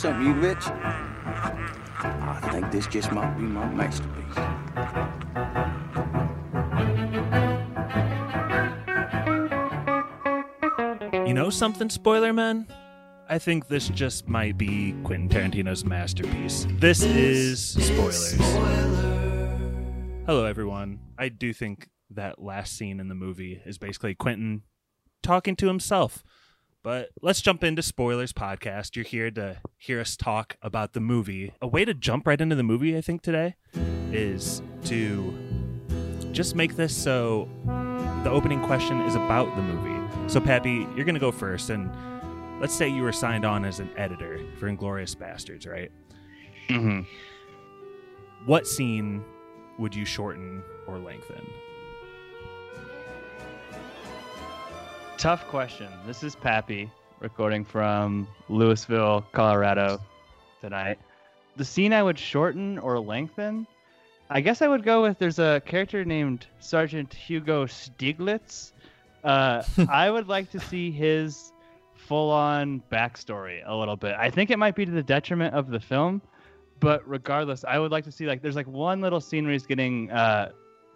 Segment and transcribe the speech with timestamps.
[0.00, 0.66] Something, you rich?
[0.66, 4.49] I think this just might be my masterpiece.
[11.60, 12.66] Something, spoiler man?
[13.28, 16.66] I think this just might be Quentin Tarantino's masterpiece.
[16.70, 18.32] This is spoilers.
[20.24, 21.00] Hello, everyone.
[21.18, 24.62] I do think that last scene in the movie is basically Quentin
[25.22, 26.24] talking to himself.
[26.82, 28.96] But let's jump into Spoilers Podcast.
[28.96, 31.52] You're here to hear us talk about the movie.
[31.60, 33.56] A way to jump right into the movie, I think, today
[34.12, 35.38] is to
[36.32, 37.50] just make this so
[38.24, 39.99] the opening question is about the movie.
[40.30, 41.70] So, Pappy, you're going to go first.
[41.70, 41.90] And
[42.60, 45.90] let's say you were signed on as an editor for Inglourious Basterds, right?
[46.68, 47.00] Mm-hmm.
[48.46, 49.24] What scene
[49.80, 51.44] would you shorten or lengthen?
[55.18, 55.88] Tough question.
[56.06, 59.98] This is Pappy recording from Louisville, Colorado
[60.60, 61.00] tonight.
[61.56, 63.66] The scene I would shorten or lengthen?
[64.30, 68.70] I guess I would go with there's a character named Sergeant Hugo Stieglitz.
[69.24, 71.52] Uh, I would like to see his
[71.94, 74.14] full on backstory a little bit.
[74.18, 76.22] I think it might be to the detriment of the film,
[76.80, 79.66] but regardless, I would like to see like there's like one little scene where he's
[79.66, 80.50] getting uh,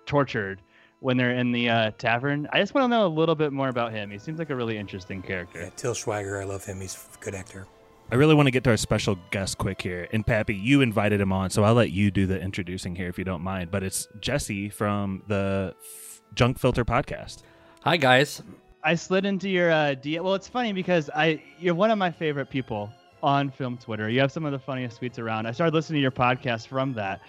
[0.06, 0.60] tortured
[1.00, 2.48] when they're in the uh, tavern.
[2.52, 4.10] I just want to know a little bit more about him.
[4.10, 5.60] He seems like a really interesting character.
[5.60, 6.80] Yeah, Till Schweiger, I love him.
[6.80, 7.66] He's a good actor.
[8.10, 10.08] I really want to get to our special guest quick here.
[10.12, 13.18] And Pappy, you invited him on, so I'll let you do the introducing here if
[13.18, 13.70] you don't mind.
[13.70, 17.42] But it's Jesse from the F- Junk Filter podcast.
[17.84, 18.42] Hi guys.
[18.82, 20.22] I slid into your uh, DM.
[20.22, 22.90] Well, it's funny because I you're one of my favorite people
[23.22, 24.08] on film Twitter.
[24.08, 25.44] You have some of the funniest tweets around.
[25.44, 27.20] I started listening to your podcast from that.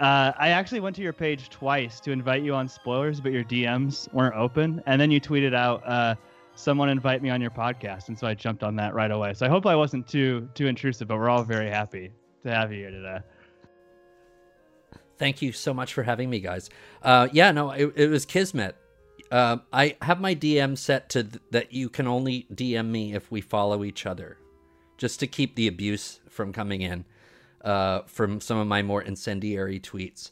[0.00, 3.44] Uh, I actually went to your page twice to invite you on spoilers, but your
[3.44, 4.82] DMs weren't open.
[4.86, 6.16] And then you tweeted out, uh,
[6.56, 9.32] "Someone invite me on your podcast," and so I jumped on that right away.
[9.34, 12.10] So I hope I wasn't too too intrusive, but we're all very happy
[12.42, 13.18] to have you here today.
[15.18, 16.68] Thank you so much for having me, guys.
[17.00, 18.74] Uh, yeah, no, it, it was Kismet.
[19.30, 23.30] Uh, I have my DM set to th- that you can only DM me if
[23.30, 24.38] we follow each other,
[24.98, 27.04] just to keep the abuse from coming in
[27.62, 30.30] uh, from some of my more incendiary tweets.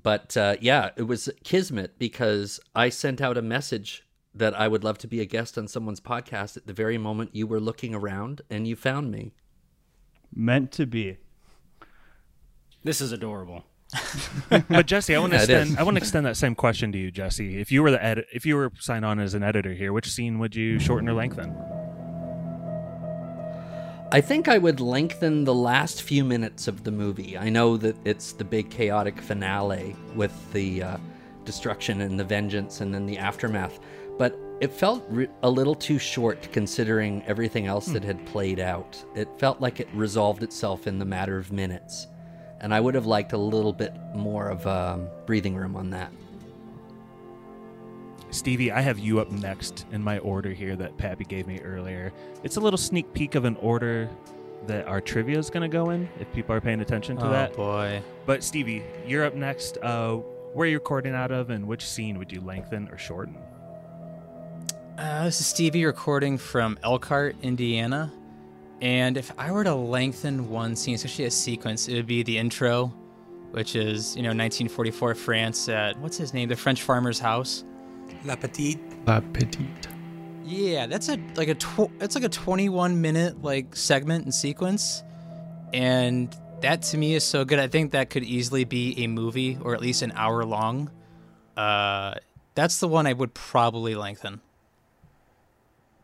[0.00, 4.04] But uh, yeah, it was Kismet because I sent out a message
[4.34, 7.34] that I would love to be a guest on someone's podcast at the very moment
[7.34, 9.32] you were looking around and you found me.
[10.32, 11.18] Meant to be.
[12.84, 13.64] This is adorable.
[14.68, 16.98] But Jesse, I want to Yeah, extend I want to extend that same question to
[16.98, 17.60] you, Jesse.
[17.60, 20.10] If you were the edit, if you were signed on as an editor here, which
[20.10, 21.56] scene would you shorten or lengthen?
[24.12, 27.38] I think I would lengthen the last few minutes of the movie.
[27.38, 30.96] I know that it's the big chaotic finale with the uh,
[31.44, 33.78] destruction and the vengeance and then the aftermath,
[34.18, 39.02] but it felt re- a little too short considering everything else that had played out.
[39.14, 42.08] It felt like it resolved itself in the matter of minutes,
[42.60, 46.12] and I would have liked a little bit more of um, breathing room on that.
[48.30, 52.12] Stevie, I have you up next in my order here that Pappy gave me earlier.
[52.44, 54.08] It's a little sneak peek of an order
[54.66, 57.30] that our trivia is going to go in, if people are paying attention to oh
[57.30, 57.54] that.
[57.54, 58.02] boy.
[58.26, 59.78] But Stevie, you're up next.
[59.82, 60.16] Uh,
[60.52, 63.36] where are you recording out of, and which scene would you lengthen or shorten?
[64.98, 68.12] Uh, this is Stevie recording from Elkhart, Indiana.
[68.80, 72.38] And if I were to lengthen one scene, especially a sequence, it would be the
[72.38, 72.86] intro,
[73.50, 76.48] which is, you know, 1944 France at, what's his name?
[76.48, 77.64] The French farmer's house.
[78.24, 78.78] LaPadite.
[79.06, 79.88] La Petite.
[80.44, 85.04] Yeah, that's a like a tw- it's like a 21 minute like segment and sequence,
[85.72, 87.58] and that to me is so good.
[87.58, 90.90] I think that could easily be a movie or at least an hour long.
[91.56, 92.14] Uh,
[92.54, 94.40] that's the one I would probably lengthen.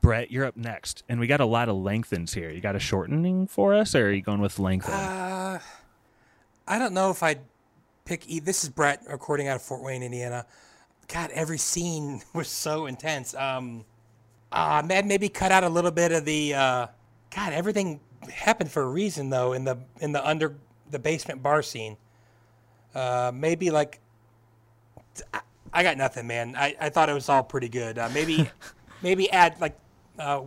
[0.07, 2.49] Brett, you're up next, and we got a lot of lengthens here.
[2.49, 4.95] You got a shortening for us, or are you going with lengthen?
[4.95, 5.59] Uh,
[6.65, 7.41] I don't know if I'd
[8.05, 8.23] pick.
[8.29, 10.47] E- this is Brett recording out of Fort Wayne, Indiana.
[11.09, 13.35] God, every scene was so intense.
[13.35, 13.85] Um,
[14.53, 16.55] uh, man, maybe cut out a little bit of the.
[16.55, 16.87] Uh,
[17.35, 17.99] God, everything
[18.33, 19.55] happened for a reason though.
[19.55, 20.55] In the in the under
[20.89, 21.97] the basement bar scene,
[22.95, 23.99] uh, maybe like.
[25.35, 25.41] I,
[25.73, 26.55] I got nothing, man.
[26.57, 27.99] I, I thought it was all pretty good.
[27.99, 28.49] Uh, maybe,
[29.03, 29.77] maybe add like,
[30.19, 30.43] uh,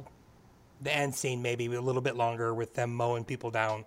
[0.82, 3.86] the end scene maybe a little bit longer with them mowing people down.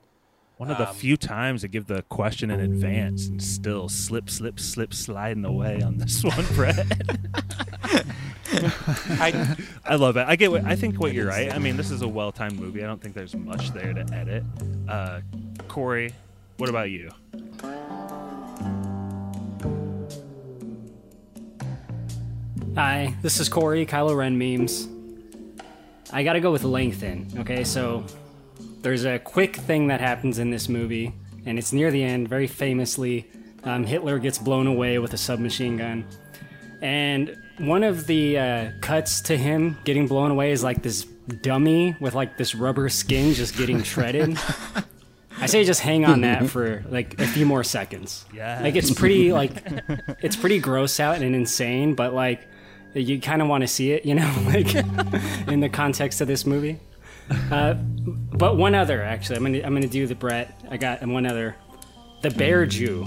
[0.58, 4.30] One of the Um, few times to give the question in advance and still slip,
[4.30, 6.86] slip, slip, sliding away on this one, Brett.
[9.18, 10.26] I, I love it.
[10.28, 10.50] I get.
[10.52, 11.52] What, I think what you're right.
[11.52, 12.84] I mean, this is a well-timed movie.
[12.84, 14.44] I don't think there's much there to edit.
[14.86, 15.20] Uh,
[15.68, 16.12] Korey,
[16.58, 17.10] what about you?
[22.74, 24.88] Hi, this is Korey, Kylo Ren memes.
[26.12, 27.64] I gotta go with lengthen, okay?
[27.64, 28.04] So,
[28.82, 31.12] there's a quick thing that happens in this movie,
[31.46, 33.30] and it's near the end, very famously.
[33.64, 36.04] Um, Hitler gets blown away with a submachine gun.
[36.80, 41.94] And one of the uh, cuts to him getting blown away is like this dummy
[42.00, 44.36] with like this rubber skin just getting shredded.
[45.38, 48.24] I say just hang on that for like a few more seconds.
[48.34, 48.60] Yeah.
[48.60, 49.52] Like it's pretty like
[50.20, 52.48] it's pretty gross out and insane, but like
[52.94, 54.74] you kind of want to see it, you know, like
[55.48, 56.78] in the context of this movie.
[57.50, 60.60] Uh, but one other actually, I'm gonna I'm gonna do the Brett.
[60.70, 61.56] I got and one other,
[62.22, 63.06] the Bear Jew.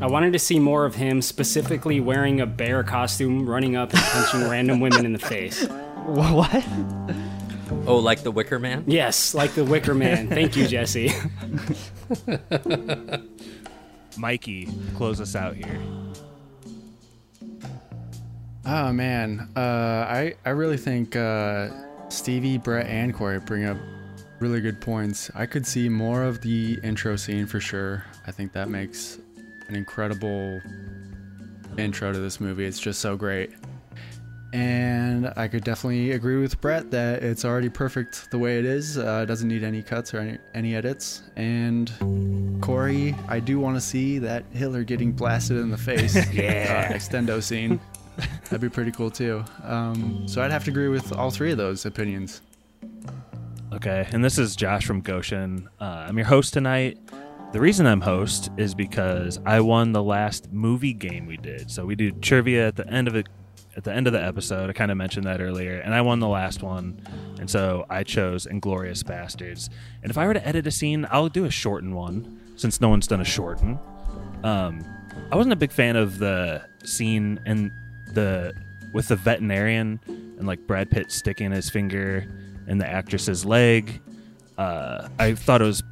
[0.00, 4.02] I wanted to see more of him specifically wearing a bear costume, running up and
[4.02, 5.66] punching random women in the face.
[6.04, 6.64] What?
[7.86, 8.84] Oh, like the Wicker Man?
[8.86, 10.28] Yes, like the Wicker Man.
[10.28, 11.12] Thank you, Jesse.
[14.18, 15.80] Mikey, close us out here.
[18.66, 19.60] Oh man, uh,
[20.08, 21.68] I I really think uh,
[22.08, 23.76] Stevie, Brett, and Korey bring up
[24.40, 25.30] really good points.
[25.34, 28.04] I could see more of the intro scene for sure.
[28.26, 29.18] I think that makes
[29.68, 30.60] an incredible
[31.76, 32.64] intro to this movie.
[32.64, 33.50] It's just so great.
[34.52, 38.96] And I could definitely agree with Brett that it's already perfect the way it is.
[38.96, 41.22] Uh, it doesn't need any cuts or any, any edits.
[41.34, 41.88] And
[42.60, 46.88] Korey, I do want to see that Hitler getting blasted in the face Yeah.
[46.90, 47.80] uh, extendo scene.
[48.44, 49.44] That'd be pretty cool too.
[49.62, 52.42] Um, so I'd have to agree with all three of those opinions.
[53.72, 55.68] Okay, and this is Josh from Goshen.
[55.80, 56.98] Uh, I'm your host tonight.
[57.52, 61.70] The reason I'm host is because I won the last movie game we did.
[61.70, 63.26] So we do trivia at the end of it,
[63.76, 64.70] at the end of the episode.
[64.70, 67.00] I kind of mentioned that earlier, and I won the last one,
[67.40, 69.70] and so I chose Inglourious Basterds.
[70.02, 72.88] And if I were to edit a scene, I'll do a shortened one since no
[72.88, 73.78] one's done a shorten.
[74.44, 74.84] Um,
[75.32, 77.72] I wasn't a big fan of the scene and
[78.14, 78.54] the
[78.92, 82.26] with the veterinarian and like Brad Pitt sticking his finger
[82.68, 84.00] in the actress's leg.
[84.56, 85.82] Uh, I thought it was.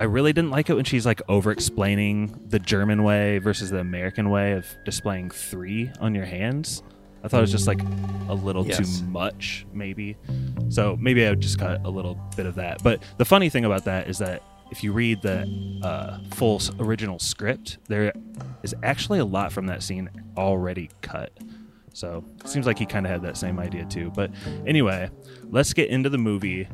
[0.00, 3.78] I really didn't like it when she's like over explaining the German way versus the
[3.78, 6.82] American way of displaying three on your hands.
[7.22, 7.80] I thought it was just like
[8.28, 8.98] a little Yes.
[8.98, 10.16] too much, maybe.
[10.70, 12.82] So maybe I would just cut a little bit of that.
[12.82, 14.42] But the funny thing about that is that
[14.72, 15.46] if you read the
[15.82, 18.10] uh, full original script, there
[18.62, 21.30] is actually a lot from that scene already cut.
[21.92, 24.10] So it seems like he kind of had that same idea too.
[24.16, 24.30] But
[24.66, 25.10] anyway,
[25.50, 26.66] let's get into the movie.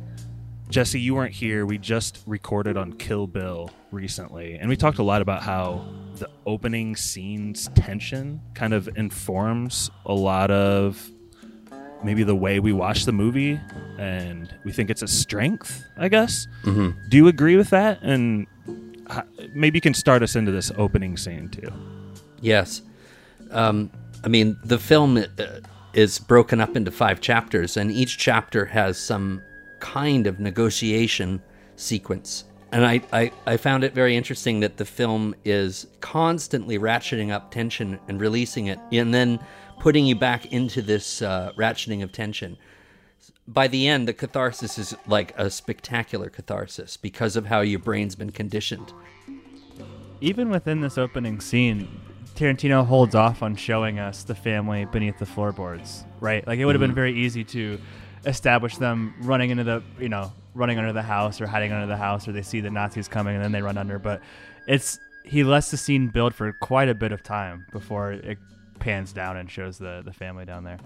[0.69, 1.65] Jesse, you weren't here.
[1.65, 5.85] We just recorded on Kill Bill recently, and we talked a lot about how
[6.15, 11.11] the opening scene's tension kind of informs a lot of
[12.03, 13.59] maybe the way we watch the movie,
[13.97, 16.47] and we think it's a strength, I guess.
[16.63, 17.09] Mm-hmm.
[17.09, 17.99] Do you agree with that?
[18.01, 18.47] And
[19.53, 21.71] maybe you can start us into this opening scene too.
[22.41, 22.81] Yes.
[23.51, 23.89] Um,
[24.23, 25.25] I mean, the film uh,
[25.93, 29.41] is broken up into five chapters, and each chapter has some
[29.79, 31.41] kind of negotiation
[31.75, 32.43] sequence.
[32.71, 37.49] And I, I, I found it very interesting that the film is constantly ratcheting up
[37.49, 39.39] tension and releasing it, and then
[39.79, 42.57] putting you back into this uh, ratcheting of tension.
[43.47, 48.15] By the end, the catharsis is like a spectacular catharsis because of how your brain's
[48.15, 48.93] been conditioned.
[50.21, 51.87] Even within this opening scene,
[52.35, 56.45] Tarantino holds off on showing us the family beneath the floorboards, right?
[56.45, 57.79] Like it would have been very easy to
[58.25, 61.97] establish them running into the, you know, running under the house or hiding under the
[61.97, 63.97] house, or they see the Nazis coming and then they run under.
[63.97, 64.21] But
[64.67, 68.37] it's he lets the scene build for quite a bit of time before it
[68.79, 70.79] pans down and shows the the family down there.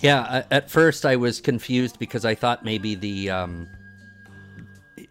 [0.00, 3.68] Yeah, at first I was confused because I thought maybe the um,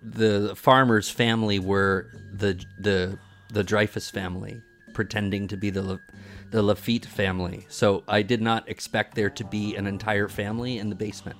[0.03, 3.17] the farmer's family were the the
[3.51, 4.61] the Dreyfus family,
[4.93, 5.99] pretending to be the
[6.51, 7.65] the Lafitte family.
[7.69, 11.37] So I did not expect there to be an entire family in the basement.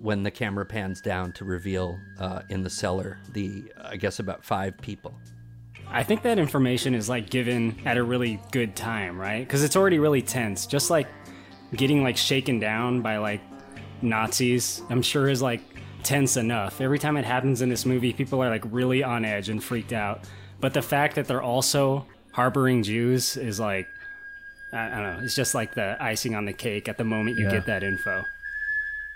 [0.00, 4.44] When the camera pans down to reveal uh, in the cellar the I guess about
[4.44, 5.14] five people.
[5.90, 9.40] I think that information is like given at a really good time, right?
[9.46, 10.66] Because it's already really tense.
[10.66, 11.06] Just like
[11.74, 13.40] getting like shaken down by like
[14.02, 15.62] Nazis, I'm sure is like
[16.02, 16.80] tense enough.
[16.80, 19.92] Every time it happens in this movie, people are like really on edge and freaked
[19.92, 20.24] out.
[20.60, 23.86] But the fact that they're also harboring Jews is like,
[24.72, 27.44] I don't know, it's just like the icing on the cake at the moment you
[27.46, 27.52] Yeah.
[27.52, 28.24] get that info.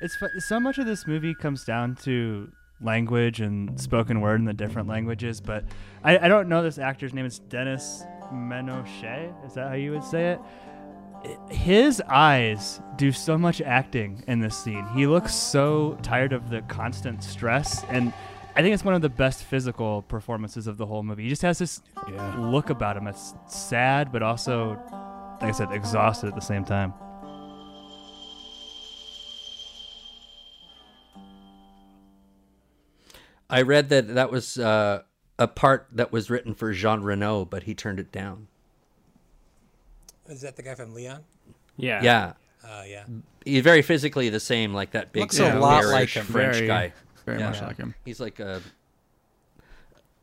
[0.01, 2.51] It's so much of this movie comes down to
[2.81, 5.41] language and spoken word in the different languages.
[5.41, 5.65] But
[6.05, 7.27] I, I don't know this actor's name.
[7.27, 9.33] It's Denis Ménochet.
[9.47, 10.41] Is that how you would say it?
[11.51, 14.87] his eyes do so much acting in this scene.
[14.95, 18.13] He looks so tired of the constant stress, and
[18.57, 21.25] I think it's one of the best physical performances of the whole movie.
[21.25, 22.37] He just has this Yeah.
[22.39, 24.79] look about him that's sad, but also,
[25.43, 26.95] like I said, exhausted at the same time.
[33.51, 35.03] I read that that was uh,
[35.39, 38.47] a part that was written for Jean Reno, but he turned it down.
[40.29, 41.25] Is that the guy from Leon?
[41.77, 42.03] Yeah.
[42.03, 42.33] Yeah,
[42.65, 43.05] Uh, yeah.
[43.45, 46.25] he's very physically the same, like that big Looks a lot like him.
[46.27, 46.93] French Very- guy.
[47.27, 47.51] Very Yeah.
[47.51, 47.95] much like him.
[48.05, 48.63] He's like a.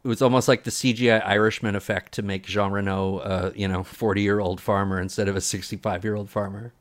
[0.04, 3.84] It was almost like the CGI Irishman effect to make Jean Reno, uh, you know,
[3.84, 6.74] forty-year-old farmer instead of a sixty-five-year-old farmer.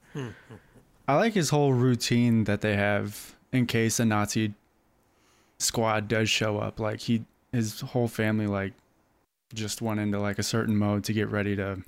[1.08, 4.54] I like his whole routine that they have in case a Nazi
[5.58, 6.80] squad does show up.
[6.80, 8.72] Like he, his whole family, like
[9.54, 11.82] just went into like a certain mode to get ready to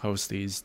[0.00, 0.64] host these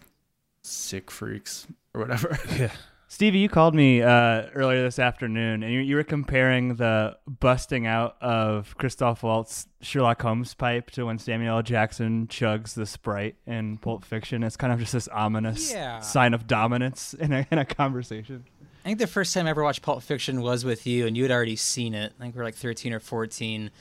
[0.63, 2.37] sick freaks or whatever.
[2.57, 2.71] Yeah.
[3.09, 7.85] Stevie, you called me uh, earlier this afternoon, and you, you were comparing the busting
[7.85, 11.61] out of Christoph Waltz Sherlock Holmes pipe to when Samuel L.
[11.61, 14.41] Jackson chugs the Sprite in Pulp Fiction.
[14.41, 15.99] It's kind of just this ominous Yeah.
[15.99, 18.45] sign of dominance in a, in a conversation.
[18.83, 21.23] I think the first time I ever watched Pulp Fiction was with you, and you
[21.23, 22.11] had already seen it.
[22.19, 23.71] I think we were like 13 or 14.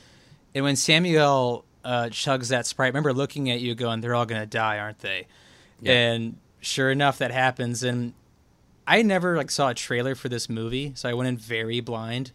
[0.54, 4.26] And when Samuel uh, chugs that Sprite, I remember looking at you going, they're all
[4.26, 5.26] going to die, aren't they?
[5.84, 7.82] And sure enough, that happens.
[7.82, 8.14] And
[8.86, 12.30] I never like saw a trailer for this movie, so I went in very blind.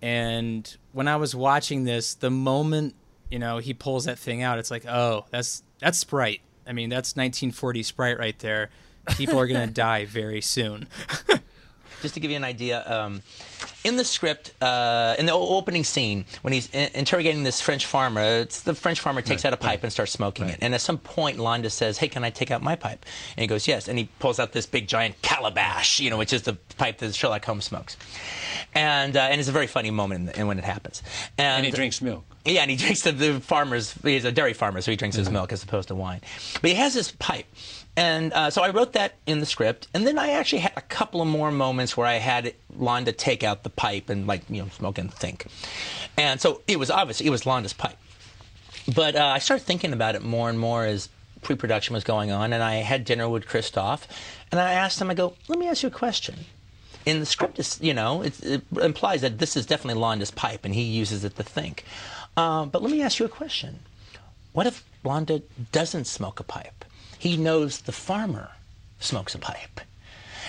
[0.00, 2.96] And when I was watching this, the moment
[3.30, 6.40] you know he pulls that thing out, it's like, oh, that's that's Sprite.
[6.66, 8.70] I mean, that's 1940 Sprite right there.
[9.16, 10.88] People are gonna die very soon.
[12.02, 13.22] just to give you an idea, um,
[13.84, 18.20] in the script, uh, in the opening scene, when he's in- interrogating this French farmer,
[18.20, 20.58] it's the French farmer takes out a pipe and starts smoking it.
[20.60, 23.04] And at some point, Landa says, "Hey, can I take out my pipe?"
[23.36, 26.32] And he goes, "Yes." And he pulls out this big giant calabash, you know, which
[26.32, 27.96] is the pipe that Sherlock Holmes smokes.
[28.74, 31.02] And uh, and it's a very funny moment in the, in when it happens.
[31.38, 32.24] And, And he drinks milk.
[32.44, 33.92] yeah, and he drinks the, the farmer's.
[34.02, 36.20] He's a dairy farmer, so he drinks his milk as opposed to wine.
[36.60, 37.46] But he has this pipe,
[37.96, 39.88] and uh, so I wrote that in the script.
[39.92, 43.42] And then I actually had a couple of more moments where I had Landa take
[43.42, 45.46] out the pipe and like you know smoke and think.
[46.16, 47.98] And so it was obvious it was Landa's pipe.
[48.94, 51.08] But uh, I started thinking about it more and more as
[51.42, 54.08] pre-production was going on, and I had dinner with Christoph,
[54.50, 56.36] and I asked him, I go, let me ask you a question.
[57.04, 60.64] In the script, is, you know, it, it implies that this is definitely Landa's pipe,
[60.64, 61.84] and he uses it to think.
[62.36, 63.80] Uh, but let me ask you a question.
[64.52, 66.84] What if Landa doesn't smoke a pipe?
[67.22, 68.50] He knows the farmer
[68.98, 69.80] smokes a pipe.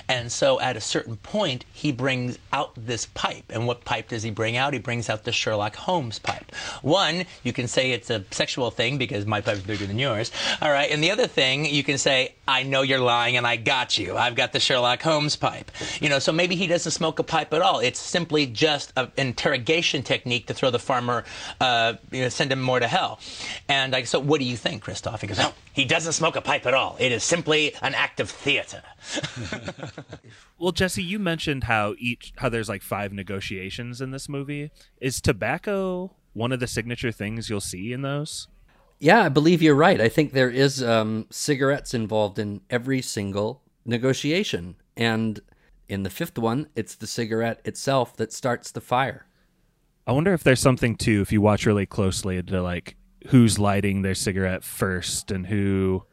[0.07, 3.45] And so at a certain point, he brings out this pipe.
[3.49, 4.73] And what pipe does he bring out?
[4.73, 6.51] He brings out the Sherlock Holmes pipe.
[6.81, 10.31] One, you can say it's a sexual thing because my pipe's bigger than yours.
[10.61, 10.89] All right.
[10.91, 14.17] And the other thing, you can say, I know you're lying and I got you.
[14.17, 15.71] I've got the Sherlock Holmes pipe.
[15.99, 17.79] You know, so maybe he doesn't smoke a pipe at all.
[17.79, 21.23] It's simply just an interrogation technique to throw the farmer,
[21.59, 23.19] uh, you know, send him more to hell.
[23.67, 25.21] And I so what do you think, Christoph?
[25.21, 26.95] He goes, no, he doesn't smoke a pipe at all.
[26.99, 28.81] It is simply an act of theater.
[30.57, 34.71] Well, Jesse, you mentioned how each how there's like five negotiations in this movie.
[35.01, 38.47] Is tobacco one of the signature things you'll see in those?
[38.99, 39.99] Yeah, I believe you're right.
[39.99, 45.41] I think there is um, cigarettes involved in every single negotiation, and
[45.89, 49.25] in the fifth one, it's the cigarette itself that starts the fire.
[50.07, 52.95] I wonder if there's something too, if you watch really closely, to like
[53.27, 56.03] who's lighting their cigarette first and who,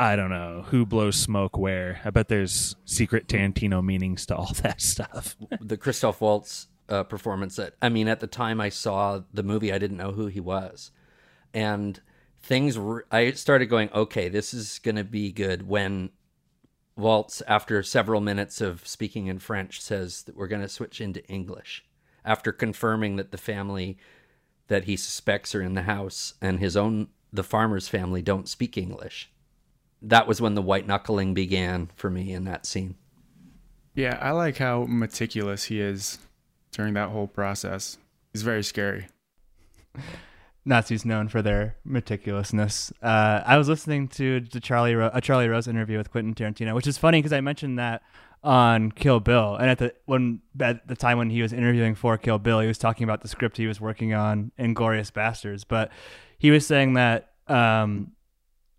[0.00, 2.00] I don't know, who blows smoke where.
[2.06, 5.36] I bet there's secret Tarantino meanings to all that stuff.
[5.60, 7.56] the Christoph Waltz uh, performance.
[7.56, 10.40] That I mean, at the time I saw the movie, I didn't know who he
[10.40, 10.90] was,
[11.52, 12.00] and
[12.40, 12.78] things.
[12.78, 16.08] Were, I started going, okay, this is going to be good when
[16.96, 21.22] Waltz, after several minutes of speaking in French, says that we're going to switch into
[21.26, 21.84] English.
[22.24, 23.98] After confirming that the family
[24.68, 28.78] that he suspects are in the house and his own the farmer's family don't speak
[28.78, 29.30] English.
[30.02, 32.96] That was when the white knuckling began for me in that scene.
[33.94, 36.18] Yeah, I like how meticulous he is
[36.72, 37.98] during that whole process.
[38.32, 39.08] He's very scary.
[40.64, 42.92] Nazis known for their meticulousness.
[43.02, 46.74] Uh, I was listening to the Charlie Ro- a Charlie Rose interview with Quentin Tarantino,
[46.74, 48.02] which is funny because I mentioned that
[48.42, 52.16] on Kill Bill, and at the when at the time when he was interviewing for
[52.18, 55.64] Kill Bill, he was talking about the script he was working on, Inglourious Basterds.
[55.66, 55.90] But
[56.38, 58.12] he was saying that um,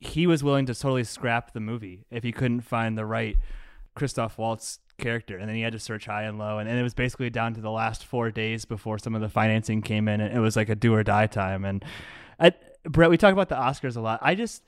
[0.01, 3.37] he was willing to totally scrap the movie if he couldn't find the right
[3.95, 6.83] Christoph Waltz character, and then he had to search high and low, and, and it
[6.83, 10.19] was basically down to the last four days before some of the financing came in,
[10.19, 11.63] and it was like a do or die time.
[11.65, 11.85] And
[12.39, 12.51] I,
[12.83, 14.19] Brett, we talk about the Oscars a lot.
[14.21, 14.63] I just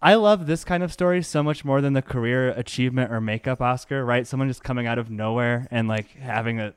[0.00, 3.60] I love this kind of story so much more than the career achievement or makeup
[3.60, 4.26] Oscar, right?
[4.26, 6.74] Someone just coming out of nowhere and like having a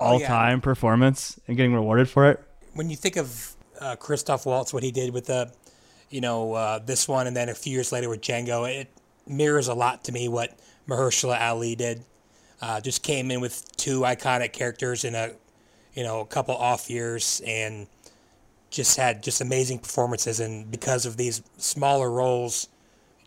[0.00, 0.26] Oh, all yeah.
[0.26, 2.42] time performance and getting rewarded for it.
[2.74, 5.52] when you think of uh, Christoph Waltz, what he did with the,
[6.10, 8.88] you know, uh, this one, and then a few years later with Django, it
[9.26, 10.58] mirrors a lot to me what
[10.88, 12.04] Mahershala Ali did.
[12.60, 15.32] Uh, just came in with two iconic characters in a,
[15.94, 17.86] you know, a couple off years, and
[18.70, 20.40] just had just amazing performances.
[20.40, 22.68] And because of these smaller roles,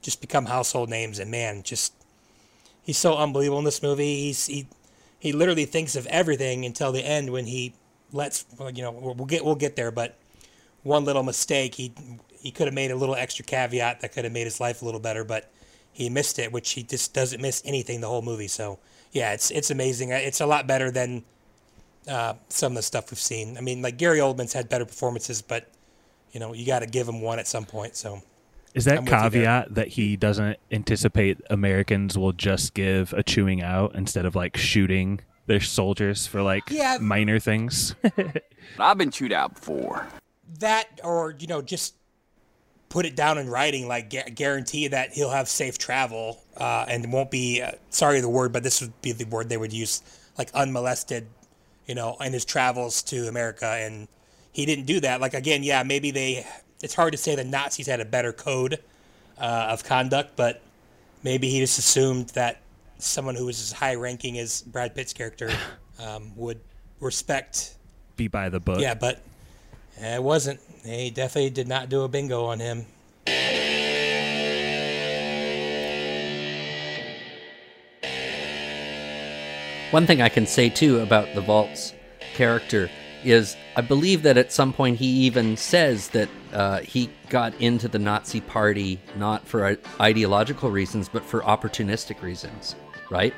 [0.01, 1.19] just become household names.
[1.19, 1.93] And man, just
[2.83, 4.21] he's so unbelievable in this movie.
[4.21, 4.67] He's he
[5.19, 7.73] he literally thinks of everything until the end when he
[8.11, 10.17] lets you know we'll get we'll get there but
[10.83, 11.91] one little mistake he
[12.39, 14.85] he could have made a little extra caveat that could have made his life a
[14.85, 15.51] little better but
[15.91, 18.79] he missed it which he just doesn't miss anything the whole movie so
[19.11, 21.23] yeah it's it's amazing it's a lot better than
[22.07, 25.41] uh, some of the stuff we've seen i mean like gary oldman's had better performances
[25.41, 25.69] but
[26.31, 28.21] you know you got to give him one at some point so
[28.73, 29.21] Is that I'm with you there.
[29.29, 34.55] caveat that he doesn't anticipate Americans will just give a chewing out instead of like
[34.57, 36.97] shooting their soldiers for like Yeah.
[37.01, 37.95] minor things?
[38.79, 40.05] I've been chewed out before.
[40.59, 41.95] that or you know just
[42.89, 47.11] put it down in writing like gu- guarantee that he'll have safe travel uh, and
[47.11, 50.01] won't be uh, sorry the word but this would be the word they would use
[50.37, 51.27] like unmolested
[51.85, 54.07] you know in his travels to america and
[54.53, 56.45] he didn't do that like again yeah maybe they
[56.81, 58.79] it's hard to say the nazis had a better code
[59.39, 60.61] uh, of conduct but
[61.23, 62.61] maybe he just assumed that
[62.99, 65.51] someone who was as high ranking as brad pitt's character
[65.99, 66.59] um, would
[66.99, 67.75] respect
[68.15, 68.79] Be by the book.
[68.79, 69.21] yeah, but
[69.99, 70.59] it wasn't.
[70.87, 72.85] They definitely did not do a bingo on him.
[79.91, 81.93] One thing I can say too about the Waltz
[82.35, 82.89] character
[83.25, 87.89] is I believe that at some point he even says that uh, he got into
[87.89, 92.77] the Nazi party not for ideological reasons but for opportunistic reasons,
[93.09, 93.33] right?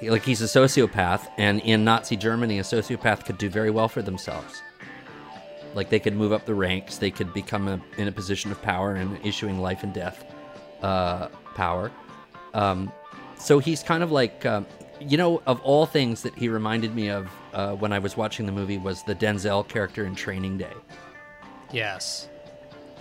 [0.00, 4.00] Like he's a sociopath, and in Nazi Germany, a sociopath could do very well for
[4.00, 4.62] themselves.
[5.74, 8.62] Like they could move up the ranks, they could become a, in a position of
[8.62, 10.24] power and issuing life and death
[10.82, 11.90] uh, power.
[12.54, 12.92] Um,
[13.36, 14.66] so he's kind of like, um,
[15.00, 18.46] you know, of all things that he reminded me of uh, when I was watching
[18.46, 20.72] the movie was the Denzel character in Training Day.
[21.72, 22.28] Yes.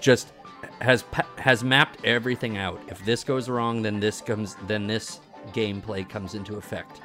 [0.02, 0.34] Just
[0.82, 1.06] has
[1.38, 2.82] has mapped everything out.
[2.88, 5.20] If this goes wrong, then this comes, then this
[5.52, 7.02] gameplay comes into effect.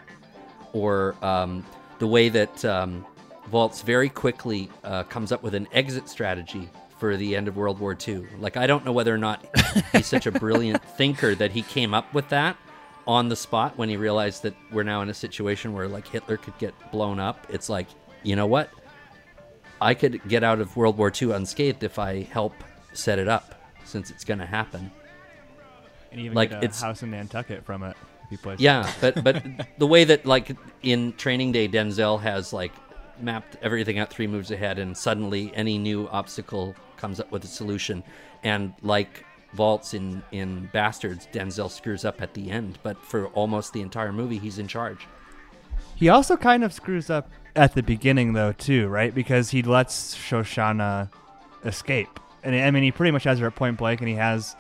[0.73, 1.65] Or um,
[1.99, 3.05] the way that um,
[3.51, 7.79] Waltz very quickly uh, comes up with an exit strategy for the end of World
[7.79, 8.27] War II.
[8.41, 9.45] Like I don't know whether or not
[9.93, 12.57] he's such a brilliant thinker that he came up with that
[13.07, 16.37] on the spot when he realized that we're now in a situation where like Hitler
[16.37, 17.47] could get blown up.
[17.49, 17.87] It's like,
[18.23, 18.71] you know what?
[19.81, 22.53] I could get out of World War II unscathed if I help
[22.93, 24.91] set it up, since it's going to happen.
[26.11, 27.97] And even Like, it's- house in Nantucket from it.
[28.25, 29.43] If he plays Yeah, but but
[29.79, 32.73] the way that like in Training Day, Denzel has like
[33.23, 37.49] mapped everything out three moves ahead, and suddenly any new obstacle comes up with a
[37.49, 38.03] solution.
[38.43, 39.25] And like
[39.57, 44.13] Waltz in in Basterds, Denzel screws up at the end, but for almost the entire
[44.13, 45.07] movie, he's in charge.
[45.95, 49.13] He also kind of screws up at the beginning, though, too, right?
[49.13, 51.11] Because he lets Shoshana
[51.65, 54.55] escape, and I mean, he pretty much has her at point blank, and he has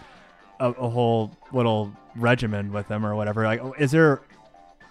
[0.58, 3.44] a, a whole little regimen with him or whatever.
[3.44, 4.22] Like, is there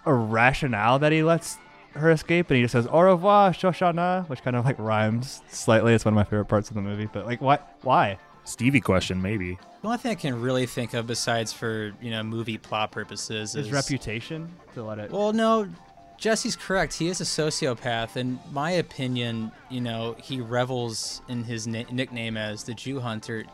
[0.06, 1.58] a rationale that he lets
[1.98, 5.94] her escape, and he just says "Au revoir, Shoshana," which kind of like rhymes slightly.
[5.94, 7.58] It's one of my favorite parts of the movie, but like, why?
[7.82, 8.18] Why?
[8.44, 9.58] Stevie question, maybe.
[9.82, 13.52] The only thing I can really think of besides for, you know, movie plot purposes
[13.52, 15.10] His is reputation to let it.
[15.10, 15.68] Well, no,
[16.16, 16.94] Jesse's correct.
[16.94, 18.16] He is a sociopath.
[18.16, 23.44] In my opinion, you know, he revels in his na- nickname as the Jew Hunter.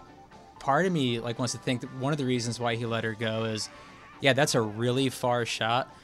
[0.61, 3.03] Part of me like wants to think that one of the reasons why he let
[3.05, 3.69] her go is,
[4.21, 5.95] yeah, that's a really far shot,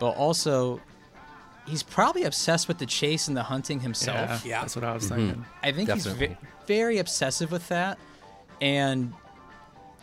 [0.00, 0.80] but also,
[1.66, 4.44] he's probably obsessed with the chase and the hunting himself.
[4.44, 5.08] Yeah, that's what I was Mhm.
[5.08, 5.44] thinking.
[5.62, 6.28] I think Definitely.
[6.28, 7.98] he's ve- very obsessive with that.
[8.60, 9.12] And,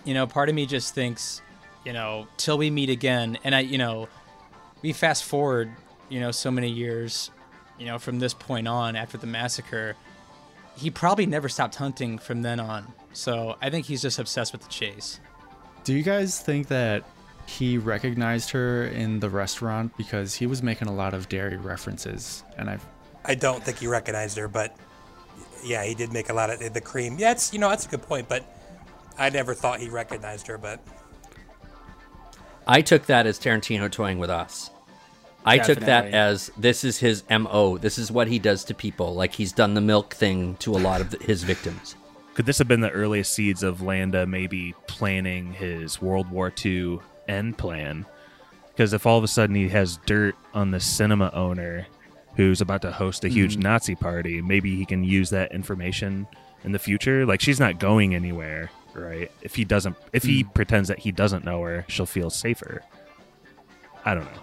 [0.05, 1.41] you know, part of me just thinks,
[1.85, 3.37] you know, till we meet again.
[3.43, 4.07] And I, you know,
[4.81, 5.71] we fast forward,
[6.09, 7.31] you know, so many years,
[7.77, 9.95] you know, from this point on after the massacre,
[10.75, 12.93] he probably never stopped hunting from then on.
[13.13, 15.19] So I think he's just obsessed with the chase.
[15.83, 17.03] Do you guys think that
[17.49, 22.43] he recognized her in the restaurant because he was making a lot of dairy references,
[22.57, 22.85] and I've
[23.25, 24.77] I don't think he recognized her, but
[25.63, 27.17] yeah, he did make a lot of the cream.
[27.17, 28.45] Yeah, it's you know that's a good point, but
[29.17, 30.59] I never thought he recognized her.
[30.59, 30.79] But
[32.67, 34.69] I took that as Tarantino toying with us.
[35.43, 37.79] I took that as this is his mo.
[37.79, 39.15] This is what he does to people.
[39.15, 41.95] Like he's done the milk thing to a lot of the, his victims.
[42.35, 46.99] Could this have been the earliest seeds of Landa maybe planning his World War II
[47.29, 48.05] end plan?
[48.71, 51.85] Because if all of a sudden he has dirt on the cinema owner
[52.35, 53.63] who's about to host a huge Mhm.
[53.63, 56.27] Nazi party, maybe he can use that information
[56.63, 57.25] in the future.
[57.25, 59.29] Like she's not going anywhere, right?
[59.41, 62.81] If he doesn't, if he pretends that he doesn't know her, she'll feel safer.
[64.05, 64.41] I don't know.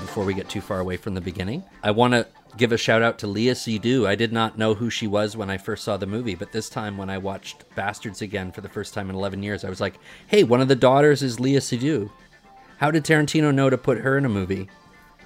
[0.00, 3.02] Before we get too far away from the beginning, I want to give a shout
[3.02, 4.06] out to Léa Seydoux.
[4.06, 6.68] I did not know who she was when I first saw the movie, but this
[6.68, 9.80] time when I watched Basterds again for the first time in 11 years, I was
[9.80, 12.10] like, hey, one of the daughters is Léa Seydoux.
[12.78, 14.68] How did Tarantino know to put her in a movie?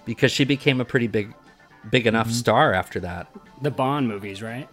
[0.05, 1.35] Because she became a pretty big,
[1.91, 3.29] big enough star after that.
[3.63, 4.69] The Bond movies, right?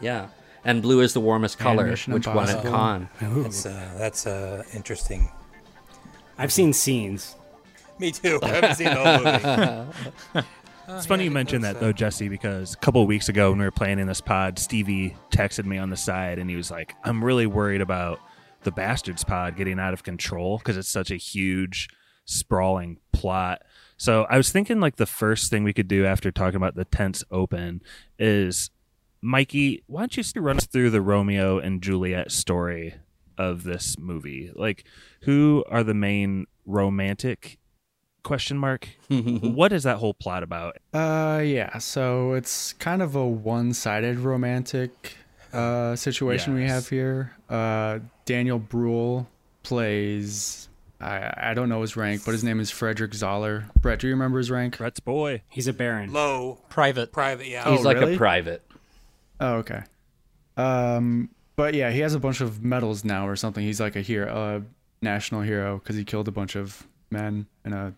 [0.00, 0.28] Yeah.
[0.64, 2.70] And Blue is the Warmest Color, which won at Impossible.
[2.72, 3.08] Cannes.
[3.42, 5.30] That's uh, that's uh, interesting.
[6.38, 7.36] I've seen scenes.
[7.98, 8.40] Me too.
[8.42, 10.46] I haven't seen the whole movie.
[10.88, 13.58] Oh, it's funny you mentioned that though, Jesse, because a couple of weeks ago when
[13.58, 16.94] we were planning this pod, Stevie texted me on the side and he was like,
[17.02, 18.20] "I'm really worried about
[18.62, 21.88] the Basterds pod getting out of control because it's such a huge,
[22.24, 23.62] sprawling plot."
[23.96, 26.84] So I was thinking like the first thing we could do after talking about the
[26.84, 27.82] tense open
[28.18, 28.70] is,
[29.20, 32.94] Mikey, why don't you just run us through the Romeo and Juliet story
[33.36, 34.52] of this movie?
[34.54, 34.84] Like,
[35.22, 37.58] who are the main romantic?
[38.26, 38.88] Question mark.
[39.08, 40.78] what is that whole plot about?
[40.92, 41.78] Uh, yeah.
[41.78, 45.14] So it's kind of a one-sided romantic
[45.52, 47.36] uh, situation we have here.
[47.48, 49.28] Uh, Daniel Bruhl
[49.62, 50.68] plays.
[51.00, 53.66] I I don't know his rank, but his name is Frederick Zoller.
[53.80, 54.78] Brett, do you remember his rank?
[54.78, 55.42] Brett's boy.
[55.48, 56.12] He's a baron.
[56.12, 57.12] Low Private.
[57.12, 57.46] private.
[57.46, 57.70] Yeah.
[57.70, 58.14] He's Oh, like really?
[58.14, 58.62] a private.
[59.38, 59.82] Oh, okay.
[60.56, 63.62] Um, but yeah, he has a bunch of medals now or something.
[63.64, 64.62] He's like a hero, a
[65.04, 67.94] national hero, because he killed a bunch of men in a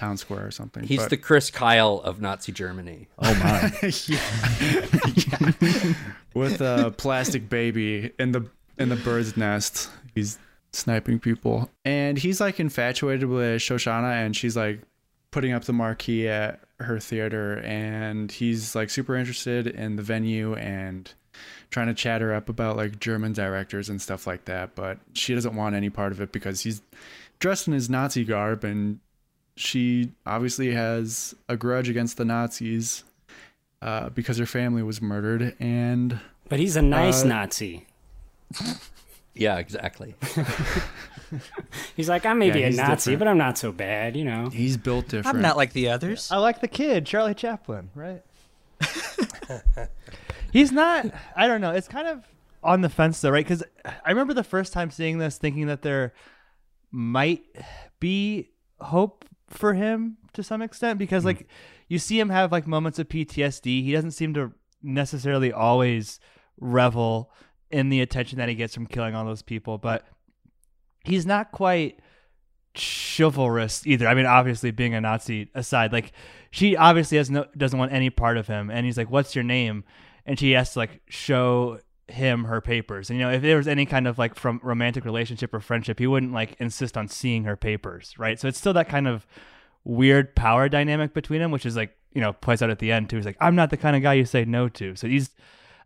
[0.00, 0.82] town square or something.
[0.82, 3.08] He's But- the Chris Kyle of Nazi Germany.
[3.18, 3.72] Oh my.
[4.06, 5.92] Yeah,
[6.34, 8.46] with a plastic baby in the
[8.78, 9.90] in the bird's nest.
[10.14, 10.38] He's
[10.72, 14.80] sniping people, and he's like infatuated with Shoshana, and she's like
[15.30, 20.54] putting up the marquee at her theater, and he's like super interested in the venue
[20.54, 21.12] and
[21.70, 24.74] trying to chat her up about like German directors and stuff like that.
[24.74, 26.80] But she doesn't want any part of it because he's
[27.38, 28.98] dressed in his Nazi garb, and
[29.60, 33.04] she obviously has a grudge against the Nazis
[33.82, 36.18] uh, because her family was murdered, and
[36.48, 37.86] But he's a nice Uh, Nazi.
[39.32, 40.16] Yeah, exactly.
[41.96, 43.18] He's like, I may Yeah, be a Nazi, different.
[43.20, 44.50] but I'm not so bad, you know.
[44.50, 45.36] he's built different.
[45.36, 46.30] I'm not like the others.
[46.32, 48.22] I like the kid, Charlie Chaplin, right?
[50.52, 51.06] He's not.
[51.36, 51.70] I don't know.
[51.70, 52.24] It's kind of
[52.62, 53.44] on the fence though, right?
[53.44, 56.12] Because I remember the first time seeing this, thinking that there
[56.90, 57.44] might
[58.00, 61.28] be hope for him to some extent, because hmm.
[61.28, 61.48] like
[61.88, 63.84] you see him have like moments of PTSD.
[63.84, 66.20] He doesn't seem to necessarily always
[66.58, 67.32] revel
[67.70, 70.06] in the attention that he gets from killing all those people, but
[71.04, 72.00] he's not quite
[72.74, 74.06] chivalrous either.
[74.06, 76.12] I mean, obviously being a Nazi aside, like
[76.50, 79.44] she obviously has no doesn't want any part of him, and he's like, "What's your
[79.44, 79.84] name?"
[80.26, 81.80] And she has to like show
[82.12, 83.10] him her papers.
[83.10, 85.98] And you know, if there was any kind of like from romantic relationship or friendship,
[85.98, 88.38] he wouldn't like insist on seeing her papers, right?
[88.38, 89.26] So it's still that kind of
[89.84, 93.10] weird power dynamic between them, which is like you know plays out at the end
[93.10, 93.16] too.
[93.16, 95.30] He's like, "I'm not the kind of guy you say no to." So he's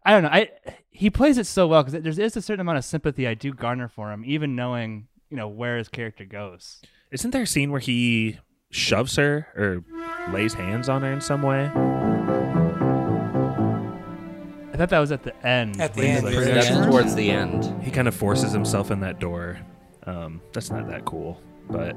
[0.05, 0.31] I don't know.
[0.31, 0.51] I
[0.91, 3.53] he plays it so well because there's is a certain amount of sympathy I do
[3.53, 6.83] garner for him, even knowing you know where his character goes.
[7.11, 8.39] Isn't there a scene where he
[8.71, 9.85] shoves her or
[10.33, 11.71] lays hands on her in some way?
[14.75, 15.81] I thought that was at the end.
[15.81, 16.55] At the when end, like- yeah.
[16.55, 17.73] That's towards the end.
[17.85, 19.57] He kind of forces himself in that door.
[20.05, 21.97] Um, that's not that cool, but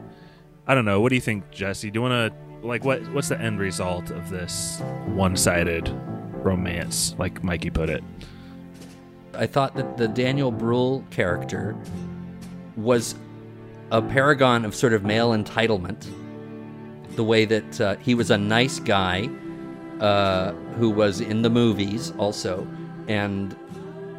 [0.67, 1.01] I don't know.
[1.01, 1.89] What do you think, Jesse?
[1.89, 3.01] Do you want to like what?
[3.13, 5.89] What's the end result of this one-sided
[6.45, 8.03] romance, like Mikey put it?
[9.33, 11.75] I thought that the Daniel Bruhl character
[12.75, 13.15] was
[13.91, 16.07] a paragon of sort of male entitlement.
[17.15, 19.29] The way that uh, he was a nice guy
[19.99, 22.67] uh, who was in the movies also
[23.07, 23.55] and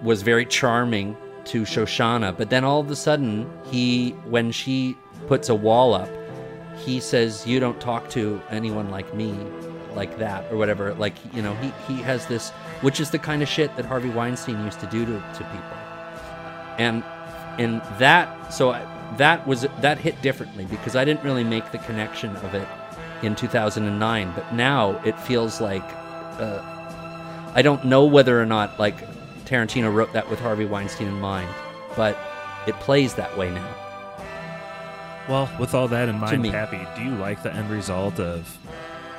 [0.02, 2.36] was very charming to Shoshana.
[2.36, 6.08] But then all of a sudden, he, when she puts a wall up,
[6.78, 9.34] he says, You don't talk to anyone like me
[9.94, 10.94] like that or whatever.
[10.94, 12.50] Like, you know, he, he has this,
[12.82, 15.76] which is the kind of shit that Harvey Weinstein used to do to, to people.
[16.78, 17.02] And
[17.58, 21.78] in that, so I, that was, that hit differently because I didn't really make the
[21.78, 22.68] connection of it
[23.22, 24.32] in 2009.
[24.34, 25.82] But now it feels like,
[26.40, 26.62] uh,
[27.54, 28.96] I don't know whether or not like
[29.44, 31.48] Tarantino wrote that with Harvey Weinstein in mind,
[31.96, 32.18] but
[32.66, 33.74] it plays that way now.
[35.28, 36.50] Well, with all that in mind, me.
[36.50, 38.56] Pappy, do you like the end result of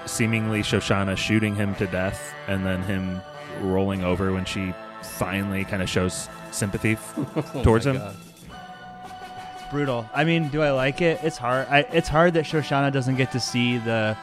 [0.06, 3.22] seemingly Shoshana shooting him to death and then him
[3.62, 7.14] rolling over when she finally kind of shows sympathy f-
[7.56, 7.98] Oh towards him?
[7.98, 8.16] God.
[9.70, 10.10] Brutal.
[10.14, 11.20] I mean, do I like it?
[11.24, 11.68] It's hard.
[11.70, 14.18] I, it's hard that Shoshana doesn't get to see the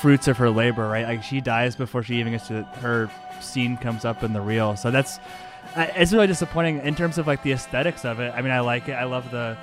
[0.00, 1.06] fruits of her labor, right?
[1.06, 4.76] Like she dies before she even gets to her scene comes up in the reel.
[4.76, 5.18] So that's
[5.76, 8.32] it's really disappointing in terms of like the aesthetics of it.
[8.34, 8.92] I mean, I like it.
[8.92, 9.56] I love the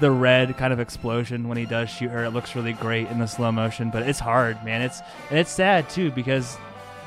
[0.00, 2.24] the red kind of explosion when he does shoot her.
[2.24, 4.82] It looks really great in the slow motion, but it's hard, man.
[4.82, 6.56] It's and it's sad too because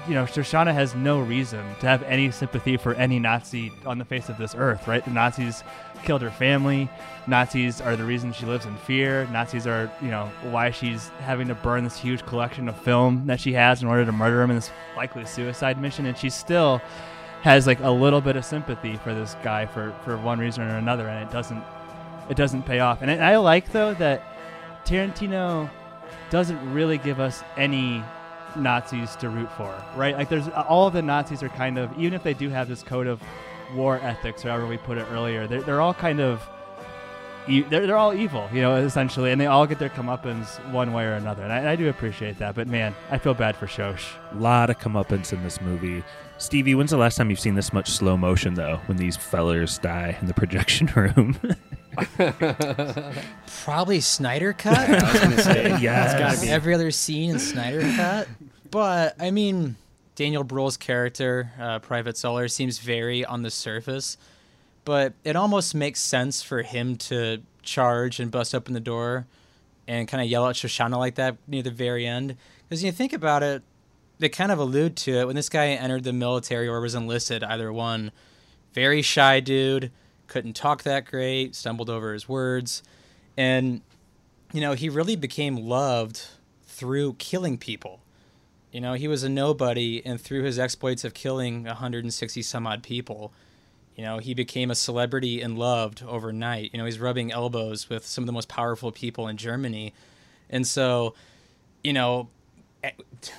[0.08, 4.06] you know, Shoshana has no reason to have any sympathy for any Nazi on the
[4.06, 5.04] face of this earth, right?
[5.04, 5.64] The Nazis
[6.04, 6.90] killed her family.
[7.28, 9.28] Nazis are the reason she lives in fear.
[9.32, 13.40] Nazis are, you know, why she's having to burn this huge collection of film that
[13.40, 16.06] she has in order to murder him in this likely suicide mission.
[16.06, 16.82] And she still
[17.42, 20.78] has like a little bit of sympathy for this guy for, for one reason or
[20.78, 21.64] another, and it doesn't
[22.30, 23.02] it doesn't pay off.
[23.02, 24.24] And I like though that
[24.86, 25.70] Tarantino
[26.30, 28.04] doesn't really give us any
[28.56, 30.16] Nazis to root for, right?
[30.16, 33.08] Like there's all the Nazis are kind of even if they do have this code
[33.08, 33.22] of
[33.74, 36.42] war ethics, or however we put it earlier, they're, they're all kind of
[37.48, 40.94] e- they're, they're all evil, you know, essentially, and they all get their comeuppance one
[40.94, 42.56] way or another, and I, I do appreciate that.
[42.56, 44.06] But man, I feel bad for Shosh.
[44.34, 46.04] A lot of comeuppance in this movie.
[46.38, 48.80] Stevie, when's the last time you've seen this much slow motion though?
[48.88, 51.38] When these fellers die in the projection room?
[53.64, 54.78] Probably Snyder Cut.
[54.90, 56.14] I was gonna say, Yes.
[56.14, 56.50] it's gotta be.
[56.50, 58.28] Every other scene in Snyder Cut.
[58.72, 59.76] But I mean,
[60.16, 64.18] Daniel Bruhl's character, uh, Private Zoller, seems very on the surface,
[64.84, 69.26] but it almost makes sense for him to charge and bust open the door
[69.88, 72.36] and kind of yell at Shoshana like that near the very end.
[72.68, 73.64] Because you think about it,
[74.20, 77.44] they kind of allude to it when this guy entered the military or was enlisted,
[77.44, 78.12] either one.
[78.74, 79.92] Very shy dude,
[80.28, 82.84] couldn't talk that great, stumbled over his words,
[83.36, 83.82] and
[84.54, 86.28] you know he really became loved
[86.66, 88.00] through killing people.
[88.72, 92.84] You know, he was a nobody, and through his exploits of killing 160 some odd
[92.84, 93.34] people,
[93.96, 96.72] you know, he became a celebrity and loved overnight.
[96.74, 99.94] You know, he's rubbing elbows with some of the most powerful people in Germany.
[100.50, 101.14] And so,
[101.84, 102.30] you know,
[102.84, 102.92] eh,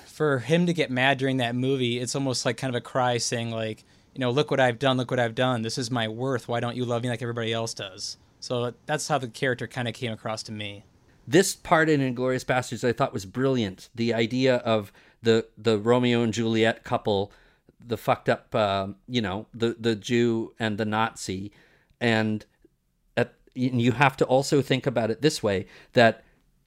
[0.05, 3.17] for him to get mad during that movie, it's almost like kind of a cry
[3.17, 5.63] saying, like, you know, look what I've done, look what I've done.
[5.63, 6.47] This is my worth.
[6.47, 8.17] Why don't you love me like everybody else does?
[8.39, 10.83] So that's how the character kind of came across to me.
[11.27, 13.89] this part in Inglourious Basterds I thought was brilliant.
[13.95, 14.91] The idea of
[15.23, 17.31] the the Romeo and Juliet couple,
[17.85, 21.51] the fucked up, uh, you know, the the Jew and the Nazi,
[21.99, 22.45] and
[23.17, 26.23] at, and you have to also think about it this way: that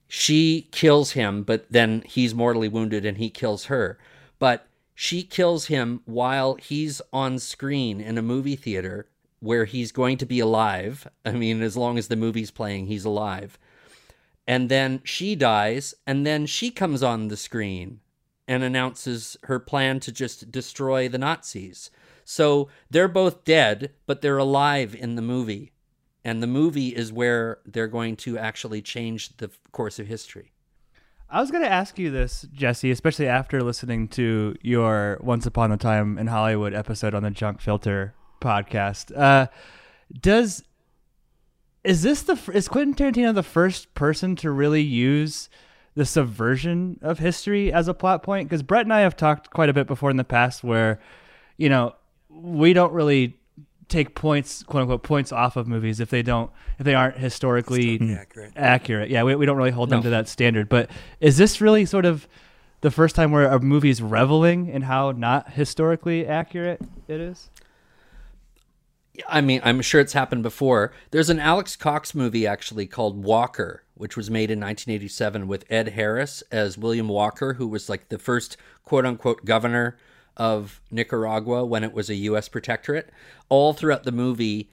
[0.07, 3.97] she kills him, but then he's mortally wounded and he kills her,
[4.39, 9.07] but she kills him while he's on screen in a movie theater
[9.39, 11.07] where he's going to be alive.
[11.25, 13.59] I mean, as long as the movie's playing, he's alive.
[14.47, 17.99] And then she dies and then she comes on the screen
[18.47, 21.91] and announces her plan to just destroy the nazis.
[22.23, 25.71] So they're both dead but they're alive in the movie.
[26.23, 30.51] And the movie is where they're going to actually change the course of history.
[31.29, 35.71] I was going to ask you this, Jesse, especially after listening to your Once Upon
[35.71, 39.17] a Time in Hollywood episode on the Junk Filter podcast.
[39.17, 39.47] Uh,
[40.21, 40.63] does
[41.83, 45.49] is this the is Quentin Tarantino the first person to really use
[45.97, 48.47] the subversion of history as a plot point?
[48.47, 50.99] Because Brett and I have talked quite a bit before in the past where,
[51.57, 51.95] you know,
[52.29, 53.35] we don't really
[53.87, 57.95] take points, quote unquote, points off of movies if they don't if they aren't historically
[58.13, 58.53] accurate.
[58.55, 59.09] accurate.
[59.09, 60.69] Yeah, we, we don't really hold them to that standard.
[60.69, 62.27] But is this really sort of
[62.81, 67.49] the first time where a movie's reveling in how not historically accurate it is?
[69.27, 70.93] I mean, I'm sure it's happened before.
[71.11, 75.89] There's an Alex Cox movie actually called Walker, which was made in 1987 with Ed
[75.89, 79.97] Harris as William Walker, who was like the first quote unquote governor
[80.35, 82.47] of Nicaragua when it was a U.S.
[82.47, 83.09] protectorate.
[83.49, 84.69] All throughout the movie,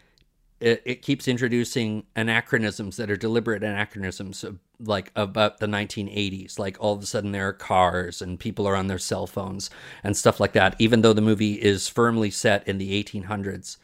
[0.61, 6.77] it, it keeps introducing anachronisms that are deliberate anachronisms of, like about the 1980s like
[6.81, 9.71] all of a sudden there are cars and people are on their cell phones
[10.03, 13.77] and stuff like that even though the movie is firmly set in the 1800s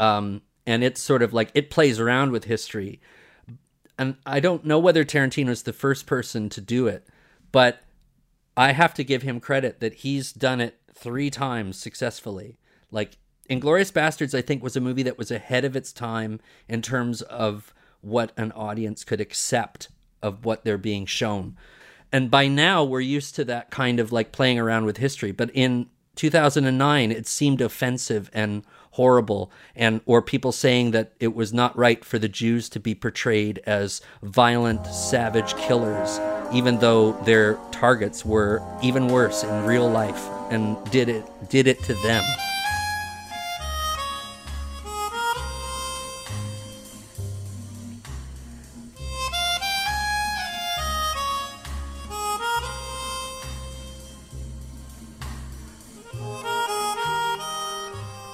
[0.00, 3.00] um, and it's sort of like it plays around with history.
[3.98, 7.06] And i don't know whether tarantino's the first person to do it
[7.52, 7.82] but
[8.56, 12.58] i have to give him credit that he's done it three times successfully.
[12.90, 16.80] Like inglourious basterds i think was a movie that was ahead of its time in
[16.80, 19.88] terms of what an audience could accept
[20.22, 21.56] of what they're being shown.
[22.12, 25.32] And by now we're used to that kind of like playing around with history.
[25.32, 31.52] But in 2009 it seemed offensive and horrible and or people saying that it was
[31.52, 36.18] not right for the Jews to be portrayed as violent savage killers
[36.52, 41.82] even though their targets were even worse in real life and did it did it
[41.84, 42.24] to them.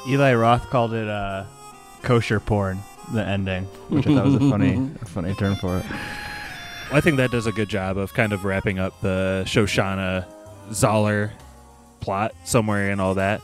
[0.09, 1.45] Eli Roth called it uh,
[2.03, 2.79] kosher porn.
[3.13, 5.85] The ending, which I thought was a funny, a funny term for it.
[6.91, 10.27] I think that does a good job of kind of wrapping up the Shosanna
[10.73, 11.33] Zoller
[12.01, 13.43] plot somewhere and all that.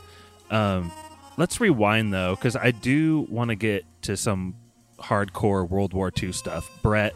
[0.49, 0.91] Um,
[1.37, 4.55] let's rewind though, because I do want to get to some
[4.99, 6.69] hardcore World War II stuff.
[6.81, 7.13] Brett,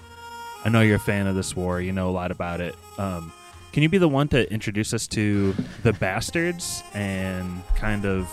[0.63, 1.81] I know you're a fan of this war.
[1.81, 2.75] You know a lot about it.
[2.97, 3.31] Um,
[3.71, 8.29] can you be the one to introduce us to the Basterds and kind of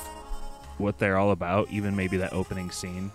[0.78, 1.70] what they're all about?
[1.70, 3.10] Even maybe that opening scene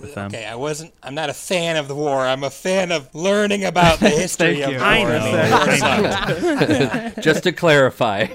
[0.00, 0.26] with them.
[0.28, 0.92] Okay, I wasn't.
[1.02, 2.20] I'm not a fan of the war.
[2.20, 4.78] I'm a fan of learning about the history of you.
[4.78, 5.08] the I war.
[5.08, 5.18] know.
[5.82, 8.26] I mean, Just to clarify.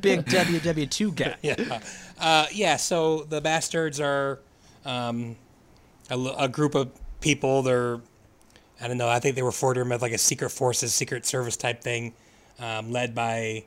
[0.00, 1.36] Big WW2 guy.
[1.42, 1.80] yeah.
[2.20, 2.76] Uh, yeah.
[2.76, 4.40] So the Basterds are
[4.84, 5.36] um,
[6.10, 6.90] a, l- a group of
[7.20, 7.62] people.
[7.62, 8.00] They're
[8.80, 9.08] I don't know.
[9.08, 12.14] I think they were formed of like a secret forces, secret service type thing,
[12.60, 13.64] um, led by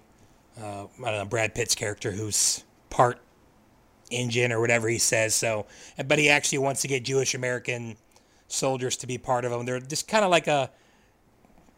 [0.61, 3.19] uh, I don't know Brad Pitt's character, who's part
[4.11, 5.33] Indian or whatever he says.
[5.35, 5.65] So,
[6.05, 7.95] but he actually wants to get Jewish American
[8.47, 9.65] soldiers to be part of them.
[9.65, 10.69] They're just kind of like a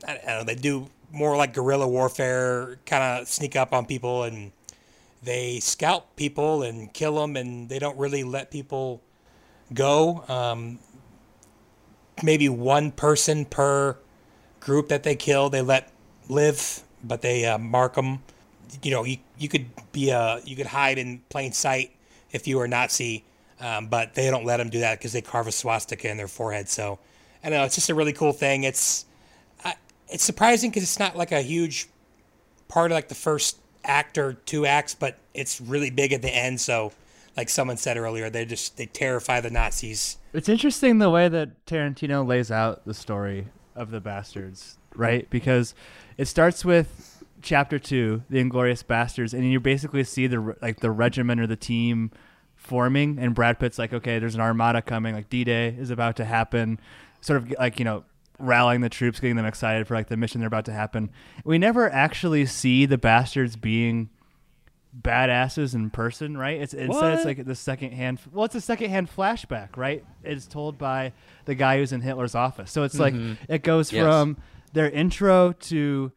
[0.08, 0.44] I don't know.
[0.44, 4.52] They do more like guerrilla warfare, kind of sneak up on people and
[5.24, 9.02] they scout people and kill them, and they don't really let people
[9.74, 10.24] go.
[10.28, 10.80] Um,
[12.22, 13.98] maybe one person per
[14.60, 15.92] group that they kill, they let
[16.28, 18.22] live, but they uh, mark them.
[18.82, 21.96] You know, you you could be a you could hide in plain sight
[22.34, 23.24] if you were Nazi,
[23.62, 26.28] um, but they don't let them do that because they carve a swastika in their
[26.28, 26.68] forehead.
[26.68, 27.00] So,
[27.44, 27.66] I don't know.
[27.66, 28.64] It's just a really cool thing.
[28.64, 29.06] It's
[29.64, 29.76] I,
[30.10, 31.88] it's surprising because it's not like a huge
[32.68, 36.36] part of like the first act or two acts, but it's really big at the
[36.36, 36.60] end.
[36.60, 36.92] So,
[37.38, 40.18] like someone said earlier, they just they terrify the Nazis.
[40.34, 45.30] It's interesting the way that Tarantino lays out the story of the Basterds, right?
[45.30, 45.76] Because
[46.18, 47.13] it starts with
[47.44, 51.56] chapter two, the Inglourious Basterds, and you basically see the like the regiment or the
[51.56, 52.12] team
[52.56, 56.26] forming, and Brad Pitt's like, okay, there's an armada coming, like D-Day is about to
[56.26, 56.80] happen,
[57.22, 58.06] sort of like you know
[58.40, 61.12] rallying the troops, getting them excited for like the mission they're about to happen.
[61.46, 64.10] We never actually see the Basterds being
[65.00, 66.62] badasses in person, right?
[66.62, 68.20] It's instead it's like the second hand.
[68.32, 70.04] Well, it's a second hand flashback, right?
[70.24, 71.14] It's told by
[71.46, 72.72] the guy who's in Hitler's office.
[72.72, 73.52] So it's like mm-hmm.
[73.52, 74.04] it goes Yes.
[74.04, 74.38] from
[74.74, 76.12] their intro to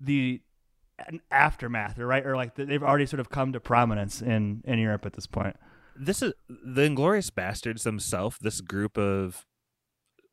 [0.00, 0.40] the
[0.98, 2.24] an aftermath, or right?
[2.24, 5.56] Or like they've already sort of come to prominence in in Europe at this point.
[5.96, 8.38] this is the Inglourious Basterds themselves.
[8.40, 9.46] This group of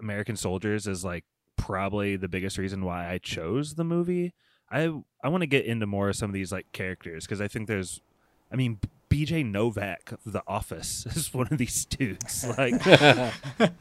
[0.01, 1.25] American soldiers is like
[1.57, 4.33] probably the biggest reason why I chose the movie.
[4.71, 4.91] I
[5.23, 7.67] I want to get into more of some of these like characters because I think
[7.67, 7.99] there's,
[8.51, 9.41] I mean, B.J.
[9.43, 12.45] Novak, of The Office, is one of these dudes.
[12.57, 12.79] Like,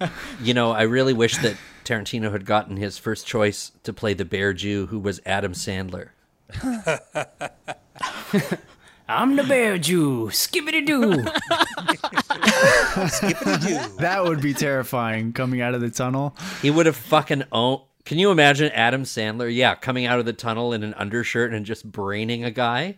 [0.42, 4.24] You know, I really wish that Tarantino had gotten his first choice to play the
[4.24, 6.10] bear Jew, who was Adam Sandler.
[9.10, 10.30] I'm the bear Jew.
[10.30, 11.22] Skippity doo.
[13.98, 16.36] That would be terrifying coming out of the tunnel.
[16.60, 17.82] He would have fucking owned.
[18.04, 19.54] Can you imagine Adam Sandler?
[19.54, 22.96] Yeah, coming out of the tunnel in an undershirt and just braining a guy.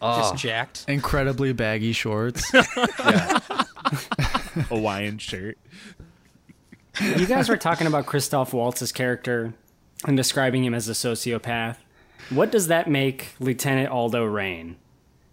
[0.00, 0.36] Just oh.
[0.36, 0.84] jacked.
[0.88, 2.50] Incredibly baggy shorts.
[4.68, 5.58] Hawaiian shirt.
[7.00, 9.54] you guys were talking about Christoph Waltz's character
[10.06, 11.76] and describing him as a sociopath.
[12.30, 14.76] What does that make Lieutenant Aldo Raine?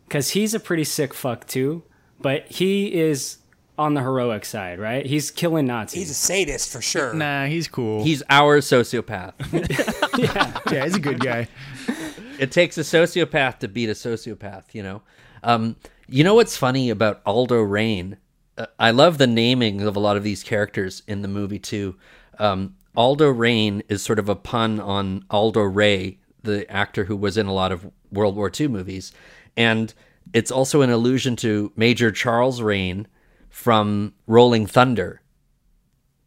[0.08, 1.84] Because he's a pretty sick fuck too,
[2.22, 3.40] but he is
[3.78, 5.06] on the heroic side, right?
[5.06, 6.00] He's killing Nazis.
[6.00, 7.14] He's a sadist for sure.
[7.14, 8.04] nah, he's cool.
[8.04, 9.34] He's our sociopath.
[10.72, 11.48] yeah, he's a good guy.
[12.40, 15.02] it takes a sociopath to beat a sociopath, you know.
[15.44, 15.76] Um,
[16.08, 18.18] you know what's funny about Aldo Raine?
[18.58, 21.98] Uh, I love the naming of a lot of these characters in the movie too.
[22.40, 27.38] Um, Aldo Raine is sort of a pun on Aldo Ray, the actor who was
[27.38, 29.12] in a lot of World War II movies,
[29.58, 29.94] and
[30.34, 33.08] it's also an allusion to Major Charles Rane
[33.50, 35.22] from Rolling Thunder.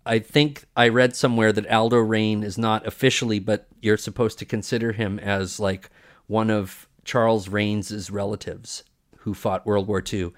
[0.07, 4.47] I think I read somewhere that Aldo Raine is not officially, but you're supposed to
[4.47, 5.90] consider him as like
[6.26, 8.84] one of Charles Ranes' relatives
[9.18, 10.32] who fought World War II.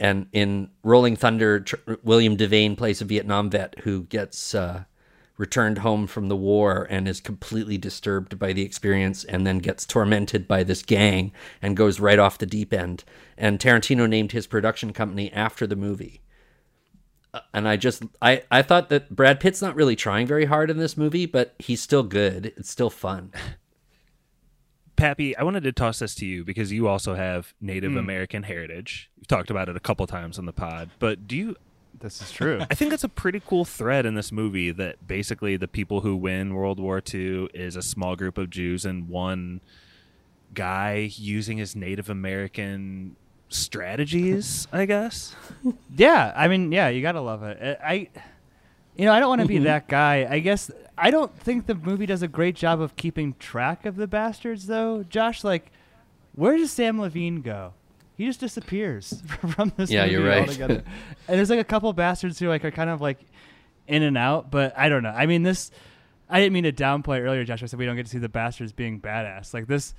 [0.00, 1.64] And in Rolling Thunder,
[2.02, 4.84] William Devane plays a Vietnam vet who gets uh,
[5.38, 9.86] returned home from the war and is completely disturbed by the experience and then gets
[9.86, 11.32] tormented by this gang
[11.62, 13.04] and goes right off the deep end.
[13.36, 16.20] And Tarantino named his production company after the movie.
[17.32, 20.70] Uh, And I just I I thought that Brad Pitt's not really trying very hard
[20.70, 22.52] in this movie, but he's still good.
[22.56, 23.32] It's still fun.
[24.96, 27.98] Pappy, I wanted to toss this to you because you also have Native Hmm.
[27.98, 29.10] American heritage.
[29.16, 31.56] You've talked about it a couple times on the pod, but do you?
[32.00, 32.60] This is true.
[32.70, 36.16] I think that's a pretty cool thread in this movie that basically the people who
[36.16, 39.60] win World War II is a small group of Jews and one
[40.54, 43.16] guy using his Native American
[43.48, 45.34] strategies, I guess.
[45.96, 47.78] Yeah, I mean, yeah, you gotta love it.
[47.82, 48.08] I, I-
[48.98, 49.64] you know, I don't want to be mm-hmm.
[49.64, 50.26] that guy.
[50.28, 53.94] I guess I don't think the movie does a great job of keeping track of
[53.94, 55.04] the Basterds, though.
[55.04, 55.70] Josh, like,
[56.34, 57.74] where does Samm Levine go?
[58.18, 59.22] He just disappears
[59.54, 60.40] from this Yeah, movie you're right.
[60.46, 60.82] altogether.
[61.28, 63.20] and there's like a couple Basterds who like are kind of like
[63.86, 65.14] in and out, but I don't know.
[65.16, 65.70] I mean, this.
[66.28, 67.62] I didn't mean to downplay earlier, Josh.
[67.62, 69.54] I said we don't get to see the Basterds being badass.
[69.54, 69.94] Like this,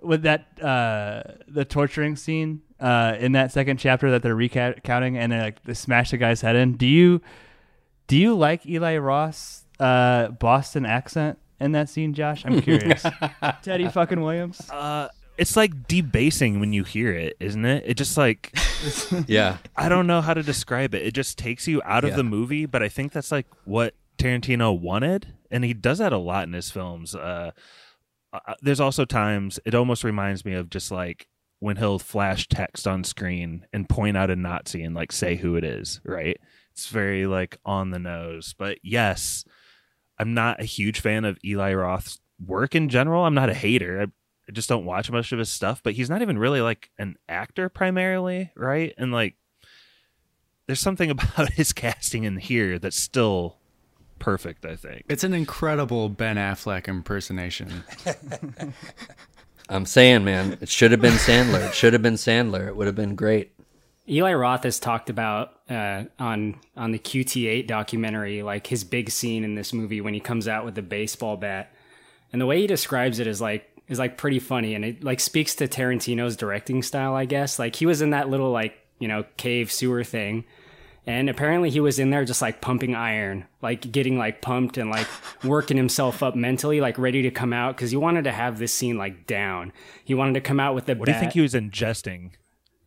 [0.00, 5.32] with that uh, the torturing scene uh, in that second chapter that they're recounting, and
[5.32, 6.74] they like they smash the guy's head in.
[6.76, 7.20] Do you
[8.06, 12.44] do you like Eli Roth's uh, Boston accent in that scene, Josh?
[12.44, 13.04] I'm curious.
[13.62, 14.68] Teddy fucking Williams.
[14.70, 15.08] Uh,
[15.38, 17.84] it's like debasing when you hear it, isn't it?
[17.86, 18.54] It just like
[19.26, 19.58] Yeah.
[19.76, 21.02] I don't know how to describe it.
[21.06, 22.16] It just takes you out of Yeah.
[22.16, 26.18] the movie, but I think that's like what Tarantino wanted, and he does that a
[26.18, 27.14] lot in his films.
[27.14, 27.50] Uh,
[28.32, 31.28] uh, there's also times it almost reminds me of just like
[31.60, 35.56] when he'll flash text on screen and point out a Nazi and like say who
[35.56, 36.36] it is, right?
[36.72, 38.54] It's very like on the nose.
[38.58, 39.44] But yes,
[40.18, 43.24] I'm not a huge fan of Eli Roth's work in general.
[43.24, 44.02] I'm not a hater.
[44.02, 44.06] I,
[44.48, 47.16] I just don't watch much of his stuff, but he's not even really like an
[47.28, 48.92] actor primarily, right?
[48.98, 49.36] And like
[50.66, 53.56] there's something about his casting in here that's still
[54.18, 55.04] perfect, I think.
[55.08, 57.84] It's an incredible Ben Affleck impersonation.
[59.68, 61.68] I'm saying, man, it should have been Sandler.
[61.68, 62.66] It should have been Sandler.
[62.66, 63.52] It would have been great.
[64.08, 69.44] Eli Roth has talked about uh, on on the QT8 documentary, like his big scene
[69.44, 71.72] in this movie when he comes out with the baseball bat,
[72.32, 75.20] and the way he describes it is like is like pretty funny, and it like
[75.20, 77.58] speaks to Tarantino's directing style, I guess.
[77.58, 80.44] Like he was in that little like you know cave sewer thing,
[81.06, 84.90] and apparently he was in there just like pumping iron, like getting like pumped and
[84.90, 85.06] like
[85.44, 88.72] working himself up mentally, like ready to come out because he wanted to have this
[88.72, 89.72] scene like down.
[90.04, 92.30] He wanted to come out with the What do you think he was ingesting?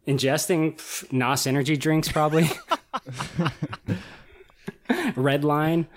[0.08, 2.50] ingesting pff, NOS energy drinks, probably.
[5.16, 5.88] Red line.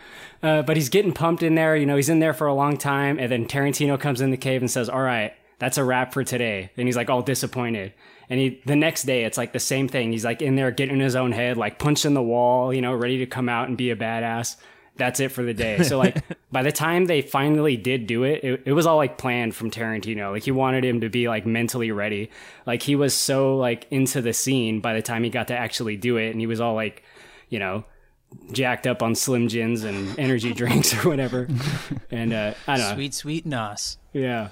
[0.43, 1.77] Uh, but he's getting pumped in there.
[1.77, 3.19] You know, he's in there for a long time.
[3.19, 6.25] And then Tarantino comes in the cave and says, All right, that's a wrap for
[6.25, 6.71] today.
[6.77, 7.93] And he's like all disappointed.
[8.31, 10.13] And he, the next day, it's like the same thing.
[10.13, 12.95] He's like in there getting in his own head, like punching the wall, you know,
[12.95, 14.57] ready to come out and be a badass.
[14.97, 15.83] That's it for the day.
[15.85, 16.23] So like
[16.53, 19.71] by the time they finally did do it, it, it was all like planned from
[19.71, 20.33] Tarantino.
[20.33, 22.31] Like he wanted him to be like mentally ready.
[22.67, 25.97] Like he was so like into the scene by the time he got to actually
[25.97, 27.03] do it, and he was all like,
[27.49, 27.85] you know,
[28.53, 31.49] jacked up on Slim Jims and energy drinks or whatever.
[32.11, 32.95] And uh, I don't know.
[32.95, 33.99] Sweet, sweet Nos.
[34.13, 34.49] Yeah.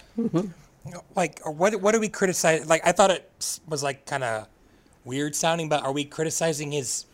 [1.16, 4.46] like what what do we criticize like i thought it was like kind of
[5.04, 7.06] weird sounding but are we criticizing his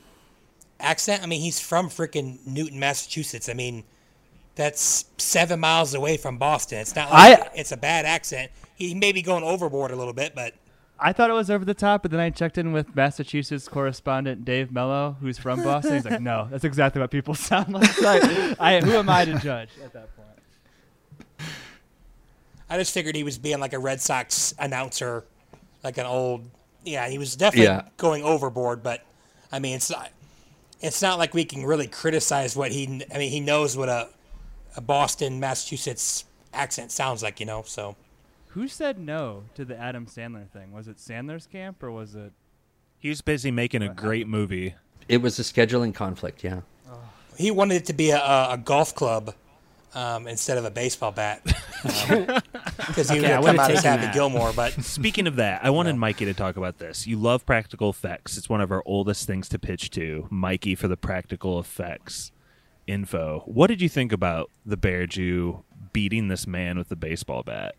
[0.78, 3.82] accent i mean he's from freaking newton massachusetts i mean
[4.56, 8.94] that's seven miles away from boston it's not like I- it's a bad accent he
[8.94, 10.52] may be going overboard a little bit but
[11.04, 14.44] I thought it was over the top, but then I checked in with Massachusetts correspondent
[14.44, 15.94] Dave Mello, who's from Boston.
[15.94, 19.24] He's like, "No, that's exactly what people sound like." So I, I, who am I
[19.24, 20.28] to judge at that point?
[22.70, 25.24] i just figured he was being like a red sox announcer
[25.84, 26.48] like an old
[26.84, 27.82] yeah he was definitely Yeah.
[27.98, 29.04] going overboard but
[29.50, 30.10] i mean it's not
[30.80, 34.08] it's not like we can really criticize what he i mean he knows what a,
[34.74, 36.24] a boston massachusetts
[36.54, 37.94] accent sounds like you know so
[38.52, 40.72] Who said no to the Adam Sandler thing?
[40.72, 42.32] Was it Sandler's camp or was it?
[42.98, 44.74] He was busy making a great movie.
[45.08, 46.60] It was a scheduling conflict, yeah.
[47.36, 49.34] he wanted it to be a, a, a golf club
[49.94, 51.42] um, instead of a baseball bat
[51.82, 54.14] because he Okay, I would come out as taken happy that.
[54.14, 57.06] gilmore but Speaking of that, I wanted Mikey to talk about this.
[57.06, 58.36] You love practical effects.
[58.36, 60.26] It's one of our oldest things to pitch to.
[60.30, 62.32] Mikey for the practical effects
[62.86, 63.42] info.
[63.46, 67.74] What did you think about the Bear Jew beating this man with the baseball bat?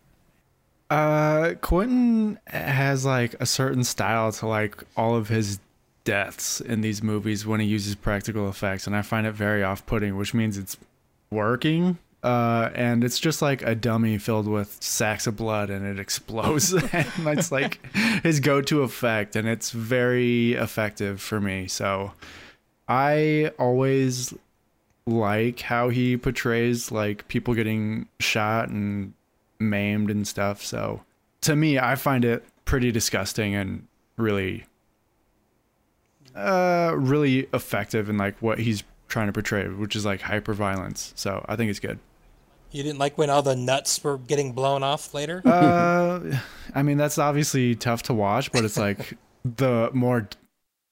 [0.93, 5.59] Uh, Quentin has like a certain style to like all of his
[6.03, 10.15] deaths in these movies when he uses practical effects, and I find it very off-putting,
[10.17, 10.77] which means it's
[11.31, 11.97] working.
[12.21, 16.73] Uh, and it's just like a dummy filled with sacks of blood, and it explodes.
[16.93, 17.83] and it's like
[18.21, 21.67] his go-to effect, and it's very effective for me.
[21.67, 22.11] So
[22.87, 24.31] I always
[25.07, 29.13] like how he portrays like people getting shot and
[29.69, 30.63] maimed and stuff.
[30.63, 31.03] So
[31.41, 33.87] to me, I find it pretty disgusting and
[34.17, 34.65] really
[36.35, 41.13] uh, really effective in like what he's trying to portray, which is like hyper violence.
[41.15, 41.99] So I think it's good.
[42.71, 45.43] You didn't like when all the nuts were getting blown off later?
[45.45, 46.37] Uh,
[46.73, 50.27] I mean that's obviously tough to watch, but it's like the more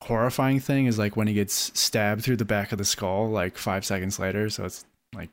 [0.03, 3.57] horrifying thing is like when he gets stabbed through the back of the skull like
[3.57, 4.49] five seconds later.
[4.49, 5.30] So it's like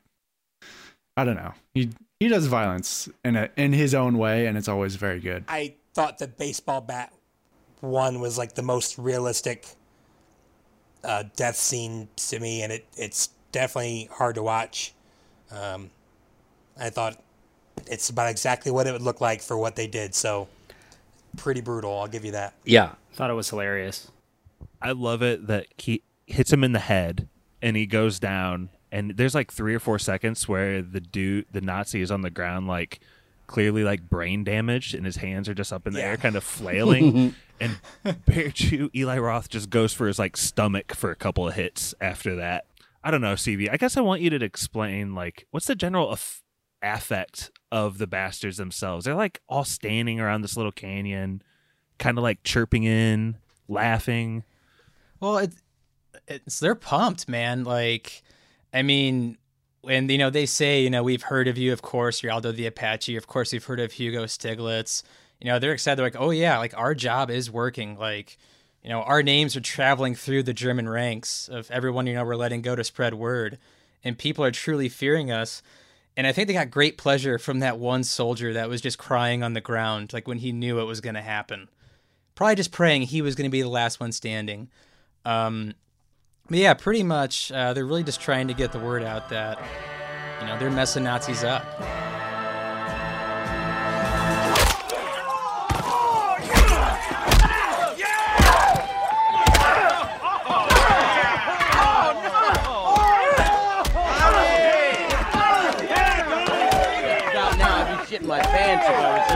[1.18, 1.52] I don't know.
[1.74, 1.90] He
[2.20, 5.44] he does violence in a in his own way, and it's always very good.
[5.48, 7.12] I thought the baseball bat
[7.80, 9.66] one was like the most realistic
[11.04, 14.92] uh, death scene to me, and it it's definitely hard to watch.
[15.50, 15.90] Um,
[16.78, 17.22] I thought
[17.86, 20.14] it's about exactly what it would look like for what they did.
[20.14, 20.48] So
[21.36, 21.98] pretty brutal.
[21.98, 22.54] I'll give you that.
[22.64, 22.94] Yeah.
[23.12, 24.10] Thought it was hilarious.
[24.80, 27.28] I love it that he hits him in the head
[27.62, 31.60] and he goes down and there's like three or four seconds where the dude the
[31.60, 33.00] Nazi is on the ground like
[33.46, 36.06] clearly like brain damaged and his hands are just up in the Yeah.
[36.06, 37.78] air kind of flailing and
[38.26, 41.94] Bear Jew Eli Roth just goes for his like stomach for a couple of hits
[42.00, 42.66] after that.
[43.02, 43.70] I don't know, Stevie.
[43.70, 46.42] I guess I want you to explain like what's the general aff-
[46.82, 49.04] affect of the Basterds themselves.
[49.04, 51.42] They're like all standing around this little canyon,
[51.98, 53.36] kind of like chirping in,
[53.68, 54.44] laughing.
[55.20, 55.52] Well, it,
[56.26, 57.64] it's they're pumped, man.
[57.64, 58.22] Like,
[58.72, 59.38] I mean,
[59.82, 62.52] when you know they say, you know, we've heard of you, of course, you're Aldo
[62.52, 63.16] the Apache.
[63.16, 65.02] Of course, we've heard of Hugo Stiglitz.
[65.40, 65.98] You know, they're excited.
[65.98, 67.96] They're like, oh yeah, like our job is working.
[67.96, 68.36] Like,
[68.82, 72.06] you know, our names are traveling through the German ranks of everyone.
[72.06, 73.58] You know, we're letting go to spread word,
[74.02, 75.62] and people are truly fearing us.
[76.16, 79.44] And I think they got great pleasure from that one soldier that was just crying
[79.44, 81.68] on the ground, like when he knew it was going to happen.
[82.34, 84.68] Probably just praying he was going to be the last one standing.
[85.24, 85.74] Um,
[86.48, 89.58] but yeah, pretty much, uh, they're really just trying to get the word out that,
[90.40, 91.62] you know, they're messing Nazis up.
[107.58, 109.28] Now I'd be shitting my pants if I was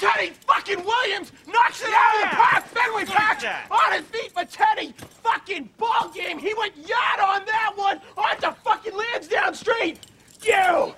[0.00, 0.08] you.
[0.08, 1.32] Teddy fucking Williams
[1.76, 2.64] knocks it out of the park.
[2.66, 4.94] Fenway Park on his feet for Teddy.
[5.22, 6.38] Fucking ball game.
[6.38, 9.98] He went yard on that one onto fucking Lansdowne Street.
[10.42, 10.94] You.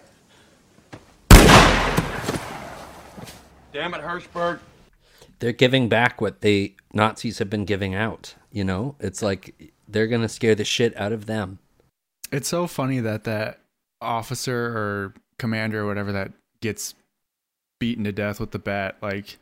[3.73, 4.61] Damn it, Hirschberg.
[5.41, 8.35] They're giving back what the Nazis have been giving out.
[8.51, 11.59] You know, it's like they're gonna scare the shit out of them.
[12.33, 13.61] It's so funny that that
[14.01, 16.95] officer or commander or whatever that gets
[17.79, 19.39] beaten to death with the bat, like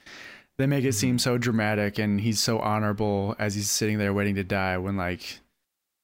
[0.58, 1.18] they make it seem mm-hmm.
[1.18, 5.40] so dramatic and he's so honorable as he's sitting there waiting to die when like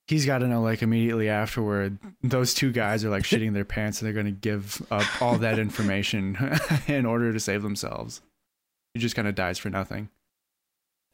[0.07, 4.00] he's got to know like immediately afterward those two guys are like shitting their pants
[4.00, 6.36] and they're going to give up all that information
[6.86, 8.20] in order to save themselves.
[8.94, 10.11] He just kind of dies for nothing.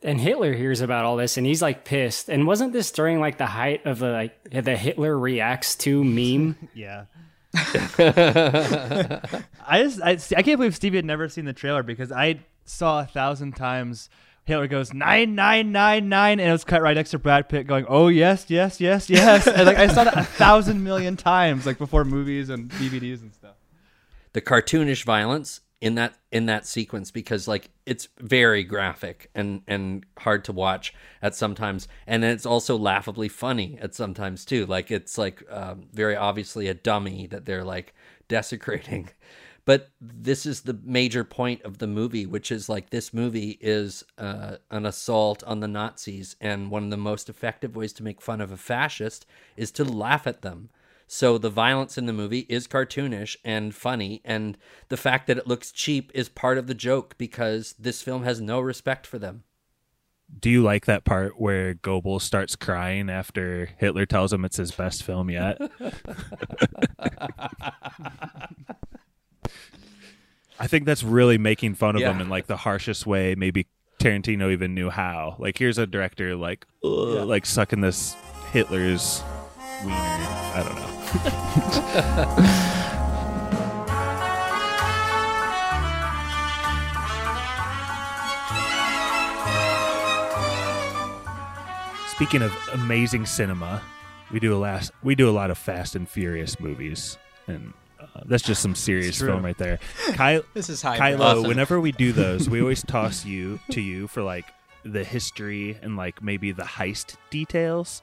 [0.03, 2.29] And Hitler hears about all this and he's like pissed.
[2.29, 6.57] And wasn't this during like the height of the like the Hitler reacts to meme?
[6.75, 7.05] Yeah.
[7.55, 9.21] I
[9.83, 13.07] just I, I can't believe Stevie had never seen the trailer because I saw a
[13.07, 14.09] thousand times
[14.45, 17.67] Hitler goes nine nine nine nine and it was cut right next to Brad Pitt
[17.67, 19.47] going oh yes yes yes yes.
[19.47, 23.35] And like I saw that a thousand million times like before movies and DVDs and
[23.35, 23.57] stuff.
[24.33, 30.05] the cartoonish violence in that in that sequence because like it's very graphic and and
[30.19, 30.93] hard to watch
[31.23, 34.67] at sometimes and it's also laughably funny at sometimes too.
[34.67, 37.95] Like it's like um, very obviously a dummy that they're like
[38.29, 39.11] desecrating
[39.69, 44.03] but this is the major point of the movie which is like this movie is
[44.17, 48.23] uh, an assault on the nazis and one of the most effective ways to make
[48.23, 49.27] fun of a fascist
[49.59, 50.71] is to laugh at them
[51.07, 54.59] so the violence in the movie is cartoonish and funny, and
[54.91, 58.43] the fact that it looks cheap is part of the joke because this film has
[58.43, 59.45] no respect for them.
[60.39, 64.71] Do you like that part where Goebbels starts crying after Hitler tells him it's his
[64.71, 65.59] best film yet?
[70.61, 73.67] I think that's really making fun of him in like the harshest way maybe
[74.01, 75.37] Tarantino even knew how.
[75.39, 78.17] Like here's a director like ugh, like sucking this
[78.53, 79.23] Hitler's
[79.85, 79.95] wiener.
[79.95, 80.85] I don't know.
[92.09, 93.81] Speaking of amazing cinema,
[94.33, 97.73] we do a last we do a lot of Fast and Furious movies, and
[98.27, 99.79] that's just some serious film right there.
[100.17, 101.49] Ky- This is high Kylo, Awesome.
[101.49, 104.47] whenever we do those, we always toss you to you for like
[104.85, 108.03] the history and like maybe the heist details.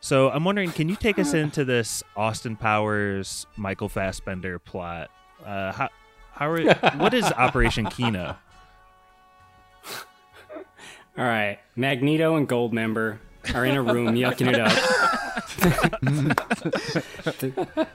[0.00, 5.10] So I'm wondering, can you take us into this Austin Powers Michael Fassbender plot?
[5.44, 5.88] Uh, how
[6.32, 6.62] how are,
[6.98, 8.36] what is Operation Kino?
[11.16, 13.18] All right, Magneto and Goldmember
[13.54, 14.72] are in a room yucking it up.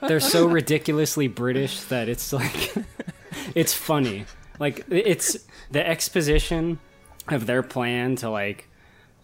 [0.08, 2.74] They're so ridiculously British that it's like
[3.54, 4.26] it's funny.
[4.58, 5.36] Like it's
[5.70, 6.78] the exposition
[7.28, 8.68] of their plan to like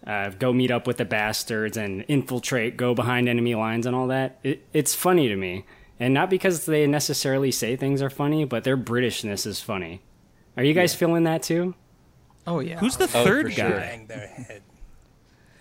[0.05, 4.07] uh, go meet up with the Basterds and infiltrate, go behind enemy lines and all
[4.07, 4.39] that.
[4.43, 5.65] It, it's funny to me,
[5.99, 10.01] and not because they necessarily say things are funny, but their Britishness is funny.
[10.57, 11.75] Are you guys feeling that too?
[12.47, 12.79] Oh yeah.
[12.79, 14.05] Who's the Oh, third guy?
[14.07, 14.57] sure.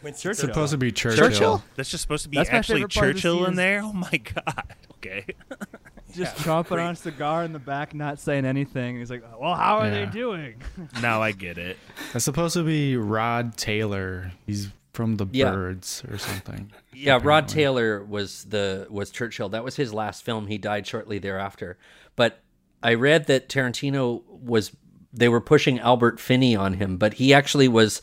[0.01, 0.05] Guy?
[0.05, 0.05] Bang.
[0.05, 0.55] Winston It's Churchill.
[0.55, 1.63] supposed to be Churchill.
[1.77, 3.81] That's just supposed to be That's actually favorite part of the Churchill in there.
[3.83, 4.75] Oh my god.
[5.03, 5.25] Okay.
[6.15, 8.99] Just chomping on a cigar in the back, not saying anything.
[8.99, 10.05] He's like, "Well, how are Yeah.
[10.05, 10.61] they doing?"
[11.01, 11.79] now I get it.
[12.13, 14.33] That's supposed to be Rod Taylor.
[14.45, 15.53] He's from the Yeah.
[15.53, 16.71] Birds or something.
[16.93, 17.49] Yeah, Rod.
[17.49, 19.49] Taylor was the was Churchill.
[19.49, 20.49] That was his last film.
[20.49, 21.79] He died shortly thereafter.
[22.15, 22.41] But
[22.83, 24.73] I read that Tarantino was
[25.15, 28.03] they were pushing Albert Finney on him, but he actually was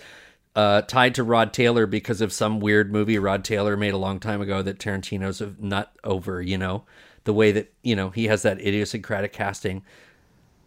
[0.58, 4.20] uh, tied to Rod Taylor because of some weird movie Rod Taylor made a long
[4.20, 6.42] time ago that Tarantino's a nut over.
[6.42, 6.84] You know,
[7.26, 9.84] the way that you know he has that idiosyncratic casting.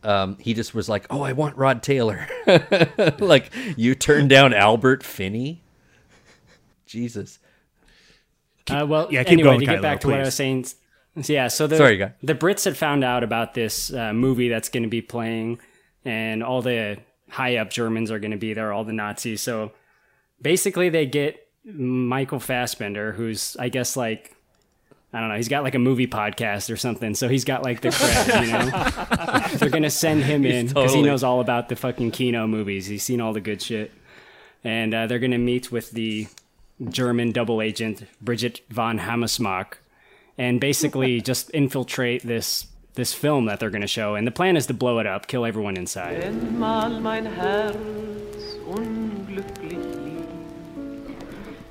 [0.05, 2.27] Um, he just was like, "Oh, I want Rod Taylor."
[3.19, 5.61] like you turned down Albert Finney.
[6.87, 7.41] Jesus.
[8.71, 10.61] Uh, well, yeah, keep anyway, going, to get Kylo, back to what I was saying.
[11.17, 14.69] s- Yeah, so the Sorry, the Brits had found out about this uh, movie that's
[14.69, 15.59] going to be playing,
[16.05, 19.41] and all the high up Germans are going to be there, all the Nazis.
[19.43, 19.73] So
[20.41, 24.37] basically, they get Michael Fassbender, who's I guess like
[25.13, 27.15] I don't know, he's got like a movie podcast or something.
[27.15, 29.49] So he's got like the cred, you know.
[29.59, 32.87] They're gonna send him in because he knows all about the fucking Kino movies.
[32.87, 33.91] He's seen all the good shit,
[34.65, 36.29] and uh, they're gonna meet with the
[36.89, 39.75] German double agent Bridget von Hammersmark,
[40.39, 44.15] and basically just infiltrate this this film that they're going to show.
[44.15, 46.23] And the plan is to blow it up, kill everyone inside.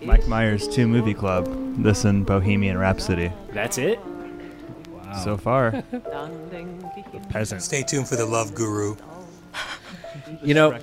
[0.02, 1.48] Mike Myers, two movie club.
[1.84, 3.32] This and Bohemian Rhapsody.
[3.52, 4.00] That's it.
[5.24, 7.62] So far, Dann denk ich immer Peasant.
[7.64, 8.96] Stay tuned for the Love Guru.
[10.44, 10.78] You know,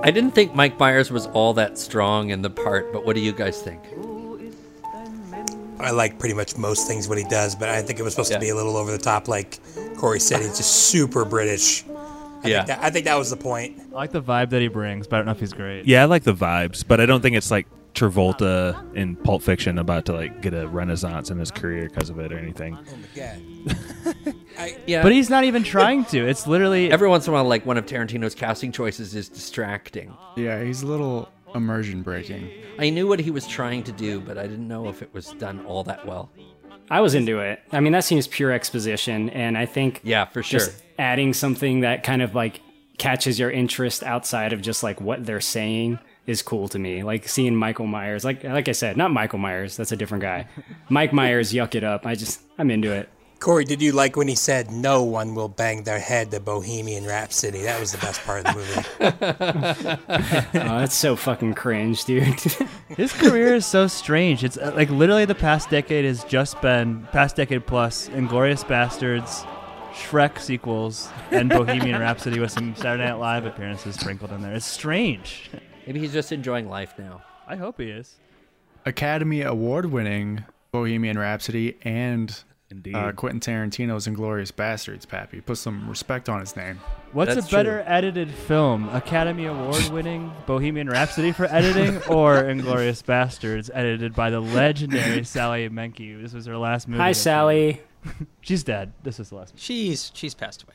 [0.00, 3.20] I didn't think Mike Myers was all that strong in the part, but what do
[3.20, 3.80] you guys think?
[5.80, 8.30] I like pretty much most things what he does, but I think it was supposed
[8.30, 8.36] Yeah.
[8.38, 9.26] to be a little over the top.
[9.28, 9.58] Like
[9.96, 11.84] Korey said, he's just super British.
[12.44, 12.56] I Yeah.
[12.64, 13.80] think that, I think that was the point.
[13.92, 15.86] I like the vibe that he brings, but I don't know if he's great.
[15.86, 19.78] Yeah, I like the vibes, but I don't think it's like Travolta in Pulp Fiction
[19.78, 22.76] about to like get a renaissance in his career because of it or anything.
[22.76, 23.74] Oh my
[24.24, 24.34] god.
[24.58, 26.18] I, Yeah, But he's not even trying to.
[26.28, 30.12] It's literally every once in a while, like one of Tarantino's casting choices is distracting.
[30.36, 32.50] Yeah, he's a little immersion breaking.
[32.78, 35.32] I knew what he was trying to do, but I didn't know if it was
[35.34, 36.30] done all that well.
[36.90, 37.60] I was into it.
[37.72, 40.60] I mean, that seems pure exposition, and I think Yeah, for sure.
[40.60, 42.60] just adding something that kind of like
[42.98, 47.02] catches your interest outside of just like what they're saying is cool to me.
[47.02, 50.46] Like seeing Michael Myers, like like I said, not Michael Myers, that's a different guy.
[50.88, 52.06] Mike Myers, yuck it up.
[52.06, 53.08] I just I'm into it.
[53.44, 57.04] Korey, did you like when he said no one will bang their head to Bohemian
[57.04, 57.60] Rhapsody?
[57.60, 60.00] That was the best part of the movie.
[60.64, 62.24] Oh, that's so fucking cringe, dude.
[62.88, 64.44] his career is so strange.
[64.44, 69.46] It's uh, like literally the past decade has just been past decade plus Inglourious Basterds,
[69.92, 74.54] Shrek sequels, and Bohemian Rhapsody with some Saturday Night Live appearances sprinkled in there.
[74.54, 75.50] It's strange.
[75.86, 77.22] Maybe he's just enjoying life now.
[77.46, 78.16] I hope he is.
[78.86, 82.42] Academy Award winning Bohemian Rhapsody and
[82.74, 82.94] Indeed.
[82.94, 85.40] uh, Quentin Tarantino's Inglourious Basterds, Pappy.
[85.40, 86.80] Put some respect on his name.
[87.12, 87.92] What's That's a better true.
[87.92, 88.88] edited film?
[88.88, 95.68] Academy Award winning Bohemian Rhapsody for editing or Inglourious Basterds edited by the legendary Sally
[95.68, 96.20] Menke?
[96.20, 97.00] This was her last movie.
[97.00, 97.80] Hi, Sally.
[98.40, 98.92] She's dead.
[99.02, 99.62] This was the last movie.
[99.62, 100.74] She's she's passed away.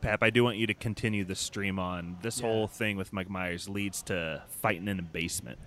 [0.00, 2.18] Pap, I do want you to continue the stream on.
[2.22, 5.58] This whole thing with Mike Myers leads to fighting in a basement.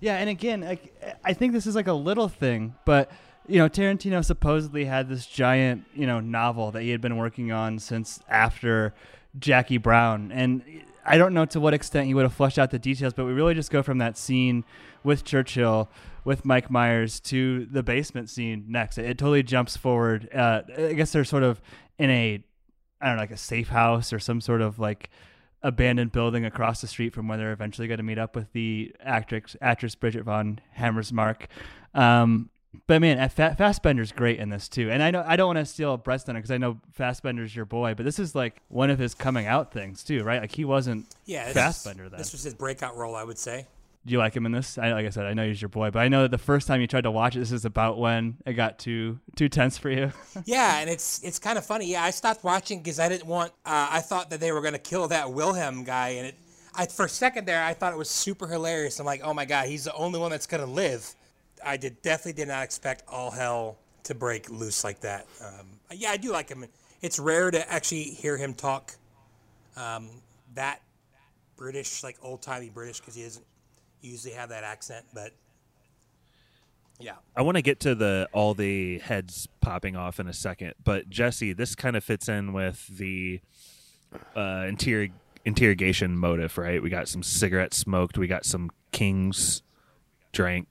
[0.00, 0.94] Yeah, and again, like,
[1.24, 3.10] I think this is like a little thing, but
[3.48, 7.50] you know, Tarantino supposedly had this giant, you know, novel that he had been working
[7.50, 8.94] on since after
[9.38, 10.62] Jackie Brown, and
[11.04, 13.32] I don't know to what extent he would have fleshed out the details, but we
[13.32, 14.64] really just go from that scene
[15.02, 15.90] with Churchill
[16.24, 18.98] with Mike Myers to the basement scene next.
[18.98, 20.28] It, it totally jumps forward.
[20.34, 21.62] Uh, I guess they're sort of
[21.98, 22.44] in a,
[23.00, 25.08] I don't know, like a safe house or some sort of like
[25.62, 28.94] abandoned building across the street from where they're eventually going to meet up with the
[29.00, 31.46] actress actress Bridget von Hammersmark.
[31.94, 32.50] Um,
[32.86, 34.90] but man, Fa- Fassbender's great in this too.
[34.90, 37.64] And I know I don't want to steal Brett's thunder because I know Fassbender's your
[37.64, 40.40] boy, but this is like one of his coming out things too, right?
[40.40, 42.18] Like he wasn't Yeah, this, Fassbender then.
[42.18, 43.66] this was his breakout role, I would say.
[44.06, 44.78] Do you like him in this?
[44.78, 46.66] I, like I said, I know he's your boy, but I know that the first
[46.66, 49.76] time you tried to watch it, this is about when it got too too tense
[49.76, 50.12] for you.
[50.46, 51.86] Yeah, and it's it's kind of funny.
[51.86, 53.52] Yeah, I stopped watching because I didn't want.
[53.66, 56.36] Uh, I thought that they were going to kill that Wilhelm guy, and it.
[56.74, 58.98] I for a second there, I thought it was super hilarious.
[59.00, 61.12] I'm like, oh my god, he's the only one that's gonna live.
[61.64, 65.26] I did definitely did not expect all hell to break loose like that.
[65.44, 66.64] Um, yeah, I do like him.
[67.02, 68.96] It's rare to actually hear him talk
[69.76, 70.08] um,
[70.54, 70.80] that
[71.56, 73.44] British, like old timey British, because he doesn't
[74.00, 75.04] usually have that accent.
[75.12, 75.32] But
[76.98, 80.74] yeah, I want to get to the all the heads popping off in a second,
[80.82, 83.40] but Jesse, this kind of fits in with the
[84.34, 85.08] uh, interior
[85.44, 86.82] interrogation motive, right?
[86.82, 89.62] We got some cigarettes smoked, we got some kings
[90.32, 90.66] drank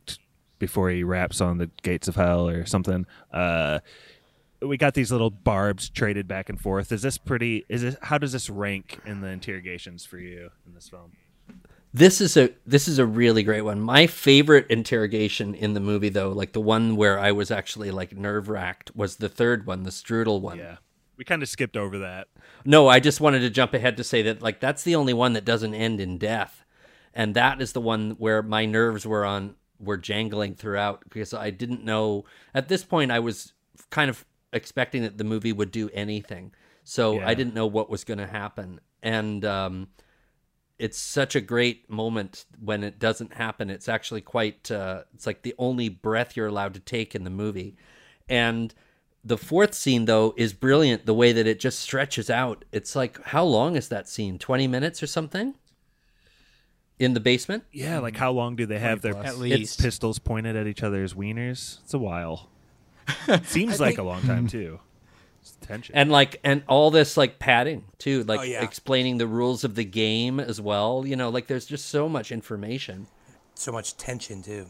[0.60, 3.06] before he raps on the gates of hell or something.
[3.32, 3.80] Uh,
[4.62, 6.92] we got these little barbs traded back and forth.
[6.92, 7.66] Is this pretty?
[7.70, 11.12] Is this how does this rank in the interrogations for you in this film?
[11.94, 13.80] This is a this is a really great one.
[13.80, 18.16] My favorite interrogation in the movie, though, like the one where I was actually like
[18.16, 20.58] nerve wracked, was the third one, the strudel one.
[20.58, 20.78] Yeah,
[21.18, 22.28] we kind of skipped over that.
[22.66, 25.34] No, I just wanted to jump ahead to say that like that's the only one
[25.34, 26.64] that doesn't end in death,
[27.14, 31.50] and that is the one where my nerves were on were jangling throughout because I
[31.50, 33.54] didn't know at this point I was
[33.90, 36.54] kind of expecting that the movie would do anything,
[36.84, 37.28] so Yeah.
[37.28, 39.88] I didn't know what was going to happen, and um,
[40.80, 43.70] it's such a great moment when it doesn't happen.
[43.70, 47.30] It's actually quite uh, it's like the only breath you're allowed to take in the
[47.30, 47.76] movie,
[48.30, 48.74] and
[49.24, 52.64] the fourth scene though is brilliant the way that it just stretches out.
[52.72, 54.40] It's like how long is that scene?
[54.40, 55.56] 20 minutes or something
[57.00, 59.80] in the basement Yeah, like how long do they have their At least.
[59.82, 61.80] pistols pointed at each other's wieners?
[61.84, 62.50] It's a while.
[63.44, 64.48] Seems like a long time hmm.
[64.48, 64.80] too.
[65.42, 65.96] It's tension.
[65.96, 68.64] and like and all this like padding too like Oh, yeah.
[68.64, 72.34] explaining the rules of the game as well you know like there's just so much
[72.34, 73.08] information
[73.56, 74.68] so much tension too.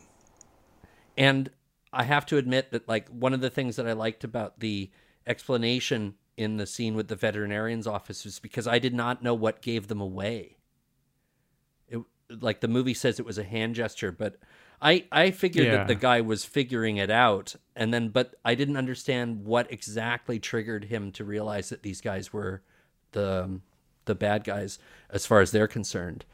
[1.18, 1.50] And
[1.92, 4.92] I have to admit that like one of the things that I liked about the
[5.26, 9.62] explanation in the scene with the veterinarian's office was because I did not know what
[9.62, 10.57] gave them away.
[12.30, 14.36] It like the movie says it was a hand gesture, but
[14.82, 15.78] I I figured Yeah.
[15.78, 20.40] that the guy was figuring it out and then but I didn't understand what exactly
[20.40, 22.62] triggered him to realize that these guys were
[23.14, 23.60] the
[24.06, 26.26] the bad guys as far as they're concerned.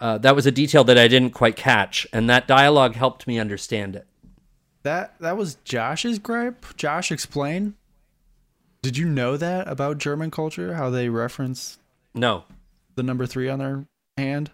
[0.00, 3.38] Uh, that was a detail that I didn't quite catch, and that dialogue helped me
[3.38, 4.06] understand it.
[4.82, 6.64] That that was Josh's gripe.
[6.76, 7.74] Josh, explain.
[8.82, 10.72] Did you know that about German culture?
[10.74, 11.78] How they reference
[12.14, 12.44] No,
[12.94, 13.84] the number three on their
[14.16, 14.52] hand?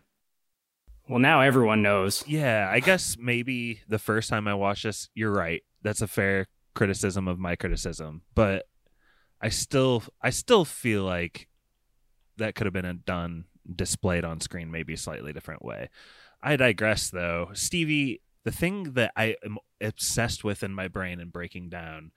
[1.09, 2.25] Well, now everyone knows.
[2.27, 5.63] Yeah, I guess maybe the first time I watched this, you're right.
[5.83, 8.67] That's a fair criticism of my criticism, but
[9.41, 11.49] I still I still feel like
[12.39, 13.45] that could have been done
[13.75, 15.91] displayed on screen maybe a slightly different way.
[16.43, 17.51] I digress though.
[17.53, 22.13] Stevie, the thing that I am obsessed with in my brain and breaking down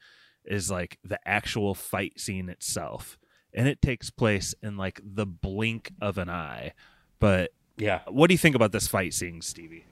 [0.45, 3.17] is like the actual fight scene itself.
[3.53, 6.73] And it takes place in like the blink of an eye.
[7.19, 9.85] But yeah, what do you think about this fight scene, Stevie?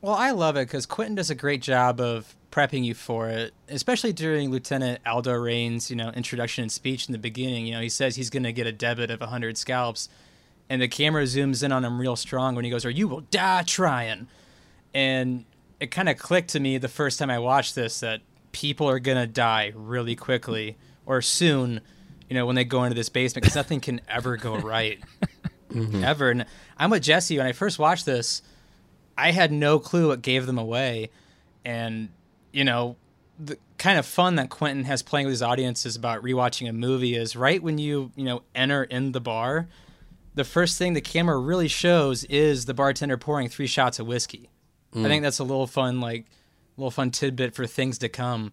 [0.00, 3.54] Well, I love it because Quentin does a great job of prepping you for it,
[3.68, 7.66] especially during Lieutenant Aldo Raine's, you know, introduction and speech in the beginning.
[7.66, 10.08] You know, he says he's going to get a debit of 100 scalps,
[10.68, 13.22] and the camera zooms in on him real strong when he goes, or you will
[13.22, 14.28] die trying.
[14.92, 15.46] And
[15.80, 18.20] it kind of clicked to me the first time I watched this that
[18.52, 20.76] people are going to die really quickly
[21.06, 21.80] or soon,
[22.28, 25.00] you know, when they go into this basement because nothing can ever go right.
[25.74, 26.30] Ever.
[26.30, 26.46] And
[26.78, 27.36] I'm with Jesse.
[27.38, 28.42] When I first watched this,
[29.18, 31.10] I had no clue what gave them away.
[31.64, 32.08] And,
[32.52, 32.96] you know,
[33.38, 37.14] the kind of fun that Quentin has playing with his audiences about rewatching a movie
[37.16, 39.66] is right when you, you know, enter in the bar,
[40.34, 44.50] the first thing the camera really shows is the bartender pouring three shots of whiskey.
[44.94, 45.06] I Mm.
[45.06, 46.26] think that's a little fun, like,
[46.76, 48.52] little fun tidbit for things to come.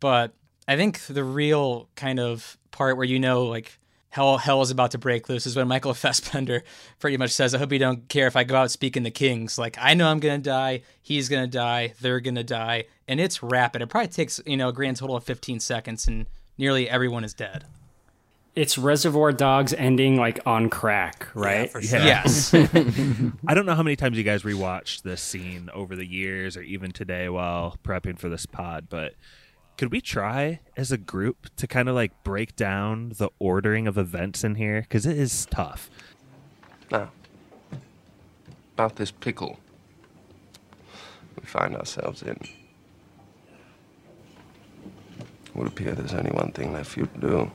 [0.00, 0.32] But
[0.66, 3.78] I think the real kind of part where you know, like,
[4.14, 6.62] hell, hell is about to break loose is when Michael Fassbender
[7.00, 9.58] pretty much says, I hope you don't care if I go out speaking the kings.
[9.58, 10.82] Like, I know I'm going to die.
[11.02, 11.94] He's going to die.
[12.00, 12.84] They're going to die.
[13.08, 13.82] And it's rapid.
[13.82, 17.34] It probably takes, you know, a grand total of 15 seconds, and nearly everyone is
[17.34, 17.64] dead.
[18.54, 21.68] It's Reservoir Dogs ending like on crack, right?
[21.68, 21.98] for sure.
[21.98, 22.54] Yes.
[23.48, 26.62] I don't know how many times you guys rewatched this scene over the years or
[26.62, 29.14] even today while prepping for this pod, but
[29.76, 33.98] could we try as a group to kind of like break down the ordering of
[33.98, 34.82] events in here?
[34.82, 35.90] Because it is tough.
[36.90, 37.10] Now,
[38.74, 39.58] about this pickle
[41.40, 42.38] we find ourselves in.
[45.46, 47.50] It would appear there's only one thing left for you to do.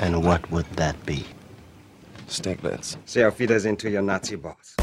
[0.00, 1.24] And what would that be?
[2.28, 2.96] Stiglitz.
[3.04, 4.76] Say auf Wiedersehen into your Nazi boss.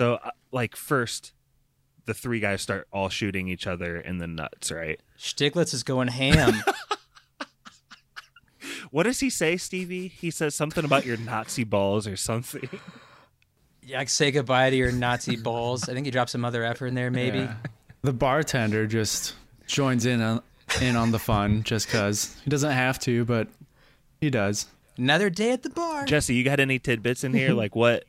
[0.00, 1.32] Uh, like first
[2.06, 5.00] the three guys start all shooting each other in the nuts, right?
[5.18, 6.62] Stiglitz is going ham.
[8.90, 10.06] What does he say, Stevie?
[10.06, 12.68] He says something about your Nazi balls or something.
[13.82, 15.88] yeah, like, say goodbye to your Nazi balls.
[15.88, 17.40] I think he dropped some other effort in there, maybe.
[17.40, 17.56] Yeah.
[18.02, 19.34] The bartender just
[19.66, 20.42] joins in on,
[20.80, 23.48] in on the fun just because he doesn't have to, but
[24.20, 24.66] he does.
[24.96, 26.04] Another day at the bar.
[26.04, 27.52] Jesse, you got any tidbits in here?
[27.54, 28.04] like what?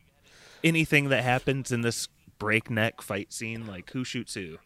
[0.65, 2.09] Anything that happens in this
[2.39, 3.65] breakneck fight scene?
[3.65, 4.57] Like who shoots who?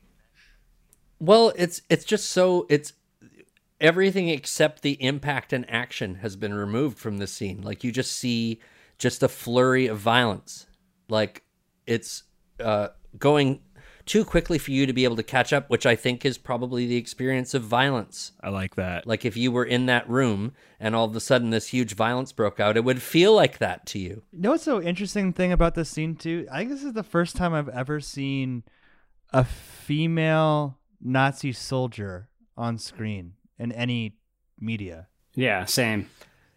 [1.19, 2.93] Well, it's it's just so it's
[3.81, 7.61] everything except the impact and action has been removed from the scene.
[7.61, 8.59] Like you just see
[8.97, 10.65] just a flurry of violence.
[11.07, 11.43] Like
[11.85, 12.23] it's
[12.59, 13.61] uh, going
[14.09, 16.87] too quickly for you to be able to catch up, which I think is probably
[16.87, 18.31] the experience of violence.
[18.41, 19.05] I like that.
[19.05, 22.31] Like if you were in that room and all of a sudden this huge violence
[22.31, 24.23] broke out, it would feel like that to you.
[24.31, 26.47] You know what's so interesting thing about this scene too?
[26.51, 28.63] I think this is the first time I've ever seen
[29.31, 34.15] a female Nazi soldier on screen in any
[34.59, 35.07] media.
[35.35, 36.09] Yeah, same.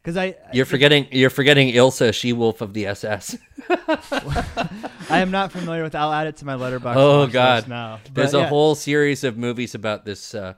[0.03, 3.38] Because I you're forgetting you're forgetting Ilsa, she wolf of the SS.
[3.68, 5.94] I am not familiar with.
[5.94, 6.96] I'll add it to my Letterboxd.
[6.96, 7.68] Oh God!
[7.68, 8.48] now there's a yeah.
[8.48, 10.34] whole series of movies about this.
[10.34, 10.55] Uh,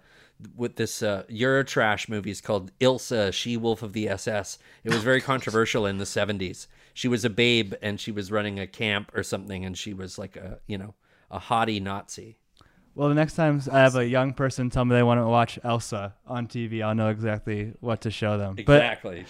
[0.56, 4.58] with this uh, Eurotrash movies called Ilsa, She Wolf of the SS.
[4.82, 6.66] It was very controversial in the 70s.
[6.92, 10.18] She was a babe and she was running a camp or something, and she was
[10.18, 10.94] like a you know
[11.30, 12.38] a haughty Nazi.
[12.96, 15.58] Well, the next time I have a young person tell me they want to watch
[15.64, 18.54] Elsa on TV, I'll know exactly what to show them.
[18.56, 19.24] Exactly.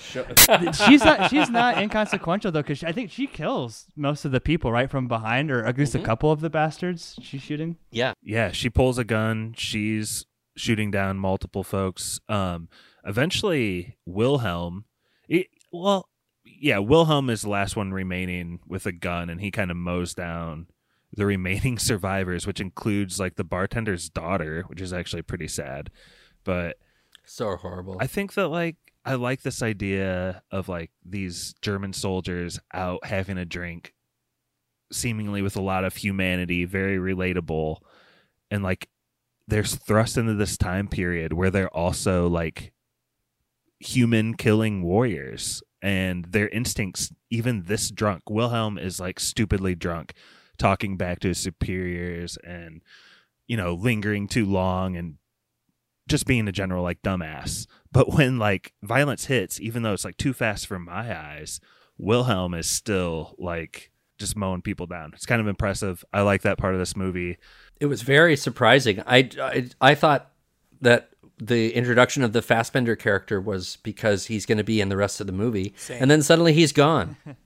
[0.46, 4.40] But she's not she's not inconsequential though, because I think she kills most of the
[4.40, 6.02] people right from behind, or at least Mhm.
[6.02, 7.76] a couple of the Basterds she's shooting.
[7.90, 8.12] Yeah.
[8.22, 9.54] Yeah, she pulls a gun.
[9.56, 12.20] She's shooting down multiple folks.
[12.28, 12.68] Um,
[13.04, 14.84] eventually, Wilhelm.
[15.28, 16.08] It, well,
[16.44, 20.12] yeah, Wilhelm is the last one remaining with a gun, and he kind of mows
[20.14, 20.66] down
[21.16, 25.90] the remaining survivors, which includes like the bartender's daughter, which is actually pretty sad.
[26.44, 26.76] But
[27.24, 27.96] So horrible.
[28.00, 33.38] I think that like I like this idea of like these German soldiers out having
[33.38, 33.94] a drink,
[34.92, 37.78] seemingly with a lot of humanity, very relatable,
[38.50, 38.88] and like
[39.46, 42.72] they're thrust into this time period where they're also like
[43.78, 50.14] human killing warriors and their instincts even this drunk wilhelm is like stupidly drunk
[50.58, 52.82] talking back to his superiors and
[53.46, 55.16] you know lingering too long and
[56.08, 60.16] just being a general like dumbass but when like violence hits even though it's like
[60.16, 61.60] too fast for my eyes
[61.98, 66.58] wilhelm is still like just mowing people down it's kind of impressive i like that
[66.58, 67.36] part of this movie
[67.80, 69.02] It was very surprising.
[69.06, 70.30] I, I, I thought
[70.80, 74.96] that the introduction of the Fassbender character was because he's going to be in the
[74.96, 76.00] rest of the movie, Same.
[76.00, 77.16] and then suddenly he's gone.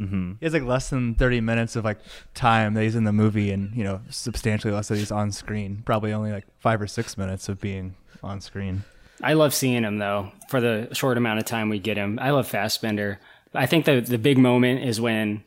[0.00, 0.32] mm-hmm.
[0.40, 1.98] He has like less than thirty minutes of like
[2.34, 5.82] time that he's in the movie, and you know substantially less that he's on screen.
[5.84, 8.84] Probably only like five or six minutes of being on screen.
[9.22, 10.30] I love seeing him though.
[10.48, 13.18] For the short amount of time we get him, I love Fassbender.
[13.54, 15.42] I think the the big moment is when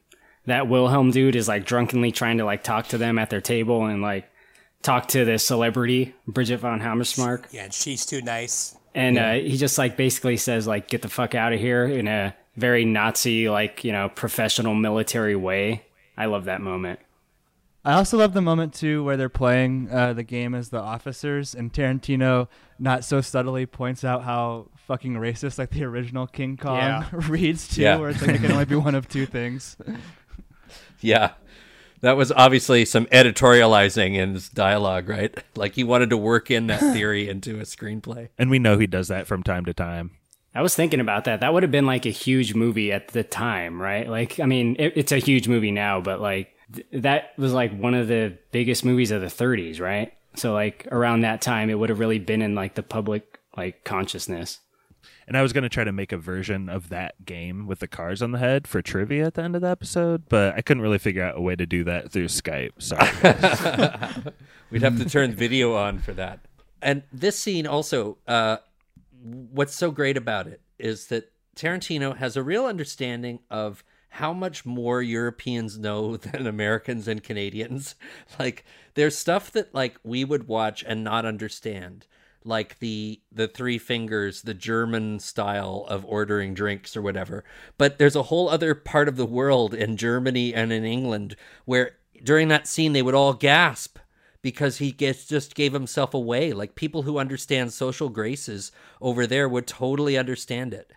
[0.46, 3.86] that Wilhelm dude is like drunkenly trying to like talk to them at their table
[3.86, 4.28] and like
[4.82, 7.46] talk to the celebrity Bridget von Hammersmark.
[7.52, 8.76] Yeah, she's too nice.
[8.96, 9.32] And Yeah.
[9.32, 12.34] uh, he just like basically says like get the fuck out of here in a
[12.60, 15.84] very Nazi like you know professional military way.
[16.18, 17.00] I love that moment.
[17.86, 21.56] I also love the moment too where they're playing uh, the game as the officers,
[21.56, 26.76] and Tarantino not so subtly points out how fucking racist like the original King Kong
[26.78, 27.06] Yeah.
[27.12, 27.96] reads too, Yeah.
[27.98, 29.78] where it's like it can only be one of two things.
[31.00, 31.32] Yeah.
[32.02, 35.38] That was obviously some editorializing in his dialogue, right?
[35.56, 38.30] Like he wanted to work in that theory into a screenplay.
[38.38, 40.12] and we know he does that from time to time
[40.54, 41.42] I was thinking about that.
[41.42, 44.10] That would have been like a huge movie at the time, right?
[44.10, 47.78] Like, I mean, it, it's a huge movie now, but like th- that was like
[47.78, 50.14] one of the biggest movies of the 30s, right?
[50.36, 53.84] So like around that time, it would have really been in like the public like
[53.84, 54.60] consciousness.
[55.28, 57.88] And I was going to try to make a version of that game with the
[57.88, 60.82] cars on the head for trivia at the end of the episode, but I couldn't
[60.82, 62.72] really figure out a way to do that through Skype.
[62.80, 64.34] Sorry.
[64.72, 66.40] We'd have to turn video on for that.
[66.82, 68.58] And this scene also, uh,
[69.22, 74.66] what's so great about it is that Tarantino has a real understanding of how much
[74.66, 77.96] more Europeans know than Americans and Canadians.
[78.40, 78.64] Like
[78.94, 82.06] there's stuff that like we would watch and not understand.
[82.46, 87.44] Like the the three fingers, the German style of ordering drinks or whatever.
[87.78, 91.98] But there's a whole other part of the world in Germany and in England where
[92.24, 93.98] during that scene they would all gasp
[94.42, 96.54] because he gets just gave himself away.
[96.54, 98.72] Like people who understand social graces
[99.02, 100.92] over there would totally understand it.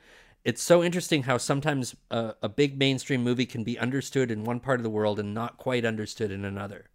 [0.45, 4.61] it's so interesting how sometimes a, a big mainstream movie can be understood in one
[4.61, 6.89] part of the world and not quite understood in another.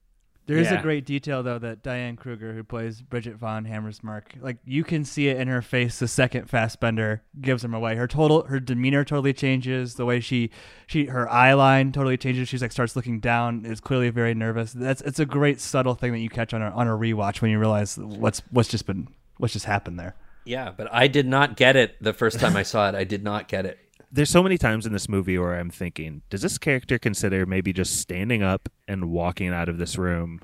[0.47, 0.79] There is Yeah.
[0.79, 5.03] a great detail though that Diane Kruger, who plays Bridget von Hammersmark, like you can
[5.03, 7.95] see it in her face the second Fassbender gives him away.
[7.95, 9.95] Her total, her demeanor totally changes.
[9.95, 10.49] The way she,
[10.87, 12.47] she, her eye line totally changes.
[12.47, 13.65] She's like starts looking down.
[13.65, 14.71] Is clearly very nervous.
[14.73, 17.51] That's it's a great subtle thing that you catch on a on a rewatch when
[17.51, 20.15] you realize what's what's just been what's just happened there.
[20.45, 22.95] Yeah, but I did not get it the first time I saw it.
[22.95, 23.79] I did not get it.
[24.09, 27.73] There's so many times in this movie where I'm thinking, does this character consider maybe
[27.73, 30.39] just standing up and walking out of this room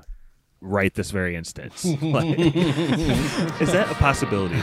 [0.60, 1.74] right this very instant?
[2.02, 4.56] Like, is that a possibility?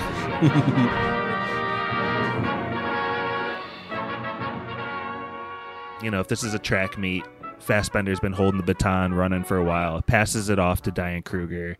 [6.04, 7.24] you know, if this is a track meet,
[7.58, 11.76] Fassbender's been holding the baton, running for a while, passes it off to Diane Kruger.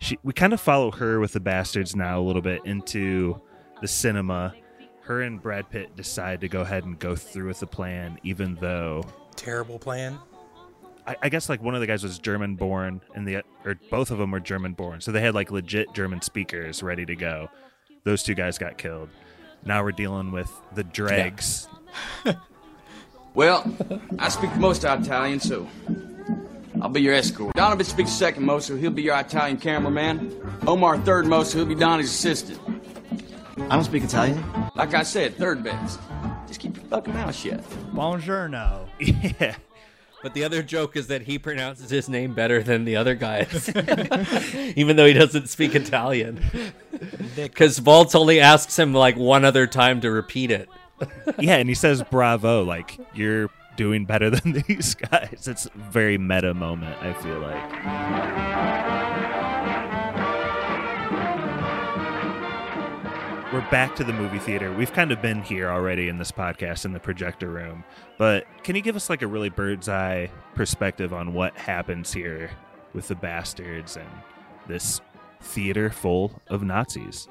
[0.00, 3.40] She, we kind of follow her with the basterds now a little bit into
[3.80, 4.54] the cinema.
[5.02, 8.56] Her and Brad Pitt decide to go ahead and go through with the plan, even
[8.56, 9.04] though
[9.36, 10.18] Terrible plan.
[11.06, 14.10] I, I guess like one of the guys was German born, and the or both
[14.10, 17.48] of them were German born, so they had like legit German speakers ready to go.
[18.04, 19.08] Those two guys got killed.
[19.64, 21.68] Now we're dealing with the dregs.
[23.34, 23.64] Well,
[24.18, 25.68] I speak most Italian, so
[26.82, 27.54] I'll be your escort.
[27.54, 30.34] Donovan speaks second most, so he'll be your Italian cameraman.
[30.66, 32.58] Omar third most, so he'll be Donnie's assistant.
[33.68, 34.42] I don't speak Italian.
[34.74, 36.00] Like I said, third best.
[36.46, 37.62] Just keep your fucking mouth shut.
[37.92, 38.88] Buongiorno.
[39.40, 39.56] Yeah.
[40.22, 43.70] But the other joke is that he pronounces his name better than the other guys,
[44.76, 46.44] even though he doesn't speak Italian.
[47.34, 50.68] Because Waltz only asks him like one other time to repeat it.
[51.38, 55.48] yeah, and he says bravo, like you're doing better than these guys.
[55.48, 59.09] It's a very meta moment, I feel like.
[63.52, 64.72] We're back to the movie theater.
[64.72, 67.82] We've kind of been here already in this podcast in the projector room,
[68.16, 72.52] but can you give us like a really bird's eye perspective on what happens here
[72.94, 74.08] with the basterds and
[74.68, 75.00] this
[75.40, 77.26] theater full of Nazis?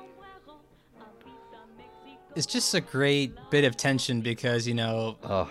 [2.35, 5.47] It's just a great bit of tension because you know,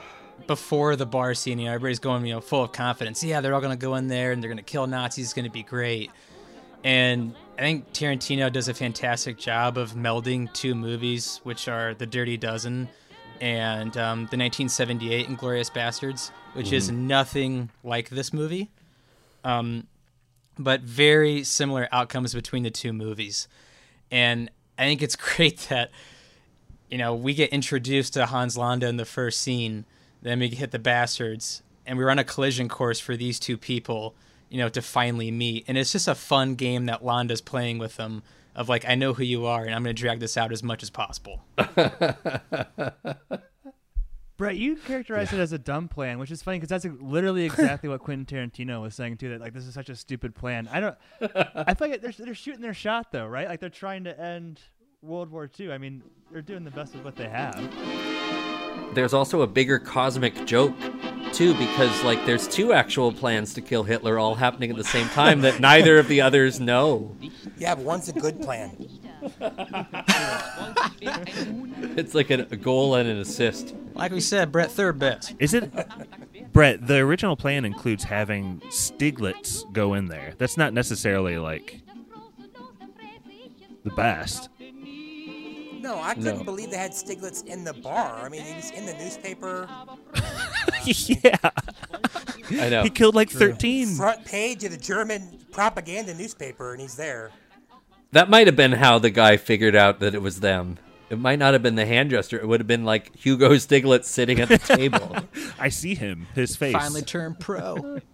[0.46, 3.24] before the bar scene, you know, everybody's going, you know, full of confidence.
[3.24, 5.24] Yeah, they're all gonna go in there and they're gonna kill Nazis.
[5.24, 6.10] It's gonna be great.
[6.84, 12.06] And I think Tarantino does a fantastic job of melding two movies, which are The
[12.06, 12.88] Dirty Dozen
[13.40, 16.94] and um, the 1978 Inglorious Bastards, which is Mhm.
[17.08, 18.70] nothing like this movie.
[19.44, 19.88] Um,
[20.56, 23.48] but very similar outcomes between the two movies.
[24.10, 25.90] And I think it's great that,
[26.90, 29.84] you know, we get introduced to Hans Landa in the first scene,
[30.22, 34.14] then we hit the basterds, and we're on a collision course for these two people,
[34.50, 35.64] you know, to finally meet.
[35.68, 38.22] And it's just a fun game that Landa's playing with them
[38.54, 40.62] of like, I know who you are, and I'm going to drag this out as
[40.62, 41.44] much as possible.
[44.36, 47.88] Brett, you characterized it as a dumb plan, which is funny because that's literally exactly
[47.88, 49.30] what Quentin Tarantino was saying too.
[49.30, 50.68] That like this is such a stupid plan.
[50.70, 50.96] I don't.
[51.20, 53.48] I feel like they're they're shooting their shot though, right?
[53.48, 54.60] Like they're trying to end
[55.02, 55.72] World War II.
[55.72, 57.60] I mean, they're doing the best with what they have.
[58.94, 60.76] There's also a bigger cosmic joke
[61.38, 65.06] too, because like there's two actual plans to kill Hitler all happening at the same
[65.10, 67.14] time that neither of the others know.
[67.56, 68.76] Yeah, but one's a good plan.
[71.96, 73.72] It's like a, a goal and an assist.
[73.94, 75.36] Like we said, Brett, third best.
[75.38, 75.72] Is it
[76.52, 80.34] Brett, the original plan includes having Stiglitz go in there.
[80.38, 81.82] That's not necessarily like
[83.84, 84.48] the best.
[85.88, 86.44] No, I couldn't No.
[86.44, 88.20] believe they had Stiglitz in the bar.
[88.22, 89.66] I mean, he was in the newspaper.
[90.84, 91.38] yeah.
[92.62, 92.82] I know.
[92.82, 93.96] He killed like 13.
[93.96, 97.30] Front page of the German propaganda newspaper, and he's there.
[98.12, 100.76] That might have been how the guy figured out that it was them.
[101.08, 102.38] It might not have been the hand gesture.
[102.38, 105.16] It would have been like Hugo Stiglitz sitting at the table.
[105.58, 106.74] I see him, his face.
[106.74, 108.00] Finally turned pro.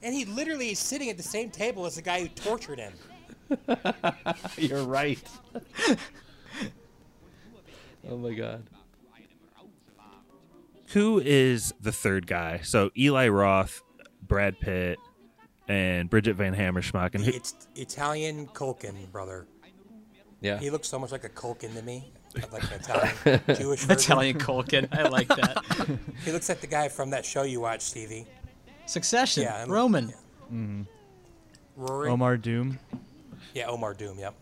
[0.00, 2.92] And he literally is sitting at the same table as the guy who tortured him.
[4.56, 5.18] You're right.
[8.06, 8.64] Oh my god.
[10.92, 12.60] Who is the third guy?
[12.64, 13.82] So Eli Roth,
[14.22, 14.98] Brad Pitt,
[15.68, 17.14] and Bridget Van Hammersmark.
[17.14, 19.46] And who, It's Italian Culkin, brother.
[20.40, 20.58] Yeah.
[20.58, 22.10] He looks so much like a Culkin to me.
[22.52, 23.90] Like an Italian Jewish version.
[23.90, 24.88] Italian Culkin.
[24.96, 25.62] I like that.
[26.24, 28.26] he looks like the guy from that show you watch, Stevie.
[28.86, 29.42] Succession.
[29.42, 30.14] Yeah, I'm- Roman.
[30.50, 30.86] Mhm.
[31.76, 32.08] Rory.
[32.08, 32.78] Omar Doom.
[33.54, 34.18] Yeah, Omar Doom.
[34.18, 34.34] Yep.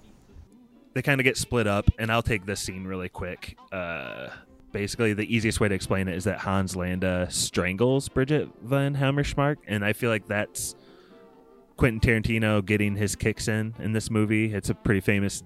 [0.97, 3.59] They kind of get split up, and I'll take this scene really quick.
[3.71, 4.31] Uh,
[4.73, 9.57] basically, the easiest way to explain it is that Hans Landa strangles Bridget Van Hammersmark,
[9.67, 10.75] and I feel like that's
[11.77, 14.55] Quentin Tarantino getting his kicks in in this movie.
[14.55, 15.43] It's a pretty famous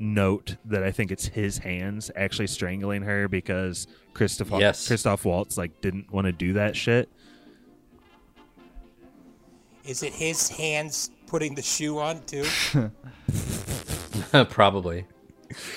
[0.00, 4.88] note that I think it's his hands actually strangling her because Christoph Yes.
[4.88, 7.08] Christoph Waltz like didn't want to do that shit.
[9.84, 12.44] Is it his hands putting the shoe on too?
[14.50, 15.06] Probably.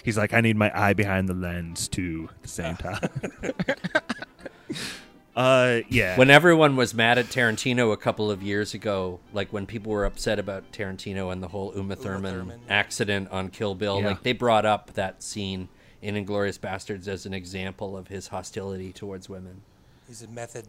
[0.03, 3.09] He's like, I need my eye behind the lens too at the same time.
[5.35, 6.17] uh, yeah.
[6.17, 10.05] When everyone was mad at Tarantino a couple of years ago, like when people were
[10.05, 14.07] upset about Tarantino and the whole Uma Thurman, accident on Kill Bill, Yeah.
[14.09, 15.69] like they brought up that scene
[16.01, 19.61] in Inglourious Basterds as an example of his hostility towards women.
[20.07, 20.67] He's a method.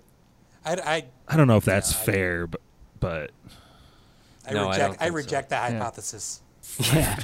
[0.64, 2.60] I, I, I don't know if that's fair, but
[3.00, 3.32] but
[4.48, 4.78] I No, I reject.
[4.78, 5.14] don't I, think so.
[5.16, 6.40] reject that hypothesis.
[6.94, 7.16] Yeah.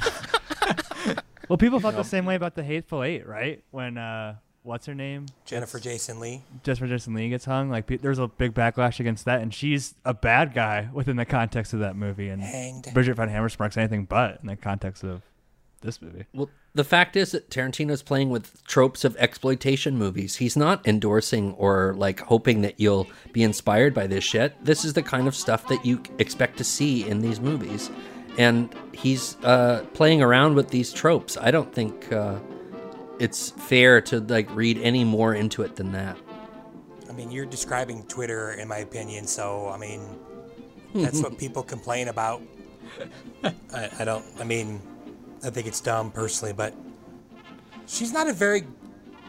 [1.49, 1.61] Hypothesis.
[1.61, 3.63] Well, people felt the same way about the Hateful Eight, right?
[3.71, 5.25] When uh, what's her name?
[5.45, 6.43] Jennifer Jason Lee.
[6.63, 7.69] Jennifer Jason Lee gets hung.
[7.69, 11.25] Like pe- there's a big backlash against that, and she's a bad guy within the
[11.25, 12.29] context of that movie.
[12.29, 12.87] And Hanged.
[12.93, 15.21] Bridget Van Hammersmark's anything but in the context of
[15.81, 16.25] this movie.
[16.33, 20.35] Well, the fact is that Tarantino's playing with tropes of exploitation movies.
[20.35, 24.53] He's not endorsing or like hoping that you'll be inspired by this shit.
[24.63, 27.89] This is the kind of stuff that you expect to see in these movies.
[28.37, 31.37] And he's uh, playing around with these tropes.
[31.37, 32.39] I don't think uh,
[33.19, 36.17] it's fair to like read any more into it than that.
[37.09, 39.27] I mean, you're describing Twitter, in my opinion.
[39.27, 40.01] So, I mean,
[40.93, 42.41] that's what people complain about.
[43.73, 44.25] I, I don't.
[44.39, 44.81] I mean,
[45.43, 46.73] I think it's dumb personally, but
[47.87, 48.63] she's not a very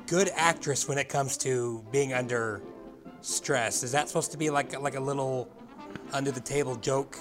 [0.07, 2.63] good actress when it comes to being under
[3.21, 3.83] stress.
[3.83, 5.49] Is that supposed to be like like a little
[6.13, 7.19] under the table joke,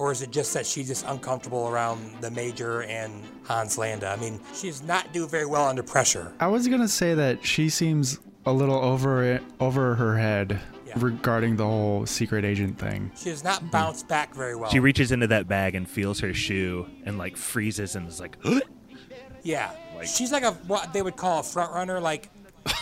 [0.00, 4.08] or is it just that she's just uncomfortable around the major and Hans Landa?
[4.08, 6.32] I mean, she does not do very well under pressure.
[6.40, 10.58] I was gonna say that she seems a little over it, over her head
[10.96, 13.12] regarding the whole secret agent thing.
[13.14, 14.70] She does not bounce back very well.
[14.70, 18.38] she reaches into that bag and feels her shoe and like freezes and is like,
[19.42, 19.70] Yeah,
[20.06, 22.30] she's like a what they would call a front runner, like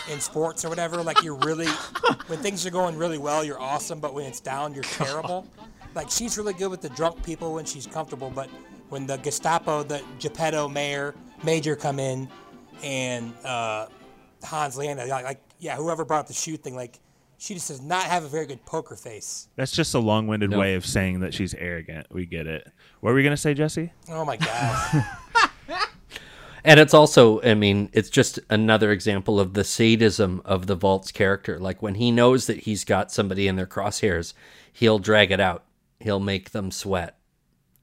[0.09, 1.03] in sports or whatever.
[1.03, 1.67] Like you're really,
[2.27, 5.45] when things are going really well, you're awesome, but when it's down, you're terrible.
[5.95, 8.47] Like she's really good with the drunk people when she's comfortable, but
[8.89, 12.27] when the Gestapo, the Geppetto mayor, major come in,
[12.83, 13.87] and uh,
[14.43, 16.99] Hans Landa, like, like yeah, whoever brought up the shoe thing, like
[17.37, 19.47] she just does not have a very good poker face.
[19.55, 20.59] that's just a long-winded No.
[20.59, 22.07] way of saying that she's arrogant.
[22.11, 22.67] We get it.
[22.99, 23.91] What were we gonna say, Jesse?
[24.09, 25.05] Oh my god.
[26.65, 31.13] And it's also, I mean, it's just another example of the sadism of the Waltz's
[31.13, 31.57] character.
[31.57, 34.33] Like when he knows that he's got somebody in their crosshairs,
[34.73, 35.63] he'll drag it out.
[35.99, 37.17] He'll make them sweat.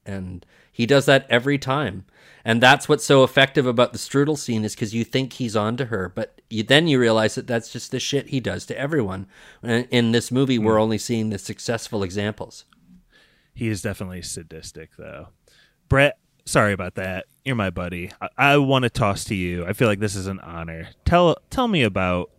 [0.05, 2.05] And he does that every time.
[2.45, 5.87] And that's what's so effective about the strudel scene is because you think he's onto
[5.87, 9.27] her, but you, then you realize that that's just the shit he does to everyone.
[9.63, 10.83] And In this movie, we're hmm.
[10.83, 12.65] only seeing the successful examples.
[13.53, 15.29] He is definitely sadistic, though.
[15.89, 17.25] Brett, sorry about that.
[17.45, 18.13] You're my buddy.
[18.21, 19.67] I, I want to toss to you.
[19.67, 20.89] I feel like this is an honor.
[21.05, 22.31] Tell tell me about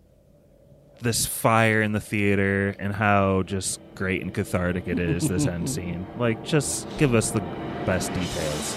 [1.02, 5.28] this fire in the theater and how just great and cathartic it is.
[5.28, 7.42] This end scene, like, just give us the
[7.86, 8.76] best details.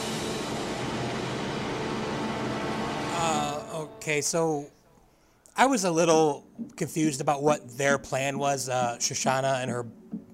[3.17, 4.67] Uh, okay, so
[5.57, 6.47] I was a little
[6.77, 9.85] confused about what their plan was, uh, Shosanna and her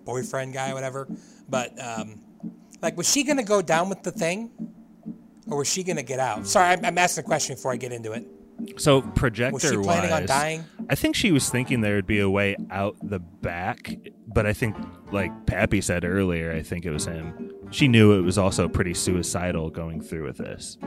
[0.04, 1.08] boyfriend guy, whatever.
[1.48, 2.20] But um,
[2.82, 4.50] like, was she gonna go down with the thing,
[5.48, 6.46] or was she gonna get out?
[6.46, 8.26] Sorry, I'm, I'm asking a question before I get into it.
[8.76, 10.64] So projector Was she planning on wise, dying?
[10.88, 13.94] I think she was thinking there would be a way out the back,
[14.26, 14.76] but I think,
[15.12, 17.52] like Pappy said earlier, I think it was him.
[17.70, 20.78] She knew it was also pretty suicidal going through with this.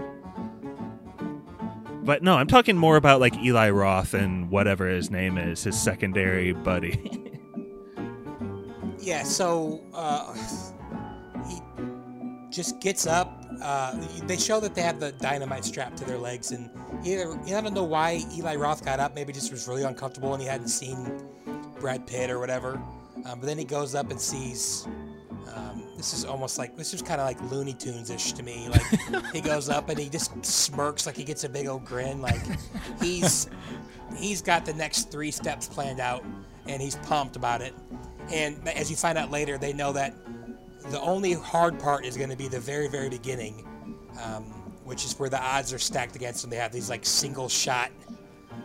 [2.03, 5.79] But no, I'm talking more about like Eli Roth and whatever his name is, his
[5.79, 7.25] secondary buddy.
[9.01, 10.33] Yeah, so uh,
[11.47, 11.61] he
[12.59, 13.45] just gets up.
[13.61, 16.69] Uh, they show that they have the dynamite strapped to their legs, and
[17.05, 19.15] either I don't know why Eli Roth got up.
[19.15, 21.23] Maybe just was really uncomfortable and he hadn't seen
[21.79, 22.73] Brad Pitt or whatever.
[23.25, 24.85] Um, but then he goes up and sees.
[25.55, 28.67] Um, this is almost like this is kind of like Looney Tunes ish to me.
[28.67, 32.21] Like he goes up and he just smirks like he gets a big old grin.
[32.21, 32.41] Like
[33.01, 33.49] he's
[34.17, 36.25] he's got the next three steps planned out
[36.67, 37.73] and he's pumped about it.
[38.33, 40.13] And as you find out later, they know that
[40.89, 43.65] the only hard part is going to be the very, very beginning,
[44.23, 44.43] um,
[44.85, 46.49] which is where the odds are stacked against them.
[46.49, 47.91] They have these like single shot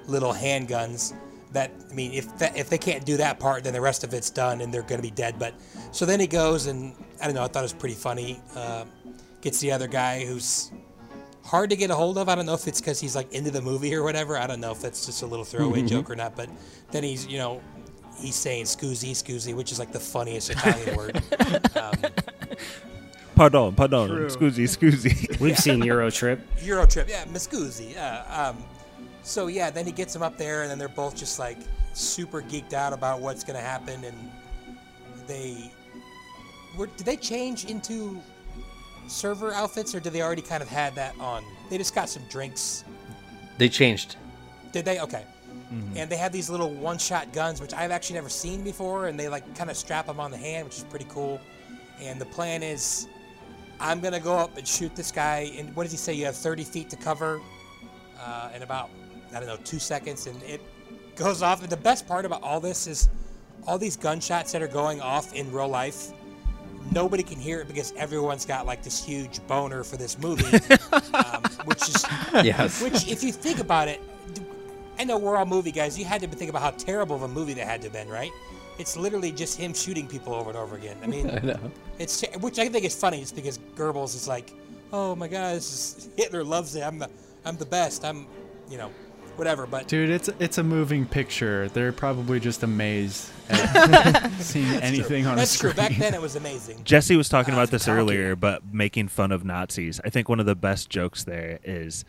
[0.06, 1.14] little handguns
[1.52, 4.12] that, I mean, if that, if they can't do that part, then the rest of
[4.14, 5.38] it's done and they're going to be dead.
[5.38, 5.54] But
[5.92, 8.40] so then he goes and I don't know, I thought it was pretty funny.
[8.54, 8.84] Uh,
[9.40, 10.72] gets the other guy who's
[11.44, 12.28] hard to get a hold of.
[12.28, 14.38] I don't know if it's because he's like into the movie or whatever.
[14.38, 15.88] I don't know if that's just a little throwaway Mhm.
[15.88, 16.34] joke or not.
[16.34, 16.48] But
[16.90, 17.60] then he's, you know,
[18.16, 21.22] he's saying scusi, scusi, which is like the funniest Italian word.
[21.76, 21.92] Um,
[23.34, 24.08] Pardon, pardon.
[24.28, 25.40] Scusi, scusi.
[25.40, 26.40] We've seen Euro Trip.
[26.62, 27.92] Euro trip, yeah, Miscusi.
[27.92, 28.22] Yeah.
[28.30, 28.62] Um,
[29.24, 31.58] so yeah, then he gets him up there, and then they're both just like
[31.94, 34.30] super geeked out about what's gonna happen, and
[35.26, 35.70] they
[36.78, 36.86] were.
[36.86, 38.20] Did they change into
[39.08, 41.44] server outfits, or did they already kind of had that on?
[41.70, 42.84] They just got some drinks.
[43.58, 44.16] They changed.
[44.70, 45.00] Did they?
[45.00, 45.24] Okay.
[45.96, 49.28] And they have these little one-shot guns, which I've actually never seen before, and they
[49.28, 51.40] like kind of strap them on the hand, which is pretty cool.
[52.00, 53.08] And the plan is,
[53.80, 55.50] I'm gonna go up and shoot this guy.
[55.58, 56.12] And what does he say?
[56.12, 57.40] You have 30 feet to cover,
[58.20, 58.90] uh, in about
[59.34, 60.60] I don't know two seconds, and it
[61.16, 61.60] goes off.
[61.60, 63.08] And the best part about all this is,
[63.66, 66.12] all these gunshots that are going off in real life.
[66.92, 70.44] Nobody can hear it because everyone's got like this huge boner for this movie,
[71.14, 72.04] um, which is
[72.44, 72.82] Yes.
[72.82, 74.02] Which, if you think about it,
[74.98, 75.98] I know we're all movie guys.
[75.98, 78.08] You had to think about how terrible of a movie that had to have been,
[78.08, 78.30] right?
[78.78, 80.96] It's literally just him shooting people over and over again.
[81.02, 81.58] I mean, I know.
[81.98, 84.52] it's which I think is funny, just because Goebbels is like,
[84.92, 86.82] oh my god, this is, Hitler loves it.
[86.82, 87.08] I'm the
[87.44, 88.04] I'm the best.
[88.04, 88.26] I'm,
[88.70, 88.90] you know,
[89.36, 89.66] whatever.
[89.66, 91.68] But Dude, it's it's a moving picture.
[91.68, 94.88] They're probably just amazed at seeing That's true.
[94.88, 95.72] anything on That's a screen.
[95.74, 95.82] true.
[95.82, 96.82] Back then, it was amazing.
[96.84, 97.98] Jesse was talking Uh, about this talking.
[98.00, 100.00] earlier, but making fun of Nazis.
[100.04, 102.04] I think one of the best jokes there is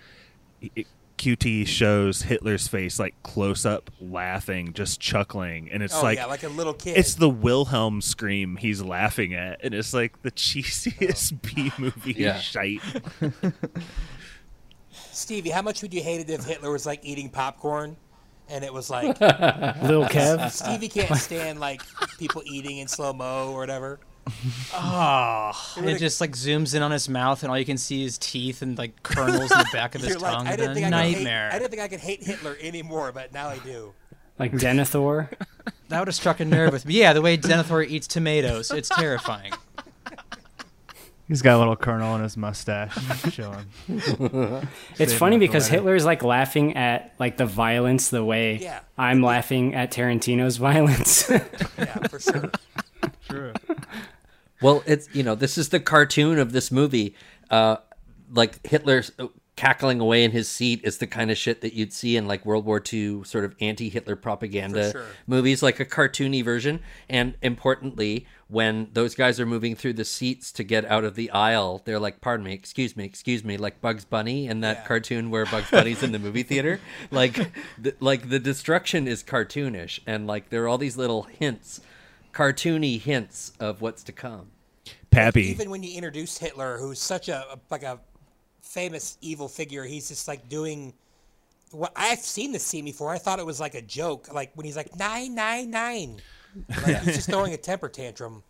[0.75, 0.87] it,
[1.17, 6.25] QT shows Hitler's face like close up, laughing, just chuckling, and it's Oh, like yeah,
[6.25, 6.97] like a little kid.
[6.97, 11.39] It's the Wilhelm scream he's laughing at, and it's like the cheesiest oh.
[11.41, 12.37] B movie Yeah.
[12.39, 12.81] shite.
[15.11, 17.95] Stevie, how much would you hate it if Hitler was like eating popcorn,
[18.49, 20.51] and it was like Lil Kev?
[20.51, 21.81] Stevie can't stand like
[22.17, 23.99] people eating in slow mo or whatever.
[24.73, 25.73] Ah.
[25.77, 28.03] Oh, It it just like zooms in on his mouth, and all you can see
[28.03, 30.47] is teeth and like kernels in the back of his You're like, tongue.
[30.47, 31.49] I didn't The think I could hate, nightmare.
[31.53, 33.93] I didn't think I could hate Hitler anymore, but now I do.
[34.39, 35.29] Like Denethor.
[35.89, 36.95] That would have struck a nerve with me.
[36.95, 39.53] Yeah, the way Denethor eats tomatoes, it's terrifying.
[41.27, 42.95] He's got a little kernel in his mustache,
[43.31, 43.65] chilling.
[43.87, 44.05] It's
[44.97, 45.79] Saving funny because wedding.
[45.85, 48.79] Hitler's like laughing at like the violence the way Yeah.
[48.97, 51.29] I'm laughing at Tarantino's violence.
[51.29, 52.51] Yeah, for sure.
[54.65, 57.13] Well, it's you know this is the cartoon of this movie.
[57.51, 57.75] Uh,
[58.31, 59.03] like Hitler
[59.55, 62.43] cackling away in his seat is the kind of shit that you'd see in like
[62.47, 65.05] World War II sort of anti-Hitler propaganda sure.
[65.27, 66.79] movies, like a cartoony version.
[67.07, 71.29] And importantly, when those guys are moving through the seats to get out of the
[71.29, 75.29] aisle, they're like, "Pardon me, excuse me, excuse me," like Bugs Bunny in that cartoon
[75.29, 76.79] where Bugs Bunny's in the movie theater.
[77.11, 81.81] Like, the, like the destruction is cartoonish, and like there are all these little hints,
[82.33, 84.47] cartoony hints of what's to come.
[85.15, 85.43] Pappy.
[85.47, 87.99] Even when you introduce Hitler, who's such a, like a
[88.61, 90.93] famous evil figure, he's just like doing.
[91.71, 93.11] What I've seen this scene before.
[93.11, 96.21] I thought it was like a joke, like when he's like nine nine nine,
[96.69, 98.43] like he's just throwing a temper tantrum.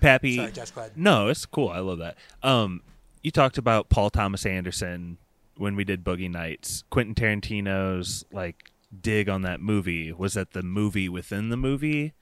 [0.00, 0.36] Pappy.
[0.36, 0.72] Sorry, Josh.
[0.96, 1.68] No, it's cool.
[1.68, 2.16] I love that.
[2.42, 2.82] Um,
[3.22, 5.16] you talked about Paul Thomas Anderson
[5.56, 6.84] when we did Boogie Nights.
[6.90, 12.12] Quentin Tarantino's like dig on that movie was that the movie within the movie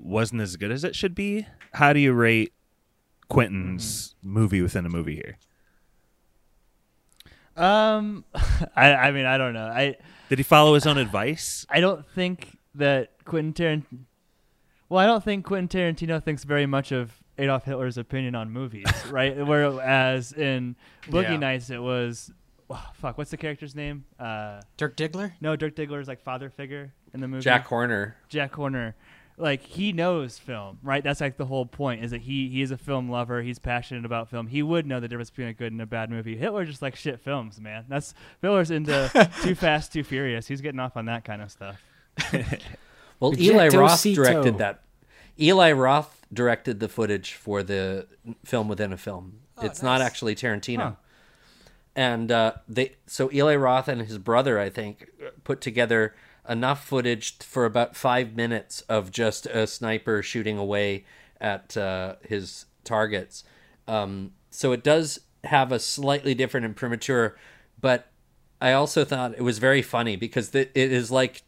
[0.00, 1.46] wasn't as good as it should be.
[1.74, 2.52] How do you rate
[3.28, 5.38] Quentin's movie within a movie here?
[7.56, 8.24] Um,
[8.76, 9.66] I, I mean, I don't know.
[9.66, 9.96] I
[10.28, 11.66] Did he follow his own advice?
[11.68, 13.98] I don't think that Quentin Tarantino.
[14.88, 18.86] Well, I don't think Quentin Tarantino thinks very much of Adolf Hitler's opinion on movies,
[19.10, 19.36] right?
[19.46, 20.74] Whereas in
[21.04, 21.36] Boogie Yeah.
[21.36, 22.32] Nights, it was,
[22.68, 24.04] oh, fuck, what's the character's name?
[24.18, 25.32] Uh, Dirk Diggler?
[25.40, 27.42] No, Dirk Diggler is like father figure in the movie.
[27.42, 28.16] Jack Horner.
[28.28, 28.96] Jack Horner.
[29.40, 31.02] Like he knows film, right?
[31.02, 33.42] That's like the whole point is that he he is a film lover.
[33.42, 34.46] He's passionate about film.
[34.46, 36.36] He would know the difference between a good and a bad movie.
[36.36, 37.84] Hitler just like shit films, man.
[37.88, 40.46] That's Hitler's into Too Fast, Too Furious.
[40.46, 41.80] He's getting off on that kind of stuff.
[43.20, 44.82] Well, Eli Roth directed that.
[45.38, 48.06] Eli Roth directed the footage for the
[48.44, 49.40] film within a film.
[49.62, 50.78] it's not actually Tarantino.
[50.78, 50.92] Huh.
[51.94, 55.10] And uh, they so Eli Roth and his brother, I think,
[55.44, 56.14] put together
[56.50, 61.04] enough footage for about five minutes of just a sniper shooting away
[61.40, 63.44] at uh, his targets.
[63.86, 67.38] Um, so it does have a slightly different imprimatur,
[67.80, 68.08] but
[68.60, 71.42] I also thought it was very funny because th- it is like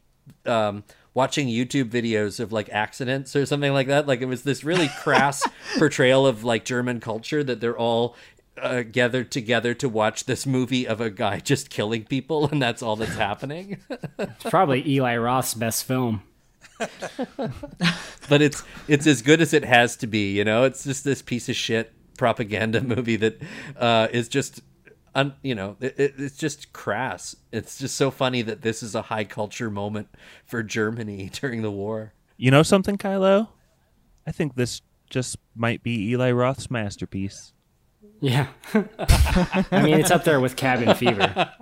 [0.47, 0.85] um,
[1.15, 4.07] watching YouTube videos of like accidents or something like that.
[4.07, 5.47] Like it was this really crass
[5.79, 8.17] portrayal of like German culture that they're all
[8.61, 12.83] uh, gathered together to watch this movie of a guy just killing people, and that's
[12.83, 13.79] all that's happening.
[14.19, 16.23] It's probably Eli Roth's best film.
[18.29, 20.33] but it's it's as good as it has to be.
[20.33, 23.41] You know, it's just this piece of shit propaganda movie that
[23.77, 24.61] uh, is just.
[25.15, 27.37] Un, you know, it, it, it's just crass.
[27.53, 30.09] It's just so funny that this is a high culture moment
[30.47, 32.15] for Germany during the war.
[32.39, 33.49] You know something, Kylo?
[34.27, 34.81] I think this
[35.11, 37.53] just might be Eli Roth's masterpiece.
[38.23, 38.47] Yeah.
[38.73, 41.53] I mean, it's up there with Cabin Fever.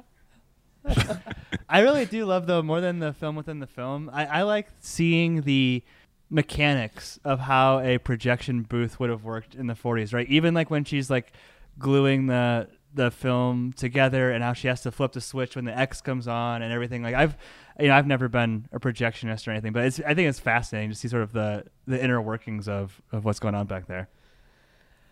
[1.68, 4.10] I really do love though more than the film within the film.
[4.12, 5.82] I, I like seeing the
[6.28, 10.28] mechanics of how a projection booth would have worked in the 40s, right?
[10.28, 11.32] Even like when she's like
[11.78, 15.76] gluing the the film together and how she has to flip the switch when the
[15.76, 17.02] X comes on and everything.
[17.02, 17.38] Like I've
[17.78, 20.96] you know I've never been a projectionist or anything, but I think it's fascinating to
[20.96, 24.10] see sort of the the inner workings of of what's going on back there.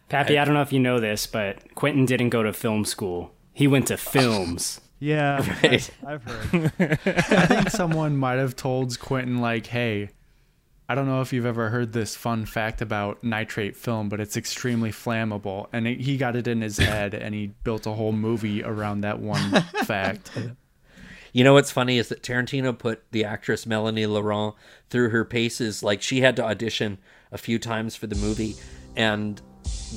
[0.08, 3.32] Pappy, I don't know if you know this, but Quentin didn't go to film school.
[3.52, 4.80] He went to films.
[5.00, 5.90] Yeah, Right.
[6.04, 6.72] I've heard.
[7.06, 10.10] I think someone might have told Quentin like, "Hey,
[10.88, 14.36] I don't know if you've ever heard this fun fact about nitrate film, but it's
[14.36, 18.10] extremely flammable." And it, he got it in his head, and he built a whole
[18.10, 20.32] movie around that one fact.
[21.32, 24.56] You know what's funny is that Tarantino put the actress Melanie Laurent
[24.90, 25.80] through her paces.
[25.84, 26.98] Like she had to audition
[27.30, 28.56] a few times for the movie,
[28.96, 29.40] and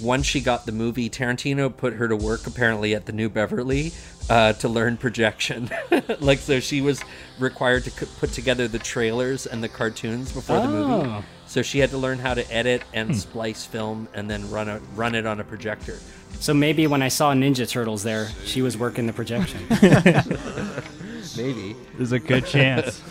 [0.02, 3.92] once she got the movie, Tarantino put her to work apparently at the New Beverly
[4.30, 5.70] uh, to learn projection.
[6.20, 7.02] like so, she was
[7.40, 11.10] required to c- put together the trailers and the cartoons before the movie.
[11.10, 11.24] Oh.
[11.46, 13.16] So she had to learn how to edit and Hmm.
[13.16, 15.98] splice film and then run a, run it on a projector.
[16.40, 19.60] So maybe when I saw Ninja Turtles there, she was working the projection.
[21.38, 21.76] Maybe.
[21.98, 23.02] There's a good chance.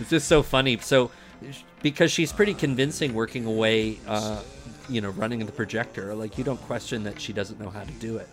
[0.00, 0.78] it's just so funny.
[0.78, 1.10] So,
[1.82, 4.40] because she's pretty convincing working away, uh,
[4.88, 7.92] you know, running the projector, like you don't question that she doesn't know how to
[7.92, 8.28] do it.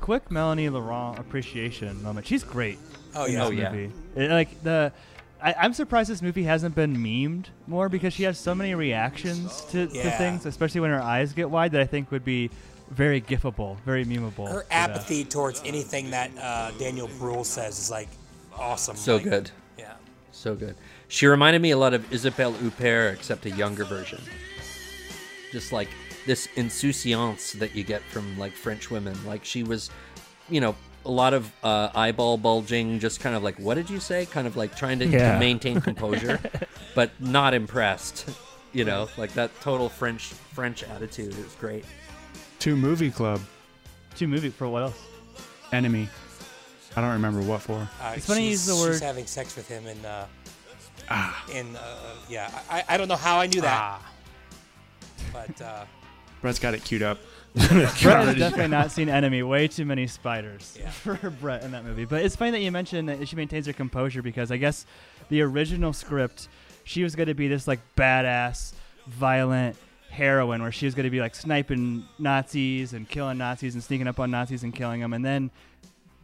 [0.00, 2.26] quick Melanie Laurent appreciation moment.
[2.26, 2.78] She's great.
[3.14, 3.40] Oh, yeah.
[3.40, 3.70] this Oh, yeah.
[3.72, 3.92] movie.
[4.14, 4.92] It- like the,
[5.42, 9.62] I, I'm surprised this movie hasn't been memed more because she has so many reactions
[9.72, 12.50] to, to things, especially when her eyes get wide, that I think would be
[12.90, 14.48] very gifable, very memeable.
[14.48, 14.90] Her for that.
[14.90, 18.08] apathy towards anything that uh, Daniel Bruhl says is like
[18.56, 18.96] awesome.
[18.96, 19.50] So Like, good.
[19.76, 19.94] Yeah.
[20.30, 20.76] So good.
[21.08, 24.20] She reminded me a lot of Isabelle Huppert, except a younger version.
[25.52, 25.88] Just like
[26.26, 29.16] this insouciance that you get from like French women.
[29.26, 29.90] Like she was,
[30.48, 30.74] you know,
[31.04, 34.26] a lot of uh, eyeball bulging, just kind of like, what did you say?
[34.26, 36.40] Kind of like trying to, to maintain composure,
[36.94, 38.28] but not impressed.
[38.72, 41.84] You know, like that total French French attitude is great.
[42.58, 43.40] Two movie club.
[44.16, 45.00] Two movie for what else?
[45.72, 46.08] Enemy.
[46.96, 47.88] I don't remember what for.
[48.02, 50.04] Uh, It's funny you use the word- She's having sex with him in.
[50.04, 50.26] Uh,
[51.08, 51.44] Ah.
[51.52, 51.80] In uh,
[52.28, 54.12] yeah, I, I don't know how I knew that, Ah.
[55.36, 55.84] But uh,
[56.40, 57.18] Brett's got it queued up.
[57.54, 59.42] Brett has definitely not seen Enemy.
[59.42, 62.04] Way too many spiders for Brett in that movie.
[62.04, 64.84] But it's funny that you mentioned that she maintains her composure because I guess
[65.30, 66.48] the original script,
[66.84, 68.74] she was going to be this like badass,
[69.06, 69.76] violent
[70.10, 74.06] heroine where she was going to be like sniping Nazis and killing Nazis and sneaking
[74.06, 75.12] up on Nazis and killing them.
[75.12, 75.50] And then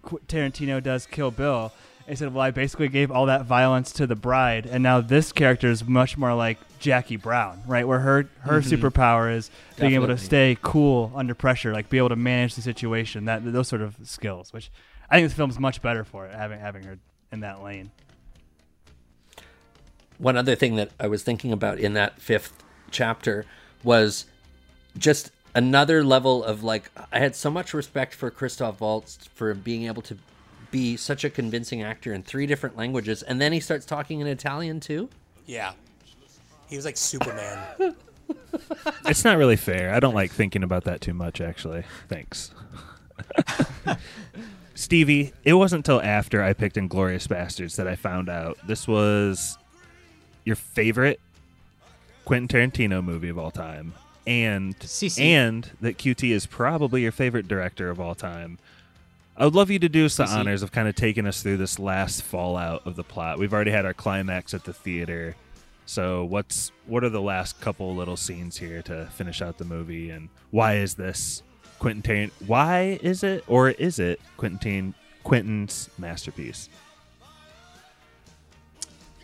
[0.02, 1.72] Qu- Tarantino does Kill Bill.
[2.08, 5.32] He said, "Well, I basically gave all that violence to the bride, and now this
[5.32, 7.86] character is much more like Jackie Brown, right?
[7.86, 8.70] Where her her Mhm.
[8.78, 12.62] superpower is being able to stay cool under pressure, like be able to manage the
[12.62, 13.24] situation.
[13.26, 14.70] That those sort of skills, which
[15.10, 16.98] I think this film's much better for it, having having her
[17.30, 17.90] in that lane.
[20.18, 23.44] One other thing that I was thinking about in that fifth chapter
[23.82, 24.26] was
[24.96, 29.84] just another level of like I had so much respect for Christoph Waltz for being
[29.86, 30.18] able to
[30.72, 34.26] be such a convincing actor in three different languages, and then he starts talking in
[34.26, 35.08] Italian too.
[35.46, 35.72] yeah,
[36.68, 37.58] he was like Superman.
[39.04, 39.92] It's not really fair.
[39.92, 41.84] I don't like thinking about that too much, actually.
[42.08, 42.50] Thanks.
[44.74, 49.58] Stevie, it wasn't until after I picked Inglourious Basterds that I found out this was
[50.44, 51.20] your favorite
[52.24, 53.92] Quentin Tarantino movie of all time,
[54.26, 55.20] and CC.
[55.20, 58.58] and that QT is probably your favorite director of all time.
[59.36, 60.34] I would love you to do us the CC.
[60.36, 63.38] honors of kind of taking us through this last fallout of the plot.
[63.38, 65.36] We've already had our climax at the theater.
[65.86, 70.10] So what's what are the last couple little scenes here to finish out the movie
[70.10, 71.42] and why is this
[71.78, 74.94] Quentin Tarant why is it or is it Quentin
[75.24, 76.68] Quentin's masterpiece?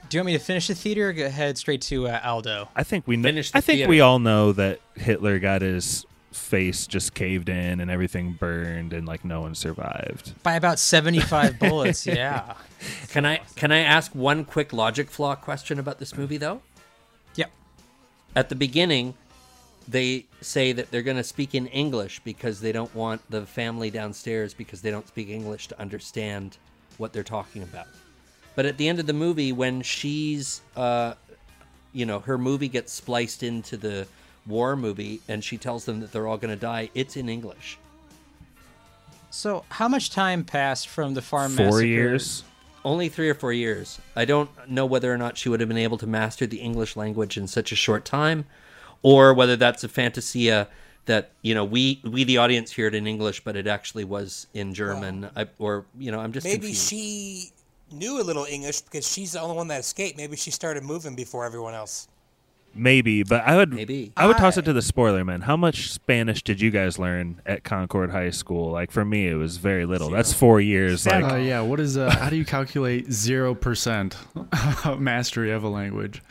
[0.08, 2.70] Do you want me to finish the theater or go ahead straight to uh, Aldo?
[2.74, 3.90] I think we know, Finish the I think theater.
[3.90, 9.06] we all know that Hitler got his face just caved in and everything burned and
[9.06, 10.40] like no one survived.
[10.42, 12.54] By about 75 bullets, yeah.
[13.08, 16.60] Can I can I ask one quick logic flaw question about this movie though?
[17.34, 17.50] Yep.
[18.36, 19.14] At the beginning,
[19.88, 23.90] they say that they're going to speak in English because they don't want the family
[23.90, 26.58] downstairs because they don't speak English to understand
[26.98, 27.86] what they're talking about.
[28.54, 31.14] But at the end of the movie, when she's, uh,
[31.92, 34.06] you know, her movie gets spliced into the
[34.48, 37.78] war movie and she tells them that they're all going to die, it's in English.
[39.30, 41.86] So, how much time passed from the farm Four massacre?
[41.86, 42.44] years.
[42.84, 43.98] Only three or four years.
[44.16, 46.96] I don't know whether or not she would have been able to master the English
[46.96, 48.46] language in such a short time,
[49.02, 50.68] or whether that's a fantasia
[51.04, 54.46] that you know we we the audience hear it in English, but it actually was
[54.54, 56.88] in German, I, or you know I'm just Maybe confused.
[56.88, 57.50] she
[57.90, 60.16] knew a little English because she's the only one that escaped.
[60.16, 62.08] Maybe she started moving before everyone else.
[62.78, 64.12] Maybe, but I would Maybe.
[64.16, 65.42] I would toss it to the spoiler man.
[65.42, 68.70] How much Spanish did you guys learn at Concord High School?
[68.70, 70.10] Like for me, it was very little.
[70.10, 71.06] That's four years.
[71.06, 74.16] Like uh, yeah, what is uh, how do you calculate zero percent
[74.98, 76.22] mastery of a language?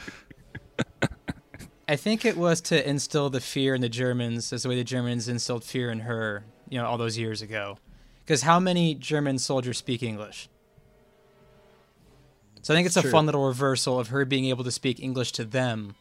[1.87, 4.83] I think it was to instill the fear in the Germans as the way the
[4.83, 7.77] Germans instilled fear in her, you know, all those years ago.
[8.25, 10.49] Because how many German soldiers speak English?
[12.61, 13.11] So I think it's a True.
[13.11, 15.95] fun little reversal of her being able to speak English to them,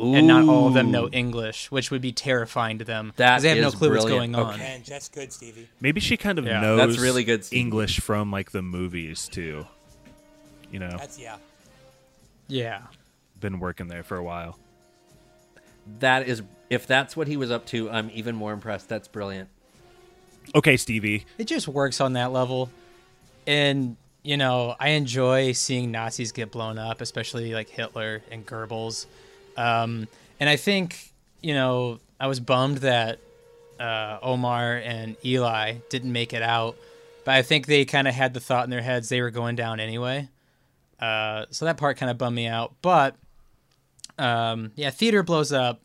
[0.00, 3.12] and not all of them know English, which would be terrifying to them.
[3.16, 4.32] That they have no is clue what's brilliant.
[4.34, 4.54] going on.
[4.54, 4.62] Okay.
[4.62, 5.68] Man, that's good, Stevie.
[5.80, 6.60] maybe she kind of Yeah.
[6.60, 7.58] knows That's really good, Steve.
[7.60, 9.66] English from like the movies too.
[10.72, 11.36] You know, That's yeah.
[12.48, 12.82] Yeah.
[13.40, 14.58] been working there for a while.
[15.98, 18.88] that is if that's what he was up to, I'm even more impressed.
[18.88, 19.48] That's brilliant.
[20.54, 21.26] Okay, Stevie.
[21.38, 22.70] it just works on that level
[23.46, 29.06] and you know i enjoy seeing nazis get blown up especially like hitler and goebbels
[29.60, 30.08] um,
[30.38, 33.18] and i think you know i was bummed that
[33.78, 36.76] uh, omar and eli didn't make it out
[37.24, 39.56] but i think they kind of had the thought in their heads they were going
[39.56, 40.28] down anyway
[41.00, 43.16] uh, so that part kind of bummed me out but
[44.18, 45.80] um, yeah theater blows up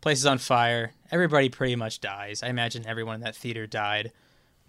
[0.00, 4.10] place is on fire everybody pretty much dies i imagine everyone in that theater died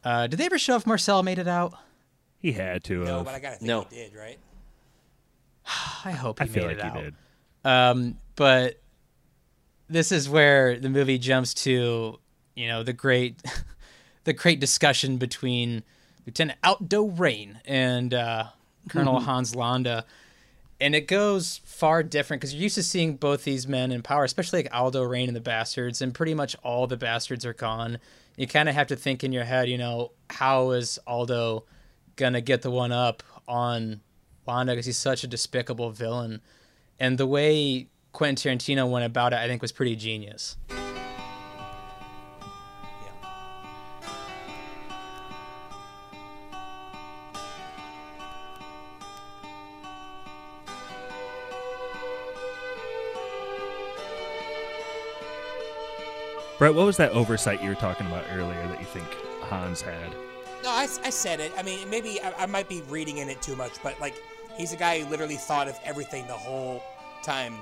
[0.04, 1.76] uh, did they ever show if Marcel made it out?
[2.40, 3.26] He had to No, have.
[3.26, 3.86] but I gotta think No.
[3.92, 4.40] he did, right?
[6.06, 7.04] I hope he I feel made like it he out.
[7.04, 7.14] did.
[7.64, 8.82] Um, but
[9.90, 12.20] this is where the movie jumps to,
[12.56, 13.42] you know, the great,
[14.24, 15.84] the great discussion between
[16.26, 18.46] Lieutenant Aldo Raine and uh,
[18.90, 20.06] Colonel Hans Landa,
[20.80, 24.24] and it goes far different because you're used to seeing both these men in power,
[24.24, 28.00] especially like Aldo Raine and the Basterds, and pretty much all the Basterds are gone.
[28.36, 31.66] You kind of have to think in your head, you know, how is Aldo
[32.16, 34.02] gonna get the one up on
[34.48, 36.42] Landa because he's such a despicable villain,
[37.00, 40.58] and the way Quentin Tarantino went about it, I think, was pretty genius.
[56.62, 59.08] Brett, what was that oversight you were talking about earlier that you think
[59.40, 60.12] Hans had?
[60.64, 61.52] No, I, I said it.
[61.58, 64.14] I mean, maybe I, I might be reading in it too much, but like,
[64.56, 66.84] he's a guy who literally thought of everything the whole
[67.24, 67.56] time,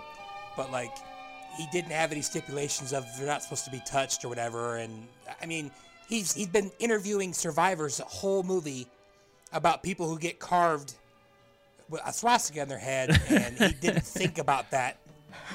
[0.59, 0.91] but like,
[1.55, 4.75] he didn't have any stipulations of they're not supposed to be touched or whatever.
[4.75, 5.07] And
[5.41, 5.71] I mean,
[6.09, 8.85] he's he's been interviewing survivors the whole movie
[9.53, 10.95] about people who get carved
[11.89, 14.97] with a swastika on their head, and he didn't think about that.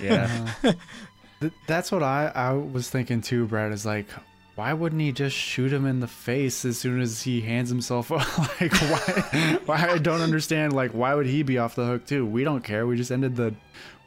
[0.01, 0.25] Yeah.
[0.63, 0.73] Uh-huh.
[1.41, 3.73] Th- that's what I, I was thinking too, Brad.
[3.73, 4.07] Is like,
[4.55, 8.11] why wouldn't he just shoot him in the face as soon as he hands himself
[8.13, 8.39] up?
[8.39, 9.59] like, why?
[9.67, 9.89] why?
[9.91, 10.73] I don't understand.
[10.73, 12.25] Like, why would he be off the hook too?
[12.25, 12.87] We don't care.
[12.87, 13.55] We just ended the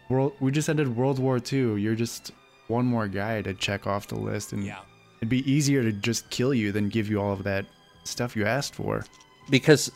[0.09, 0.33] world.
[0.39, 1.81] We just ended World War II.
[1.81, 2.31] You're just
[2.67, 4.79] one more guy to check off the list, and Yeah.
[5.17, 7.65] it'd be easier to just kill you than give you all of that
[8.03, 9.05] stuff you asked for.
[9.49, 9.91] because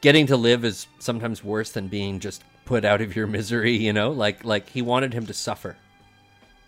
[0.00, 3.92] getting to live is sometimes worse than being just put out of your misery you
[3.92, 5.76] know like like he wanted him to suffer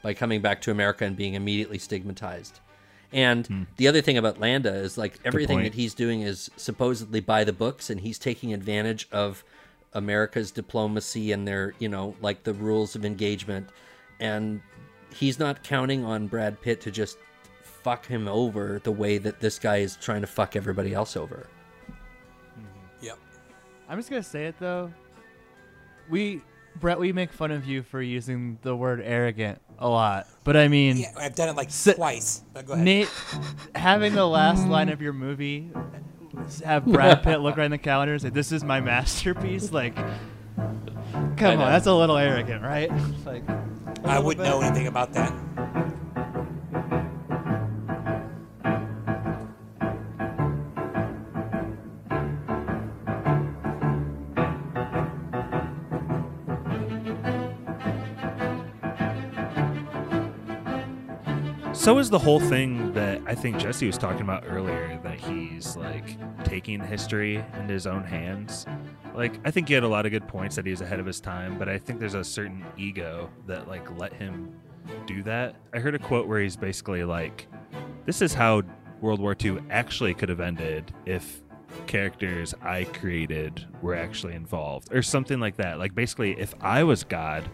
[0.02, 2.60] by coming back to america and being immediately stigmatized
[3.12, 3.62] and hmm.
[3.76, 7.52] the other thing about landa is like everything that he's doing is supposedly by the
[7.52, 9.44] books and he's taking advantage of
[9.94, 13.68] america's diplomacy and their you know like the rules of engagement
[14.20, 14.60] and
[15.14, 17.18] he's not counting on brad pitt to just
[17.62, 21.46] fuck him over the way that this guy is trying to fuck everybody else over
[22.58, 23.06] mm-hmm.
[23.06, 23.18] Yep.
[23.88, 24.92] I'm just gonna say it though.
[26.08, 26.42] We,
[26.80, 30.66] Brett, we make fun of you for using the word arrogant a lot, but I
[30.68, 32.42] mean, Yeah, I've done it like Si- twice.
[32.52, 32.84] But go ahead.
[32.84, 33.08] Nate,
[33.74, 35.70] having the last line of your movie
[36.64, 39.94] have Brad Pitt look right in the calendar and say, "This is my masterpiece," like,
[39.96, 42.90] come on, that's a little arrogant, right?
[43.24, 43.42] like,
[44.04, 45.32] I wouldn't know anything about that.
[61.80, 65.78] So is the whole thing that I think Jesse was talking about earlier that he's
[65.78, 68.66] like taking history into his own hands.
[69.14, 71.22] Like I think he had a lot of good points that he's ahead of his
[71.22, 74.54] time, but I think there's a certain ego that like let him
[75.06, 75.56] do that.
[75.72, 77.46] I heard a quote where he's basically like
[78.04, 78.60] this is how
[79.00, 81.40] World War II actually could have ended if
[81.86, 85.78] characters I created were actually involved or something like that.
[85.78, 87.48] Like basically if I was God,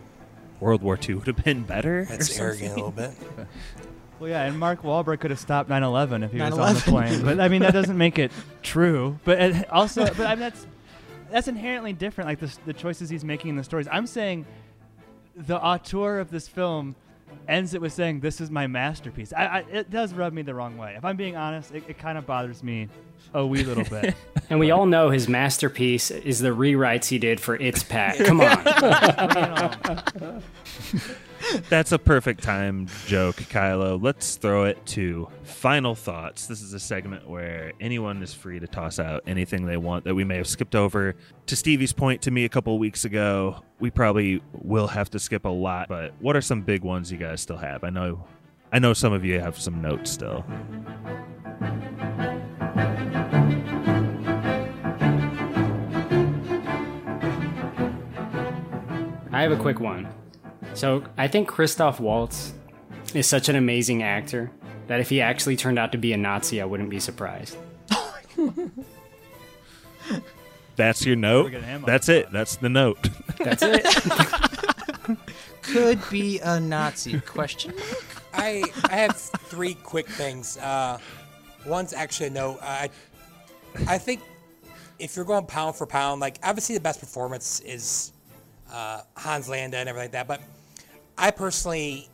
[0.58, 2.06] World War II would have been better.
[2.06, 3.12] That's arrogant a little bit.
[4.18, 6.82] Well, yeah, and Mark Wahlberg could have stopped 9/11 if he was on the 9/11.
[6.84, 8.32] plane, but I mean that doesn't make it
[8.62, 9.18] true.
[9.24, 10.66] But it also, but I mean that's
[11.30, 12.28] that's inherently different.
[12.28, 13.88] Like the s- the choices he's making in the stories.
[13.90, 14.46] I'm saying
[15.36, 16.94] the auteur of this film
[17.46, 20.54] ends it with saying, "This is my masterpiece." I, I it does rub me the
[20.54, 20.94] wrong way.
[20.96, 22.88] If I'm being honest, it, it kind of bothers me
[23.34, 24.14] a wee little bit.
[24.48, 28.16] And we all know his masterpiece is the rewrites he did for It's Pat.
[28.24, 30.42] Come on.
[31.68, 34.02] That's a perfect time joke, Kylo.
[34.02, 36.46] Let's throw it to final thoughts.
[36.46, 40.14] This is a segment where anyone is free to toss out anything they want that
[40.14, 41.14] we may have skipped over.
[41.46, 45.44] To Stevie's point to me a couple weeks ago, we probably will have to skip
[45.44, 47.84] a lot, but what are some big ones you guys still have?
[47.84, 48.24] I know
[48.72, 50.44] I know some of you have some notes still.
[59.32, 60.08] I have a quick one.
[60.76, 62.52] So I think Christoph Waltz
[63.14, 64.50] is such an amazing actor
[64.88, 67.56] that if he actually turned out to be a Nazi, I wouldn't be surprised.
[70.76, 71.50] That's your note.
[71.52, 72.30] getting him on That's it.
[72.30, 73.08] That's the note.
[73.38, 73.86] That's it.
[75.62, 77.20] Could be a Nazi?
[77.20, 77.72] Question.
[78.34, 80.58] I I have three quick things.
[80.58, 80.98] Uh,
[81.64, 82.58] one's actually a no.
[82.62, 82.90] I
[83.88, 84.20] I think
[84.98, 88.12] if you're going pound for pound, like obviously the best performance is
[88.70, 90.42] uh, Hans Landa and everything like that, but
[91.18, 92.08] I personally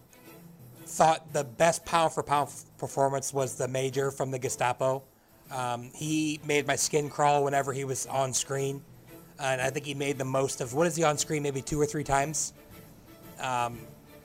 [0.86, 5.02] thought the best pound for pound performance was the Major from the Gestapo.
[5.50, 8.82] Um, he made my skin crawl whenever he was on screen,
[9.40, 11.42] and I think he made the most of what is he on screen?
[11.42, 12.52] Maybe two or three times.
[13.40, 13.78] Um,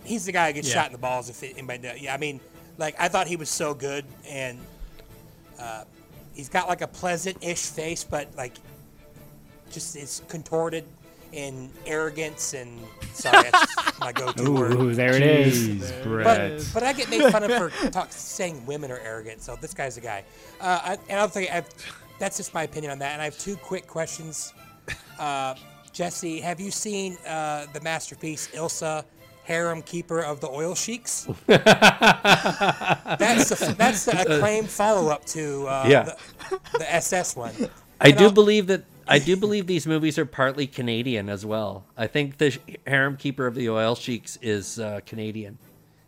[0.03, 0.75] he's the guy who gets Yeah.
[0.75, 1.29] shot in the balls.
[1.29, 1.99] If anybody, knows.
[1.99, 2.39] yeah, I mean,
[2.77, 4.57] like I thought he was so good, and
[5.59, 5.83] uh,
[6.33, 8.53] he's got like a pleasant-ish face, but like
[9.71, 10.85] just is contorted
[11.37, 12.81] in arrogance and
[13.13, 14.95] sorry, that's my go-to Ooh, word.
[14.95, 15.69] there it is.
[15.69, 16.25] Jeez, Brett.
[16.25, 19.71] But, but I get made fun of for talk, saying women are arrogant, so this
[19.73, 20.23] guy's a guy.
[20.59, 21.69] Uh, I, and I'll tell you, I've,
[22.19, 23.11] that's just my opinion on that.
[23.13, 24.51] And I have two quick questions.
[25.19, 25.53] Uh,
[25.93, 29.03] Jesse, have you seen uh, the masterpiece Ilsa,
[29.43, 31.27] Harem Keeper of the Oil Sheiks?
[31.47, 36.03] that's the that's the acclaimed follow-up to uh, Yeah.
[36.03, 36.17] the,
[36.79, 37.53] the SS one.
[38.01, 41.45] I And do I'll- believe that I do believe these movies are partly Canadian as
[41.45, 41.85] well.
[41.95, 45.57] I think the Harem Keeper of the Oil Sheiks is uh, Canadian.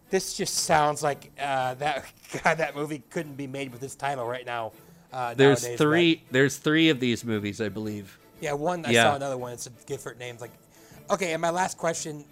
[0.09, 2.05] This just sounds like uh, that
[2.43, 4.71] God, that movie couldn't be made with this title right now.
[5.13, 6.23] Uh, There's nowadays, three.
[6.31, 8.17] There's three of these movies, I believe.
[8.41, 9.03] Yeah, one I Yeah.
[9.11, 9.53] saw another one.
[9.53, 10.41] It's a different names.
[10.41, 10.51] Like,
[11.09, 12.25] okay, and my last question,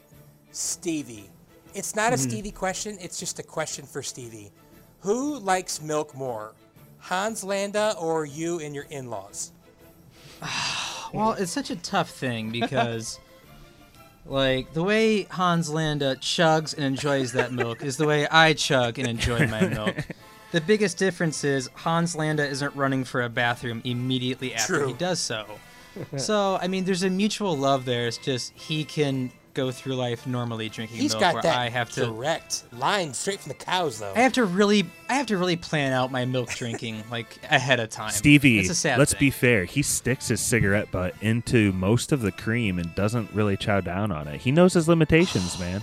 [0.52, 1.30] Stevie.
[1.73, 2.19] It's not a Mhm.
[2.19, 2.98] Stevie question.
[2.99, 4.52] It's just a question for Stevie.
[5.02, 6.53] Who likes milk more,
[6.99, 9.52] Hans Landa or you and your in-laws?
[11.14, 13.18] Well, it's such a tough thing because,
[14.26, 18.99] like, the way Hans Landa chugs and enjoys that milk is the way I chug
[18.99, 19.95] and enjoy my milk.
[20.51, 24.88] The biggest difference is Hans Landa isn't running for a bathroom immediately after True.
[24.88, 25.45] he does so.
[26.18, 28.05] So, I mean, there's a mutual love there.
[28.05, 31.69] It's just he can go through life normally drinking He's milk, got where that I
[31.69, 32.05] have to.
[32.05, 34.13] direct line straight from the cows, though.
[34.15, 37.79] I have to really, I have to really plan out my milk drinking like ahead
[37.79, 38.11] of time.
[38.11, 39.19] Stevie, a sad let's thing.
[39.19, 39.65] be fair.
[39.65, 44.11] He sticks his cigarette butt into most of the cream and doesn't really chow down
[44.11, 44.39] on it.
[44.41, 45.81] He knows his limitations, man.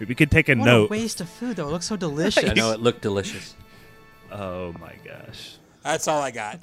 [0.00, 0.84] We could take a What note.
[0.86, 1.68] a waste of food, though.
[1.68, 2.48] It looks so delicious.
[2.48, 3.54] I know it looked delicious.
[4.32, 5.56] Oh my gosh.
[5.82, 6.60] That's all I got.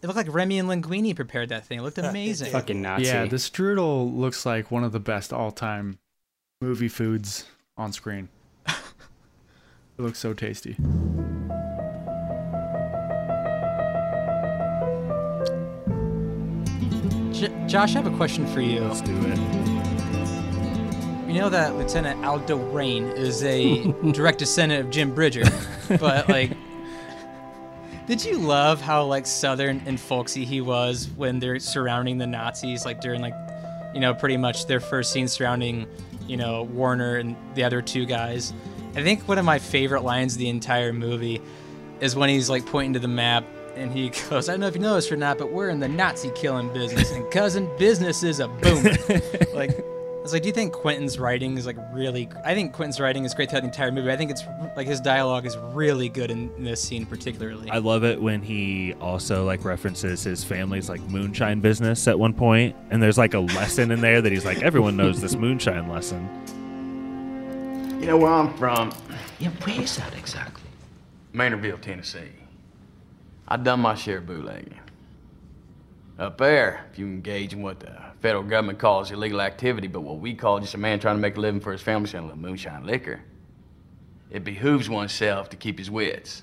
[0.00, 1.80] It looked like, it Remy and Linguini prepared that thing.
[1.80, 2.52] It looked amazing.
[2.52, 3.06] Fucking Nazi.
[3.06, 5.98] Yeah, the strudel looks like one of the best all-time
[6.60, 7.46] movie foods
[7.76, 8.28] on screen.
[8.68, 8.74] it
[9.98, 10.76] looks so tasty.
[17.32, 18.80] J- Josh, I have a question for you.
[18.80, 19.38] Let's do it.
[21.28, 25.44] You know that Lieutenant Aldo Raine is a direct descendant of Jim Bridger,
[25.98, 26.52] but like,
[28.08, 32.86] did you love how like southern and folksy he was when they're surrounding the Nazis,
[32.86, 33.34] like during like,
[33.92, 35.86] you know, pretty much their first scene surrounding,
[36.26, 38.54] you know, Werner and the other two guys.
[38.96, 41.42] I think one of my favorite lines of the entire movie
[42.00, 43.44] is when he's like pointing to the map
[43.76, 45.78] and he goes, I don't know if you know this or not, but we're in
[45.78, 48.96] the Nazi killing business, and cousin, business is a booming.
[49.54, 49.84] like,
[50.18, 52.28] I was like, do you think Quentin's writing is like really?
[52.44, 54.10] I think Quentin's writing is great throughout the entire movie.
[54.10, 54.42] I think it's
[54.76, 57.70] like his dialogue is really good in, in this scene particularly.
[57.70, 62.34] I love it when he also like references his family's like moonshine business at one
[62.34, 65.88] point, and there's like a lesson in there that he's like, everyone knows this moonshine
[65.88, 66.28] lesson.
[68.00, 68.92] You know where I'm from?
[69.38, 70.68] Yeah, where is that exactly?
[71.32, 72.32] Maynardville, Tennessee.
[73.46, 74.78] I done my share of bootlegging.
[76.18, 80.18] Up there, if you engage in what the federal government calls illegal activity, but what
[80.18, 82.28] we call just a man trying to make a living for his family selling a
[82.34, 83.20] little moonshine liquor,
[84.30, 86.42] it behooves oneself to keep his wits.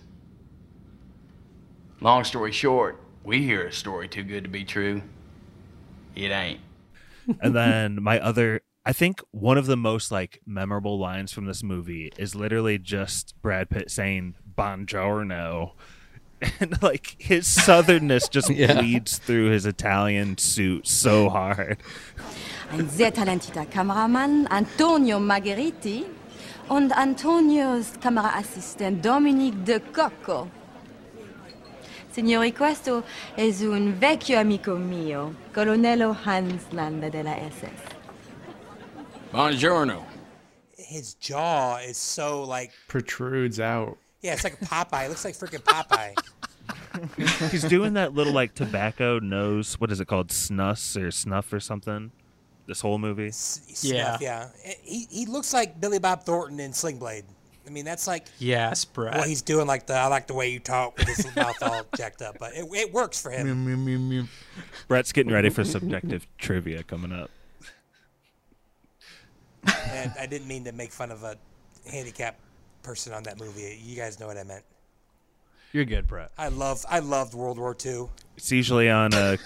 [2.01, 5.01] Long story short, we hear a story too good to be true.
[6.15, 6.61] It ain't.
[7.41, 11.63] and then my other I think one of the most like memorable lines from this
[11.63, 15.71] movie is literally just Brad Pitt saying "Buongiorno,"
[16.59, 18.73] and like his southernness just Yeah.
[18.79, 21.77] bleeds through his Italian suit so hard.
[22.71, 26.05] Ein sehr talentierter Kameramann, Antonio Margheriti,
[26.67, 30.49] und Antonios Kameraassistent Dominique De Cocco.
[32.09, 33.03] Signori, questo
[33.35, 37.93] è un vecchio amico mio, Colonnello Hans Landa della SS.
[39.31, 40.05] Buongiorno.
[40.77, 43.97] His jaw is so like Protrudes out.
[44.25, 45.05] Yeah, it's like a Popeye.
[45.05, 46.15] It looks like freaking Popeye.
[47.51, 49.75] He's doing that little like tobacco nose.
[49.79, 50.29] What is it called?
[50.29, 52.11] Snus or snuff or something?
[52.65, 53.29] This whole movie.
[53.31, 54.47] Stuff, yeah.
[54.81, 57.25] He he looks like Billy Bob Thornton in Sling Blade.
[57.67, 59.17] I mean, that's like Yes, Brad.
[59.17, 59.67] what he's doing.
[59.67, 62.55] Like the I like the way you talk with his mouth all jacked up, but
[62.55, 64.27] it, it works for him.
[64.87, 67.29] Brett's getting ready for subjective trivia coming up.
[69.91, 71.37] and I didn't mean to make fun of a
[71.91, 72.39] handicapped
[72.85, 73.79] person on that movie.
[73.83, 74.63] You guys know what I meant.
[75.73, 76.31] You're good, Brett.
[76.37, 78.07] I love I loved World War II.
[78.37, 79.37] It's usually on a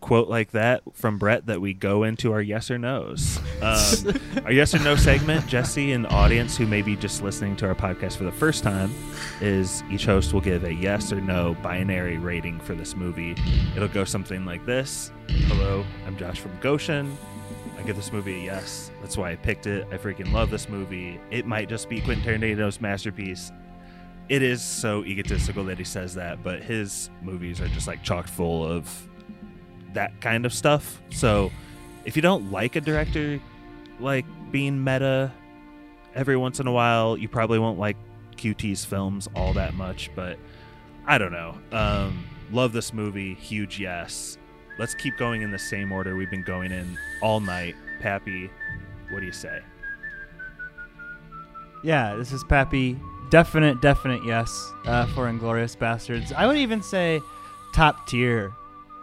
[0.00, 3.38] quote like that from Brett that we go into our yes or no's.
[3.62, 7.66] Um, our yes or no segment, Jesse and audience who may be just listening to
[7.66, 8.92] our podcast for the first time,
[9.40, 13.36] is each host will give a yes or no binary rating for this movie.
[13.76, 17.16] It'll go something like this Hello, I'm Josh from Goshen.
[17.78, 18.90] I give this movie a yes.
[19.00, 19.86] That's why I picked it.
[19.90, 21.18] I freaking love this movie.
[21.30, 23.52] It might just be Quentin Tarantino's masterpiece
[24.28, 28.26] it is so egotistical that he says that, but his movies are just like chock
[28.26, 29.08] full of
[29.94, 31.00] that kind of stuff.
[31.10, 31.50] So
[32.04, 33.40] if you don't like a director
[34.00, 35.32] like being meta
[36.14, 37.96] every once in a while, you probably won't like
[38.36, 40.38] QT's films all that much, but
[41.06, 41.56] I don't know.
[41.72, 44.36] Um, love this movie, huge yes.
[44.78, 47.74] Let's keep going in the same order we've been going in all night.
[48.00, 48.48] Pappy,
[49.10, 49.60] what do you say?
[51.82, 52.98] Yeah, this is Pappy.
[53.30, 56.32] Definite, definite yes uh, for Inglourious Basterds.
[56.32, 57.20] I would even say
[57.74, 58.52] top tier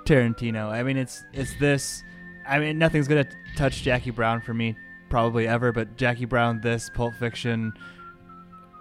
[0.06, 0.70] Tarantino.
[0.70, 2.02] I mean, it's it's this.
[2.48, 4.76] I mean, nothing's gonna touch Jackie Brown for me
[5.10, 7.74] probably ever, but Jackie Brown, this Pulp Fiction,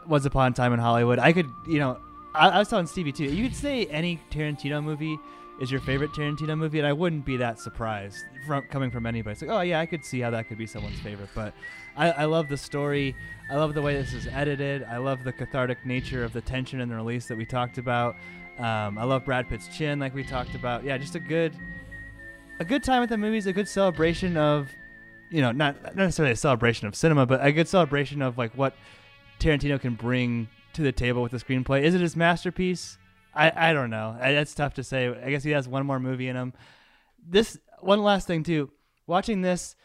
[0.06, 1.18] Once Upon a Time in Hollywood.
[1.18, 1.98] I could, you know,
[2.34, 3.24] I, I was telling Stevie too.
[3.24, 5.18] You could say any Tarantino movie
[5.60, 9.32] is your favorite Tarantino movie, and I wouldn't be that surprised from coming from anybody.
[9.32, 11.30] It's like, oh yeah, I could see how that could be someone's favorite.
[11.34, 11.54] But
[11.96, 13.14] I, I love the story.
[13.50, 14.82] I love the way this is edited.
[14.84, 18.16] I love the cathartic nature of the tension and the release that we talked about.
[18.58, 20.84] Um, I love Brad Pitt's chin, like we talked about.
[20.84, 21.54] Yeah, just a good,
[22.58, 23.46] a good time at the movies.
[23.46, 24.70] A good celebration of,
[25.30, 28.52] you know, not not necessarily a celebration of cinema, but a good celebration of like
[28.56, 28.74] what
[29.38, 31.82] Tarantino can bring to the table with the screenplay.
[31.82, 32.98] Is it his masterpiece?
[33.34, 34.16] I, I don't know.
[34.20, 35.08] I, that's tough to say.
[35.08, 36.52] I guess he has one more movie in him.
[37.26, 38.70] This one last thing too.
[39.06, 39.76] Watching this,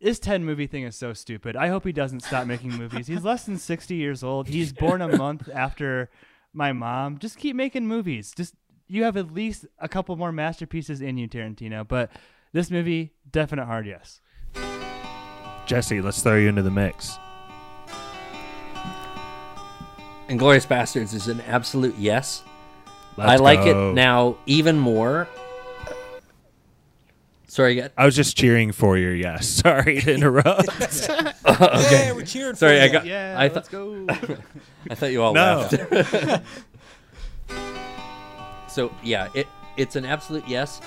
[0.00, 1.56] this ten movie thing is so stupid.
[1.56, 3.06] I hope he doesn't stop making movies.
[3.06, 4.48] He's less than sixty years old.
[4.48, 6.10] He's born a month after
[6.52, 7.18] my mom.
[7.18, 8.32] Just keep making movies.
[8.36, 8.54] Just
[8.86, 11.86] you have at least a couple more masterpieces in you, Tarantino.
[11.86, 12.10] But
[12.52, 14.20] this movie, definite hard yes.
[15.66, 17.18] Jesse, let's throw you into the mix.
[20.28, 22.42] Inglourious Basterds is an absolute yes.
[23.16, 23.90] Let's I like go.
[23.90, 25.28] it now even more.
[27.46, 27.90] Sorry, again.
[27.96, 29.46] I was just cheering for your yes.
[29.62, 30.68] Sorry to interrupt.
[30.80, 31.34] okay.
[31.46, 33.06] Yeah, we're cheering Sorry, for I got.
[33.06, 34.06] Yeah, I let's thought- go.
[34.90, 35.68] I thought you all No.
[35.70, 36.42] laughed.
[38.68, 39.46] so yeah, it
[39.76, 40.80] it's an absolute yes.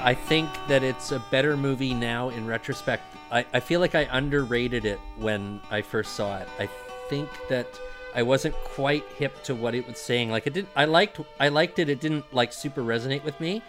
[0.00, 3.02] I think that it's a better movie now in retrospect.
[3.30, 6.48] I, I feel like I underrated it when I first saw it.
[6.58, 6.68] I
[7.08, 7.66] think that
[8.14, 10.30] I wasn't quite hip to what it was saying.
[10.30, 13.62] Like it didn't I liked I liked it, it didn't like super resonate with me.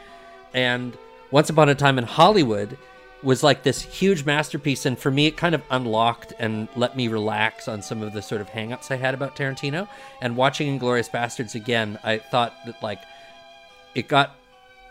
[0.53, 0.97] And
[1.31, 2.77] Once Upon a Time in Hollywood
[3.23, 7.07] was like this huge masterpiece and for me it kind of unlocked and let me
[7.07, 9.87] relax on some of the sort of hangups I had about Tarantino.
[10.21, 12.99] And watching Inglourious Basterds again, I thought that like
[13.95, 14.35] it got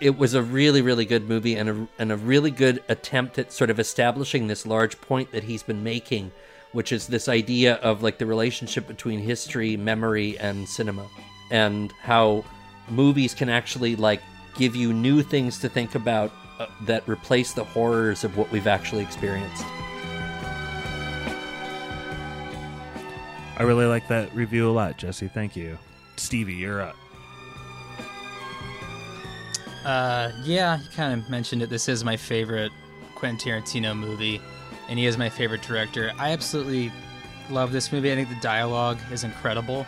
[0.01, 3.53] it was a really really good movie and a and a really good attempt at
[3.53, 6.33] sort of establishing this large point that he's been making
[6.73, 11.07] which is this idea of like the relationship between history memory and cinema
[11.51, 12.45] and how
[12.89, 14.23] movies can actually like
[14.57, 18.67] give you new things to think about uh, that replace the horrors of what we've
[18.67, 19.65] actually experienced
[23.63, 25.29] I really like that review a lot, Jesse.
[25.29, 25.79] Thank you.
[26.17, 26.97] Stevie, you're up.
[29.85, 31.71] Uh, yeah, you kind of mentioned it.
[31.71, 32.73] This is my favorite
[33.15, 34.41] Quentin Tarantino movie,
[34.89, 36.13] and he is my favorite director.
[36.19, 36.93] I absolutely
[37.51, 38.13] love this movie.
[38.13, 39.87] I think the dialogue is incredible.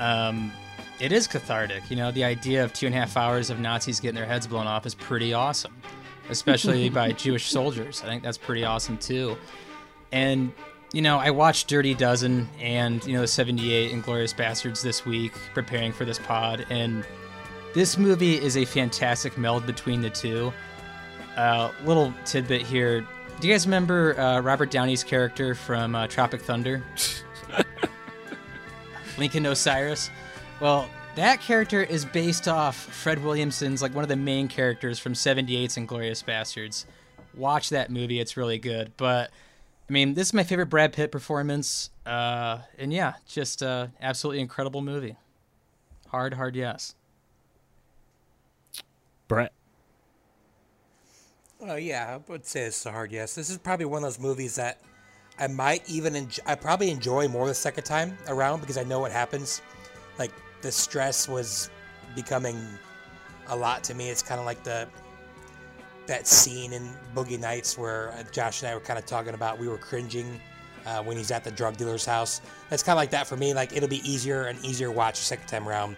[0.00, 0.52] Um,
[1.00, 1.90] it is cathartic.
[1.90, 4.46] You know, the idea of two and a half hours of Nazis getting their heads
[4.46, 5.76] blown off is pretty awesome,
[6.28, 8.02] especially by Jewish soldiers.
[8.02, 9.36] I think that's pretty awesome too.
[10.12, 10.52] And
[10.92, 15.32] you know, I watched Dirty Dozen and you know the '78 Inglorious Bastards this week,
[15.54, 17.04] preparing for this pod, and
[17.74, 20.52] this movie is a fantastic meld between the two.
[21.36, 23.06] Uh, little tidbit here.
[23.40, 26.82] Do you guys remember uh, Robert Downey's character from uh, Tropic Thunder?
[29.18, 30.10] Lincoln Osiris.
[30.60, 35.12] Well, that character is based off Fred Williamson's like one of the main characters from
[35.12, 36.84] 78's Inglorious Bastards.
[37.32, 38.90] Watch that movie; it's really good.
[38.96, 39.30] But
[39.88, 44.40] I mean, this is my favorite Brad Pitt performance, uh, and yeah, just uh, absolutely
[44.40, 45.16] incredible movie.
[46.08, 46.96] Hard, hard yes.
[49.28, 49.52] Brett.
[51.60, 53.34] Oh yeah, I would say it's a hard yes.
[53.34, 54.78] This is probably one of those movies that
[55.40, 59.00] I might even enjoy, I probably enjoy more the second time around because I know
[59.00, 59.60] what happens.
[60.18, 60.32] Like
[60.62, 61.70] the stress was
[62.14, 62.60] becoming
[63.48, 64.08] a lot to me.
[64.08, 64.88] It's kind of like the
[66.06, 69.58] that scene in Boogie Nights where uh, Josh and I were kind of talking about
[69.58, 70.40] we were cringing
[70.86, 72.40] uh, when he's at the drug dealer's house.
[72.70, 73.52] That's kind of like that for me.
[73.52, 75.96] Like it'll be easier and easier watch the second time around.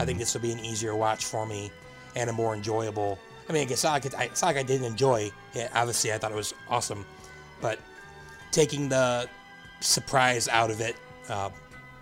[0.00, 1.70] I think this will be an easier watch for me
[2.16, 3.18] and a more enjoyable.
[3.48, 5.70] I mean, it's not like it, I- it's not like I didn't enjoy it.
[5.74, 7.04] Obviously, I thought it was awesome,
[7.60, 7.78] but
[8.50, 9.28] taking the
[9.80, 10.96] surprise out of it
[11.28, 11.50] uh,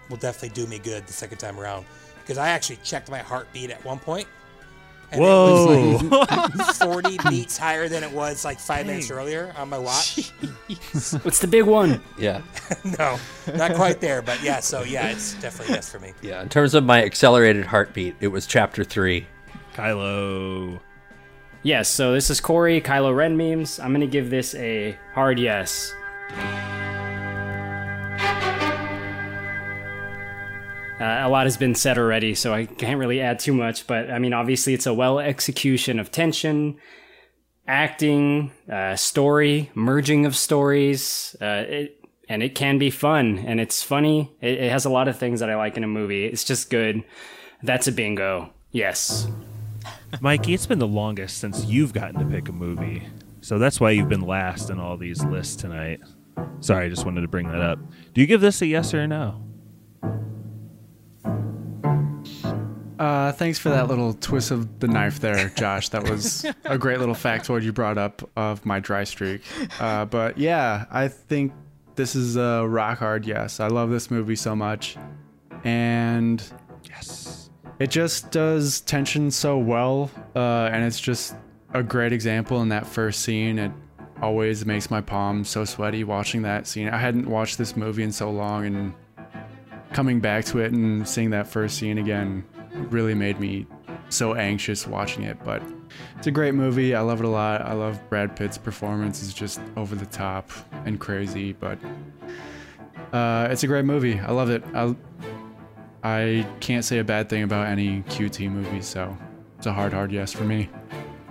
[0.08, 1.86] will definitely do me good the second time around.
[2.20, 4.28] Because I actually checked my heartbeat at one point.
[5.12, 5.98] And Whoa.
[6.00, 9.78] It was like 40 beats higher than it was like five minutes earlier on my
[9.78, 10.30] watch.
[10.92, 12.00] What's the big one?
[12.16, 12.42] Yeah.
[12.98, 13.18] no,
[13.56, 14.60] not quite there, but yeah.
[14.60, 16.12] So yeah, it's definitely yes for me.
[16.22, 19.26] Yeah, in terms of my accelerated heartbeat, it was chapter three.
[19.74, 20.78] Kylo.
[21.62, 23.78] Yes, so this is Korey, Kylo Ren memes.
[23.78, 25.94] I'm gonna give this a hard yes.
[31.00, 33.86] Uh, a lot has been said already, so I can't really add too much.
[33.86, 36.76] But I mean, obviously, it's a well execution of tension,
[37.66, 42.00] acting, uh, story, merging of stories, uh, it,
[42.30, 44.32] and it can be fun and it's funny.
[44.40, 46.24] It, it has a lot of things that I like in a movie.
[46.24, 47.02] It's just good.
[47.62, 48.52] That's a bingo.
[48.70, 49.26] Yes.
[50.20, 53.06] Mikey, it's been the longest since you've gotten to pick a movie.
[53.40, 56.00] So that's why you've been last in all these lists tonight.
[56.60, 57.78] Sorry, I just wanted to bring that up.
[58.12, 59.42] Do you give this a yes or a no?
[62.98, 65.88] Uh, thanks for that little twist of the knife there, Josh.
[65.88, 69.40] That was a great little factoid you brought up of my dry streak.
[69.80, 71.54] Uh, but yeah, I think
[71.94, 73.58] this is a rock hard yes.
[73.58, 74.98] I love this movie so much.
[75.64, 76.42] And
[77.80, 80.10] it just does tension so well.
[80.36, 81.34] Uh, and it's just
[81.72, 83.58] a great example in that first scene.
[83.58, 83.72] It
[84.22, 86.88] always makes my palms so sweaty watching that scene.
[86.90, 88.94] I hadn't watched this movie in so long, and
[89.92, 92.44] coming back to it and seeing that first scene again
[92.90, 93.66] really made me
[94.10, 95.42] so anxious watching it.
[95.42, 95.62] But
[96.18, 96.94] it's a great movie.
[96.94, 97.62] I love it a lot.
[97.62, 99.22] I love Brad Pitt's performance.
[99.22, 100.50] It's just over the top
[100.84, 101.78] and crazy, but
[103.14, 104.20] uh, it's a great movie.
[104.20, 104.62] I love it.
[104.74, 104.94] I,
[106.02, 109.16] I can't say a bad thing about any QT movie, so
[109.58, 110.68] it's a hard, hard yes for me.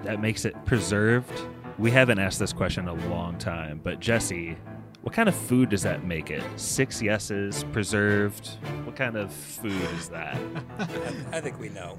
[0.04, 1.32] That makes it preserved.
[1.78, 4.58] We haven't asked this question in a long time, but Jesse,
[5.02, 6.44] what kind of food does that make it?
[6.58, 8.48] Six yeses, preserved.
[8.84, 10.38] What kind of food is that?
[10.78, 10.84] I,
[11.38, 11.98] I think we know.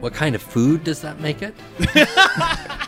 [0.00, 1.54] What kind of food does that make it?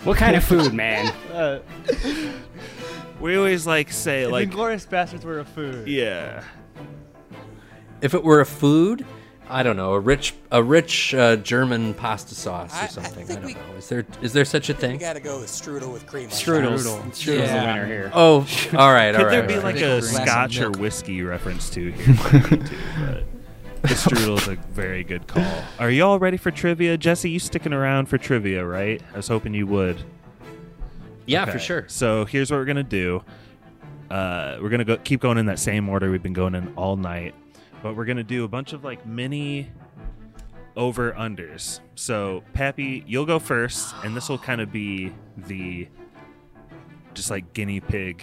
[0.05, 1.13] What kind of food, man?
[1.31, 1.59] Uh,
[3.21, 5.87] We always like say if like Inglourious Basterds were a food.
[5.89, 6.43] yeah.
[8.03, 9.05] If it were a food,
[9.49, 13.23] I don't know, a rich a rich uh, German pasta sauce I- I or something.
[13.25, 13.61] I, think don't we- know.
[13.79, 14.99] Is there is there such a We thing?
[14.99, 16.25] got to go with strudel with cream.
[16.25, 16.39] on top.
[16.39, 16.85] Strudels.
[17.13, 18.11] Strudels the winner here.
[18.15, 18.47] Oh,
[18.77, 19.31] all right, all Could right.
[19.31, 19.75] there be all right.
[19.75, 22.17] like a scotch or whiskey reference to here?
[22.33, 23.25] Maybe too, but
[23.83, 25.65] the strudel's a very good call.
[25.79, 26.97] Are y'all ready for trivia?
[26.99, 29.03] Jesse, you sticking around for trivia, right?
[29.13, 30.03] I was hoping you would.
[31.27, 31.85] Yeah, for sure.
[31.89, 33.23] So here's what we're gonna do.
[34.11, 36.97] Uh, we're gonna go keep going in that same order we've been going in all
[36.97, 37.35] night,
[37.83, 39.71] but we're gonna do a bunch of like mini
[40.77, 41.81] over unders.
[41.95, 45.89] So Pappy, you'll go first, and this will kind of be the
[47.15, 48.23] just like guinea pig.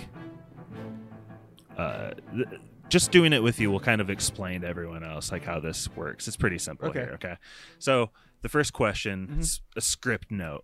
[1.78, 2.48] Uh, th-
[2.90, 5.90] just doing it with you will kind of explain to everyone else like how this
[5.96, 6.28] works.
[6.28, 7.02] It's pretty simple Okay.
[7.02, 7.12] here.
[7.16, 7.36] Okay.
[7.80, 8.12] So
[8.42, 10.64] the first question is a script note.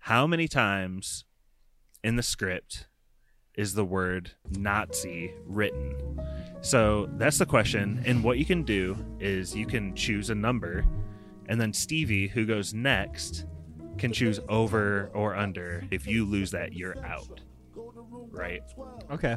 [0.00, 1.24] How many times
[2.02, 2.88] in the script
[3.54, 6.20] is the word Nazi written?
[6.62, 8.02] So that's the question.
[8.06, 10.84] And what you can do is you can choose a number
[11.48, 13.44] And then Stevie, who goes next,
[13.98, 15.82] can choose over or under.
[15.90, 17.40] If you lose that, you're out.
[18.30, 18.62] Right?
[19.10, 19.36] Okay.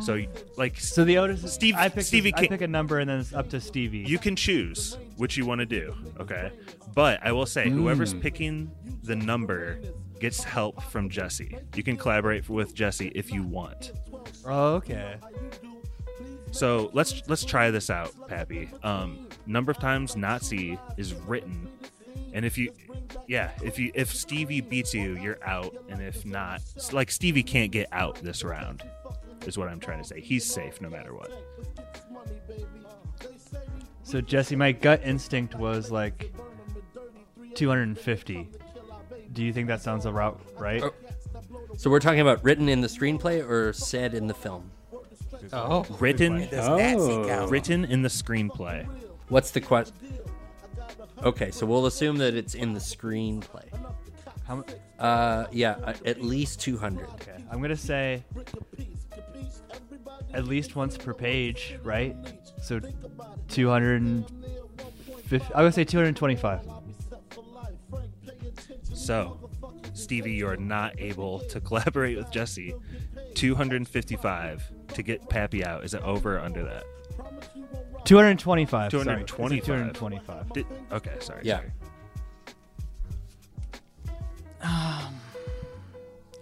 [0.00, 0.20] So,
[0.56, 3.20] like, So the Otis, Steve, I pick Stevie, I can, pick a number and then
[3.20, 3.98] it's up to Stevie.
[3.98, 5.94] you can choose what you want to do.
[6.18, 6.50] Okay,
[6.96, 8.20] but I will say, whoever's Mm.
[8.20, 8.70] picking
[9.04, 9.78] the number
[10.18, 11.56] gets help from Jesse.
[11.76, 13.92] You can collaborate with Jesse if you want.
[14.44, 15.14] Oh, okay.
[16.52, 18.70] So let's let's try this out, Pappy.
[18.82, 21.66] Um, number of times Nazi is written,
[22.34, 22.72] and if you,
[23.26, 26.60] yeah, if you if Stevie beats you, you're out, and if not,
[26.92, 28.82] like Stevie can't get out this round,
[29.46, 30.20] is what I'm trying to say.
[30.20, 31.32] He's safe no matter what.
[34.02, 36.34] So Jesse, my gut instinct was like
[37.54, 38.48] 250.
[39.32, 40.82] Do you think that sounds about right?
[41.78, 44.70] So we're talking about written in the screenplay or said in the film?
[45.52, 47.50] Oh, Written, Does Nazi count?
[47.50, 48.86] written in the screenplay.
[49.28, 49.94] What's the question?
[51.22, 53.64] Okay, so we'll assume that it's in the screenplay.
[54.46, 54.64] How mu-
[54.98, 57.08] Uh, yeah, uh, at least 200.
[57.14, 58.22] Okay, I'm gonna say
[60.32, 62.16] at least once per page, right?
[62.62, 62.80] So
[63.48, 65.44] 250.
[65.54, 66.60] I would say 225.
[68.94, 69.38] So,
[69.94, 72.74] Stevie, you are not able to collaborate with Jesse.
[73.34, 75.84] 255 to get Pappy out.
[75.84, 76.84] Is it over or under that?
[78.04, 78.90] 225.
[78.90, 79.04] sorry.
[79.24, 79.64] 225.
[79.64, 80.52] 225.
[80.52, 81.42] Did, okay, sorry.
[81.44, 81.58] Yeah.
[81.58, 81.72] sorry.
[84.62, 85.14] Um,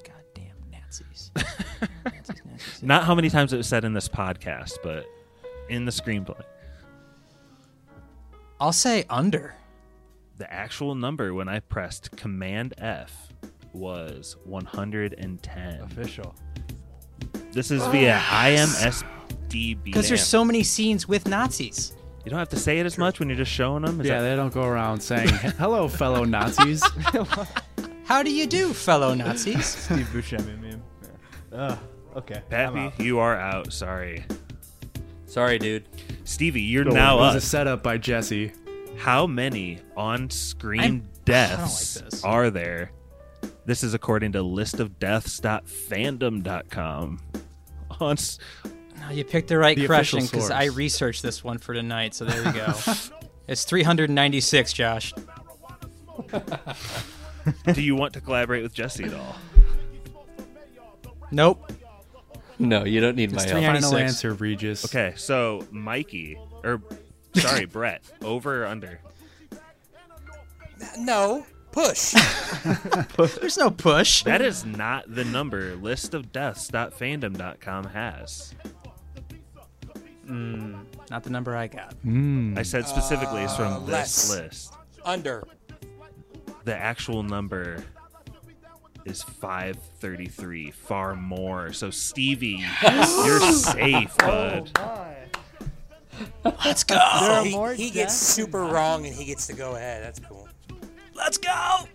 [0.04, 1.30] goddamn Nazis.
[1.36, 2.82] Nazis, Nazis.
[2.82, 5.06] Not how many times it was said in this podcast, but
[5.68, 6.42] in the screenplay.
[8.58, 9.54] I'll say under.
[10.38, 13.32] The actual number when I pressed Command F
[13.72, 15.80] was 110.
[15.80, 16.34] Official.
[17.52, 19.82] This is via IMSDB.
[19.84, 21.94] Because there's so many scenes with Nazis.
[22.24, 24.00] You don't have to say it as much when you're just showing them.
[24.00, 26.82] Is yeah, that- they don't go around saying, hello, fellow Nazis.
[28.04, 29.64] How do you do, fellow Nazis?
[29.84, 30.82] Steve Buscemi meme.
[31.52, 31.78] Ugh,
[32.16, 32.42] okay.
[32.52, 33.72] I'm Pappy, you are out.
[33.72, 34.24] Sorry.
[35.26, 35.88] Sorry, dude.
[36.24, 36.94] Stevie, you're Cool.
[36.94, 37.38] now it was up.
[37.38, 38.52] a setup by Jesse.
[38.98, 42.24] How many on-screen I'm- deaths I don't like this.
[42.24, 42.90] are there?
[43.66, 47.20] This is according to listofdeaths.fandom.com.
[48.00, 48.38] On s-
[49.00, 52.14] No, you picked the right The question official because I researched this one for tonight.
[52.14, 52.72] So there you go.
[53.48, 55.12] it's 396, Josh.
[57.72, 59.36] do you want to collaborate with Jesse at all?
[61.30, 61.72] Nope.
[62.58, 63.52] No, you don't need my help.
[63.52, 64.84] three- Final answer, Regis.
[64.84, 66.82] Okay, so Mikey, or
[67.34, 69.00] sorry, Brett, over or under?
[70.98, 72.14] No, push.
[73.40, 74.22] There's no push.
[74.24, 78.54] That is not the number listofdeaths.fandom.com has.
[80.26, 81.94] Mm, not the number I got.
[82.04, 82.56] Mm.
[82.58, 84.32] I said specifically it's from Uh, this less.
[84.38, 84.74] list.
[85.04, 85.44] Under.
[86.64, 87.82] The actual number
[89.06, 91.72] is 533, far more.
[91.72, 94.70] So Stevie, you're safe, bud.
[96.64, 96.98] Let's go.
[97.20, 97.42] So
[97.74, 100.02] he, he gets super wrong and he gets to go ahead.
[100.04, 100.48] That's cool.
[101.20, 101.86] Let's go.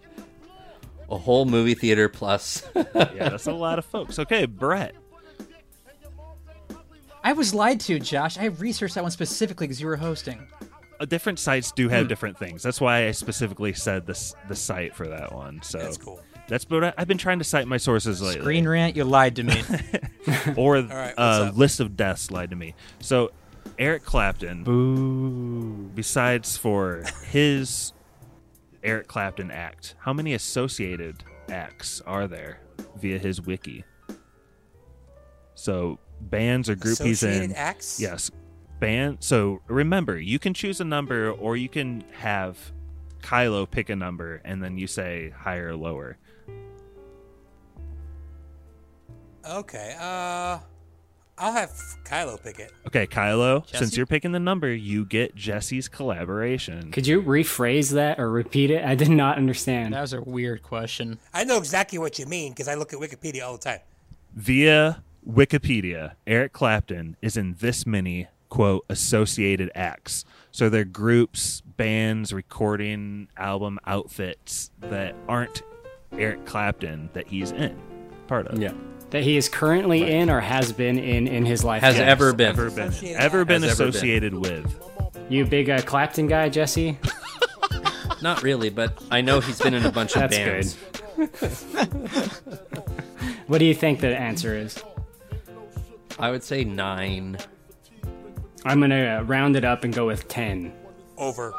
[1.10, 2.64] A whole movie theater plus.
[2.76, 4.18] Yeah, that's a lot of folks.
[4.20, 4.96] Okay, Brett.
[7.24, 8.38] I was lied to, Josh.
[8.38, 10.48] I researched that one specifically because you were hosting.
[11.00, 12.08] Uh, different sites do have Hmm.
[12.10, 12.62] different things.
[12.64, 15.62] That's why I specifically said this the site for that one.
[15.64, 16.22] So That's cool.
[16.48, 18.42] That's what I, I've been trying to cite my sources lately.
[18.42, 19.64] Screen rant, you lied to me.
[20.56, 22.76] or right, uh, list of deaths lied to me.
[23.00, 23.32] So
[23.80, 25.90] Eric Clapton, Boo.
[25.96, 27.92] besides for his
[28.86, 32.60] Eric Clapton act, how many associated acts are there
[32.98, 33.84] via his wiki?
[35.56, 37.54] So bands or group he's in.
[37.54, 38.00] acts?
[38.00, 38.32] Yes,
[38.80, 39.18] band.
[39.22, 42.58] So remember, you can choose a number, or you can have
[43.22, 46.18] Kylo pick a number, and then you say higher or lower.
[49.50, 49.96] Okay.
[50.00, 50.60] Uh,
[51.38, 51.72] I'll have
[52.06, 52.72] Kylo pick it.
[52.88, 56.92] Okay, Kylo, since you're picking the number, you get Jesse's collaboration.
[56.92, 58.86] Could you rephrase that or repeat it?
[58.86, 59.94] I did not understand.
[59.94, 61.20] that was a weird question.
[61.34, 63.80] I know exactly what you mean because I look at Wikipedia all the time.
[64.34, 70.24] Via Wikipedia, Eric Clapton is in this many, quote, associated acts.
[70.52, 75.64] So they're groups, bands, recording album outfits that aren't
[76.14, 77.78] Eric Clapton that he's in,
[78.28, 78.58] part of.
[78.62, 78.72] yeah.
[79.16, 81.82] That he is currently in or has been in in his life.
[81.82, 82.50] Has ever been.
[82.50, 83.90] Ever been, Associated ever been Has ever been.
[83.96, 84.80] associated with.
[85.30, 86.98] You big uh, Clapton guy, Jesse?
[88.22, 90.76] Not really, but I know he's been in a bunch of That's
[91.16, 92.42] bands.
[93.48, 94.84] What do you think the answer is?
[96.20, 97.38] I would say nine.
[98.66, 100.74] I'm gonna uh, round it up and go with ten.
[101.18, 101.54] Over.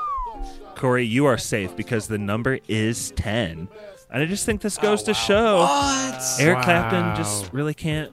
[0.75, 3.69] Korey, you are safe because the number is 10.
[4.11, 6.23] And I just think this goes to show What?
[6.39, 8.13] Eric Clapton just really can't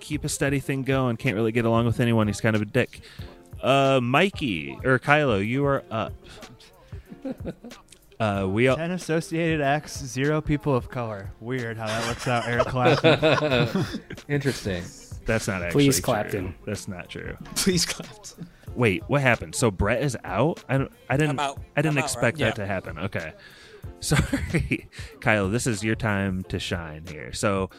[0.00, 2.26] keep a steady thing going, can't really get along with anyone.
[2.26, 3.00] He's kind of a dick.
[3.62, 6.12] Uh, Mikey, or Kylo, you are up.
[8.18, 11.32] Uh, we all, 10 associated acts, zero people of color.
[11.40, 13.84] Weird how that works out, Eric Clapton.
[14.28, 14.84] Interesting.
[15.24, 16.02] That's not actually Please, true.
[16.04, 16.54] Clapton.
[16.64, 17.36] That's not true.
[17.56, 18.48] Please, Clapton.
[18.74, 19.54] Wait, what happened?
[19.54, 20.62] So Brett is out?
[20.68, 20.92] I don't.
[21.10, 21.40] I didn't.
[21.40, 21.60] I'm out.
[21.76, 22.46] I didn't I'm out, expect right?
[22.46, 22.98] that to happen.
[22.98, 23.32] Okay.
[24.00, 24.88] Sorry,
[25.20, 25.48] Kyle.
[25.48, 27.32] This is your time to shine here.
[27.32, 27.70] So,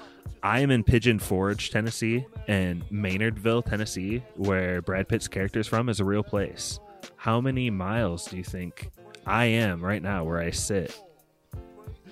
[0.42, 5.90] I am in Pigeon Forge, Tennessee, and Maynardville, Tennessee, where Brad Pitt's character is from,
[5.90, 6.80] is a real place.
[7.16, 8.90] How many miles do you think
[9.26, 10.98] I am right now, where I sit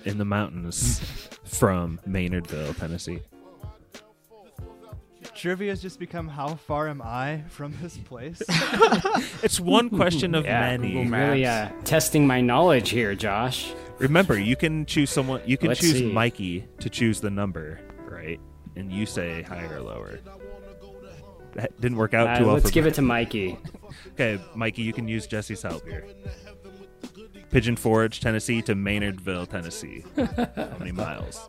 [0.04, 0.98] in the mountains
[1.44, 3.20] from Maynardville, Tennessee?
[5.34, 8.42] Trivia has just become how far am I from this place?
[9.42, 10.92] It's one question of Yeah, many.
[10.92, 13.72] Google really uh, testing my knowledge here, Josh.
[13.98, 15.40] Remember, you can choose someone.
[15.44, 16.12] You can Let's choose see.
[16.12, 18.40] Mikey to choose the number, right?
[18.76, 20.18] And you say higher or lower.
[21.54, 22.54] That didn't work out Uh, too well.
[22.54, 23.58] let's give it to Mikey.
[24.14, 26.06] Okay, Mikey, you can use Jesse's help here.
[27.50, 30.02] Pigeon Forge, Tennessee to Maynardville, Tennessee.
[30.16, 31.48] How many miles?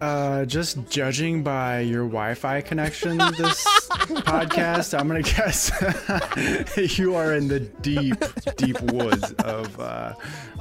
[0.00, 3.64] Uh, just judging by your Wi-Fi connection, this
[4.24, 5.70] podcast, I'm gonna guess
[6.98, 8.16] you are in the deep,
[8.56, 10.12] deep woods of uh,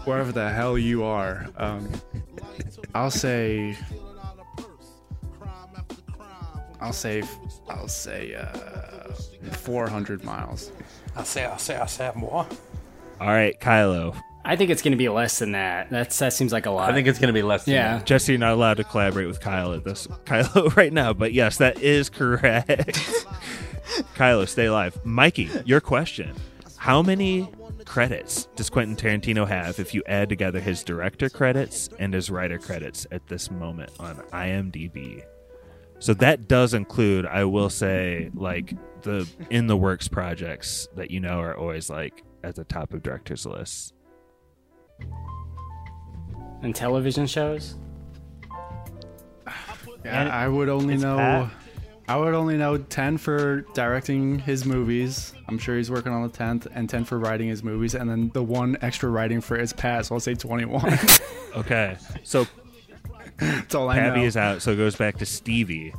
[0.06, 1.48] wherever the hell you are.
[1.58, 1.90] Um,
[2.96, 3.78] I'll say,
[6.80, 7.24] I'll say,
[7.70, 9.14] I'll say, uh,
[9.52, 10.72] 400 miles.
[11.16, 12.48] I'll say, I'll say, I'll say more.
[13.20, 14.16] All right, Kylo.
[14.46, 15.90] I think it's going to be less than that.
[15.90, 16.90] That's that seems like a lot.
[16.92, 18.02] I think it's going to be less than Yeah.
[18.04, 21.58] Jesse, you're not allowed to collaborate with Kyle at this Kylo right now, but yes,
[21.58, 22.68] that is correct.
[24.16, 24.98] Kylo, stay alive.
[25.06, 26.36] Mikey, your question.
[26.78, 27.50] How many
[27.86, 32.58] credits does Quentin Tarantino have if you add together his director credits and his writer
[32.58, 35.24] credits at this moment on IMDb?
[36.00, 41.22] So that does include, I will say, like the in the works projects that you
[41.22, 43.93] know are always like at the top of directors' lists.
[46.62, 47.76] And television shows.
[50.06, 51.18] Yeah, And I would only know.
[51.18, 51.52] Pat.
[52.10, 55.34] I would only know ten for directing his movies.
[55.48, 58.30] I'm sure he's working on the tenth, and ten for writing his movies, and then
[58.34, 60.06] the one extra writing for his Pat.
[60.06, 61.00] So I'll say twenty-one.
[61.56, 62.48] Okay, so
[63.38, 64.26] That's all I Pappy know.
[64.26, 65.94] is out, so it goes back to Stevie.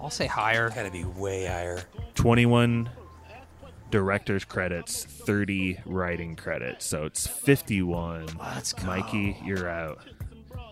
[0.00, 0.70] I'll say higher.
[0.70, 1.82] Gotta be way higher.
[2.14, 2.88] 21
[3.90, 6.86] director's credits, 30 writing credits.
[6.86, 8.28] So it's 51.
[8.38, 8.86] Let's go.
[8.86, 9.98] Mikey, you're out.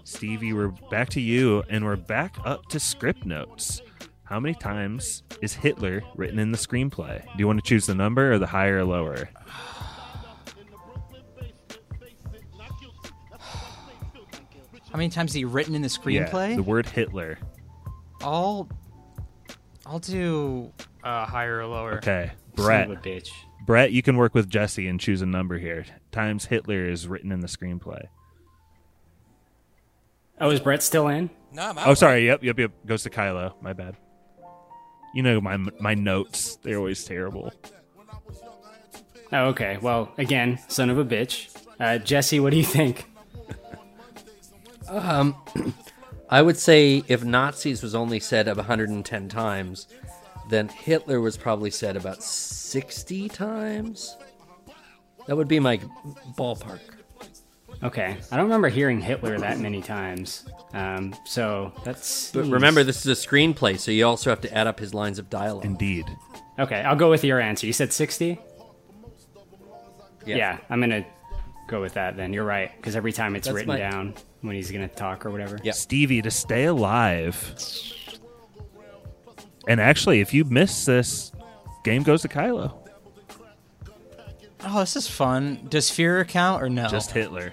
[0.05, 3.83] Stevie, we're back to you, and we're back up to script notes.
[4.25, 7.23] How many times is Hitler written in the screenplay?
[7.25, 9.29] Do you want to choose the number or the higher or lower?
[14.91, 16.51] How many times is he written in the screenplay?
[16.51, 17.39] Yeah, the word Hitler.
[18.23, 18.69] I'll
[19.85, 20.73] I'll do
[21.05, 21.95] uh, higher or lower.
[21.99, 22.31] Okay,
[22.65, 22.91] Brett.
[22.91, 23.31] of a bitch.
[23.65, 25.85] Brett, you can work with Jesse and choose a number here.
[26.11, 28.07] Times Hitler is written in the screenplay.
[30.41, 31.31] Oh, is Brett still in?
[31.53, 31.89] No, I'm out.
[31.89, 32.27] Oh, sorry.
[32.27, 32.71] Yep, yep, yep.
[32.87, 33.53] Goes to Kylo.
[33.61, 33.97] My bad.
[35.15, 36.57] You know my my notes.
[36.63, 37.53] They're always terrible.
[39.33, 39.79] Oh, okay.
[39.81, 41.55] Well, again, son of a bitch.
[41.81, 43.07] Uh, Jesse, what do you think?
[44.89, 45.37] Um,
[46.31, 49.87] I would say if Nazis was only said 110 times,
[50.49, 54.17] then Hitler was probably said about 60 times.
[55.27, 55.79] That would be my
[56.37, 56.81] ballpark.
[57.83, 60.49] Okay, I don't remember hearing Hitler that many times.
[60.73, 62.33] Um, so that's.
[62.33, 65.19] But remember, this is a screenplay, so you also have to add up his lines
[65.19, 65.65] of dialogue.
[65.65, 66.07] Indeed.
[66.59, 67.67] Okay, I'll go with your answer.
[67.67, 68.41] You said 60?
[70.27, 70.37] Yeah.
[70.37, 71.05] Yeah, I'm going to
[71.69, 72.33] go with that then.
[72.33, 75.25] You're right, because every time it's That's written my- down when he's going to talk
[75.25, 75.59] or whatever.
[75.63, 75.73] Yeah.
[75.73, 77.55] Stevie, to stay alive.
[79.69, 81.31] And actually, if you miss this,
[81.85, 82.75] game goes to Kylo.
[84.65, 85.67] Oh, this is fun.
[85.69, 86.89] Does Führer count or no?
[86.89, 87.53] Just Hitler.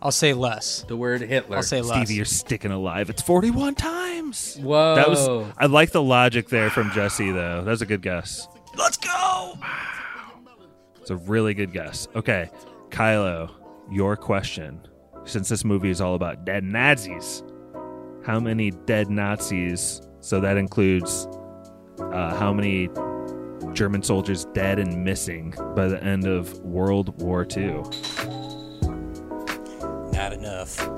[0.00, 0.84] I'll say less.
[0.88, 1.56] The word Hitler.
[1.56, 1.98] I'll say less.
[1.98, 3.10] Stevie, you're sticking alive.
[3.10, 4.56] It's 41 times.
[4.56, 4.94] Whoa.
[4.94, 5.52] That was.
[5.58, 7.62] I like the logic there from Jesse, though.
[7.62, 8.48] That was a good guess.
[8.76, 9.58] Let's go.
[11.00, 12.08] It's a really good guess.
[12.14, 12.48] Okay,
[12.90, 13.50] Kylo,
[13.90, 14.80] your question.
[15.24, 17.42] Since this movie is all about dead Nazis,
[18.24, 20.00] how many dead Nazis?
[20.22, 21.26] So that includes
[21.98, 22.88] uh, how many
[23.74, 27.82] German soldiers dead and missing by the end of World War II?
[30.12, 30.88] Not enough.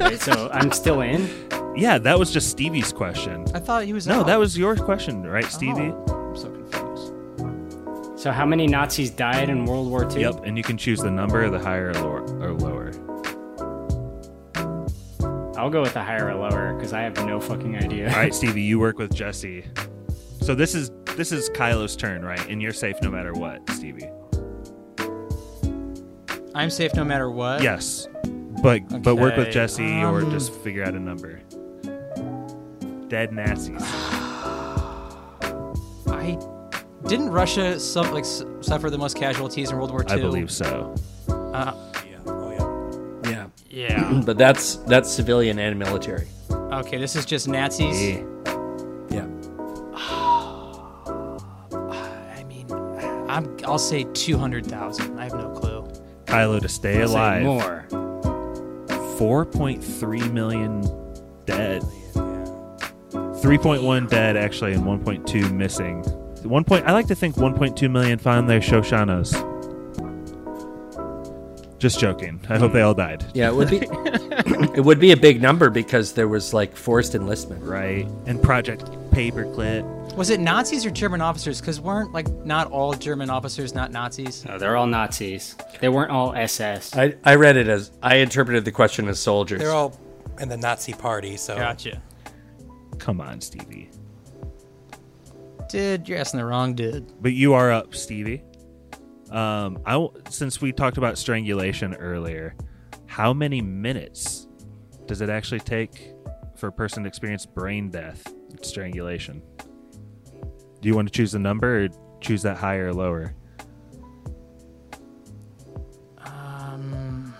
[0.00, 1.28] Wait, so I'm still in?
[1.76, 3.44] Yeah, that was just Stevie's question.
[3.54, 4.26] I thought he was No, out.
[4.26, 5.92] that was your question, right, Stevie?
[5.92, 8.20] Oh, I'm so confused.
[8.20, 10.20] So how many Nazis died in World War II?
[10.22, 12.20] Yep, and you can choose the number, the higher or lower.
[12.20, 12.23] Or lower.
[15.64, 18.10] I'll go with the higher or lower because I have no fucking idea.
[18.10, 19.64] All right, Stevie, you work with Jesse.
[20.42, 22.46] So this is this is Kylo's turn, right?
[22.50, 24.10] And you're safe no matter what, Stevie.
[26.54, 27.62] I'm safe no matter what.
[27.62, 28.06] Yes,
[28.62, 31.40] but but work with Okay, Jesse or um, just figure out a number.
[33.08, 33.80] Dead Nazis.
[36.10, 36.38] I
[37.06, 40.10] didn't Russia sub, like s- suffer the most casualties in World War II.
[40.10, 40.94] I believe so.
[41.30, 41.72] Uh,
[43.74, 44.12] Yeah.
[44.12, 44.22] Yeah.
[44.26, 46.26] but that's that's civilian and military.
[46.50, 48.20] okay, this is just Nazis.
[49.10, 49.26] Yeah.
[51.74, 52.70] I mean,
[53.28, 55.18] I'm, I'll say two hundred thousand.
[55.18, 55.84] I have no clue.
[56.26, 57.42] Kylo to stay I'll say alive.
[57.42, 57.86] more.
[59.18, 60.80] 4.3 million
[61.46, 61.82] dead.
[62.14, 66.02] 3.1 dead actually, and 1.2 missing.
[66.42, 66.86] One point.
[66.86, 69.32] I like to think 1.2 million found their Shosannas.
[71.84, 72.40] Just joking.
[72.48, 73.26] I hope they all died.
[73.34, 73.76] Yeah, it would be
[74.74, 77.62] it would be a big number because there was like forced enlistment.
[77.62, 78.08] Right.
[78.24, 79.84] And Project Paperclip.
[80.16, 81.60] Was it Nazis or German officers?
[81.60, 84.46] Because weren't like not all German officers not Nazis?
[84.46, 85.56] No, they're all Nazis.
[85.82, 86.96] They weren't all SS.
[86.96, 89.60] I, I read it as I interpreted the question as soldiers.
[89.60, 90.00] They're all
[90.40, 91.54] in the Nazi party, so.
[91.54, 92.00] Gotcha.
[92.98, 93.90] Come on, Stevie.
[95.68, 97.12] Dude, you're asking the wrong dude.
[97.20, 98.42] But you are up, Stevie.
[99.34, 102.54] Um, I since we talked about strangulation earlier,
[103.06, 104.46] how many minutes
[105.06, 106.12] does it actually take
[106.54, 108.32] for a person to experience brain death,
[108.62, 109.42] strangulation?
[110.80, 111.88] Do you want to choose a number or
[112.20, 113.34] choose that higher or lower?
[116.18, 117.34] Um,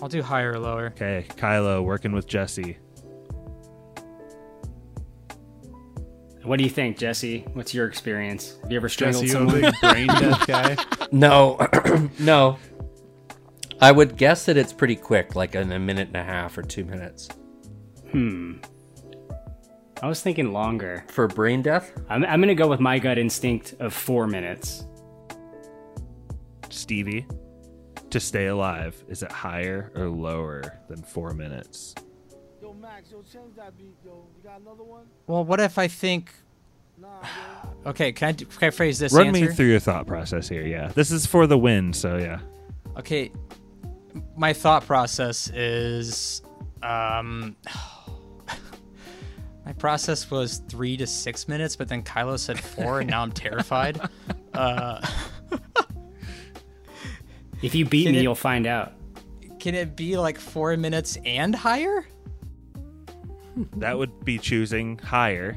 [0.00, 0.86] I'll do higher or lower.
[0.86, 2.78] Okay, Kylo working with Jesse.
[6.48, 7.44] What do you think, Jesse?
[7.52, 8.56] What's your experience?
[8.62, 10.76] Have you ever strangled Jesse, you a big brain death guy?
[11.12, 11.58] No,
[12.18, 12.58] no.
[13.82, 16.62] I would guess that it's pretty quick, like in a minute and a half or
[16.62, 17.28] two minutes.
[18.12, 18.54] Hmm.
[20.02, 21.04] I was thinking longer.
[21.08, 21.92] For brain death?
[22.08, 24.86] I'm, I'm going to go with my gut instinct of four minutes.
[26.70, 27.26] Stevie,
[28.08, 31.94] to stay alive, is it higher or lower than four minutes?
[35.26, 36.32] Well, what if I think?
[37.86, 39.12] Okay, can I do- can I phrase this?
[39.12, 39.40] Run answer?
[39.42, 40.66] me through your thought process here.
[40.66, 42.40] Yeah, this is for the win, so yeah.
[42.98, 43.30] Okay,
[44.36, 46.42] my thought process is,
[46.82, 47.54] um,
[49.64, 53.32] my process was three to six minutes, but then Kylo said four, and now I'm
[53.32, 54.00] terrified.
[54.54, 55.06] Uh,
[57.62, 58.92] If you beat Can me, it- you'll find out.
[59.60, 62.06] can it be like four minutes and higher?
[63.76, 65.56] That would be choosing higher.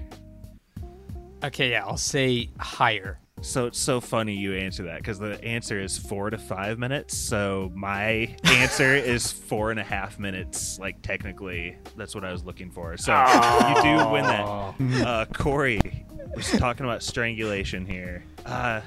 [1.44, 3.20] Okay, yeah, I'll say higher.
[3.42, 7.18] So it's so funny you answer that because the answer is four to five minutes.
[7.18, 10.78] So my answer is four and a half minutes.
[10.78, 12.96] Like technically, that's what I was looking for.
[12.98, 14.46] So you do win that.
[14.46, 16.06] Uh, Korey
[16.36, 18.24] was talking about strangulation here.
[18.46, 18.82] Uh,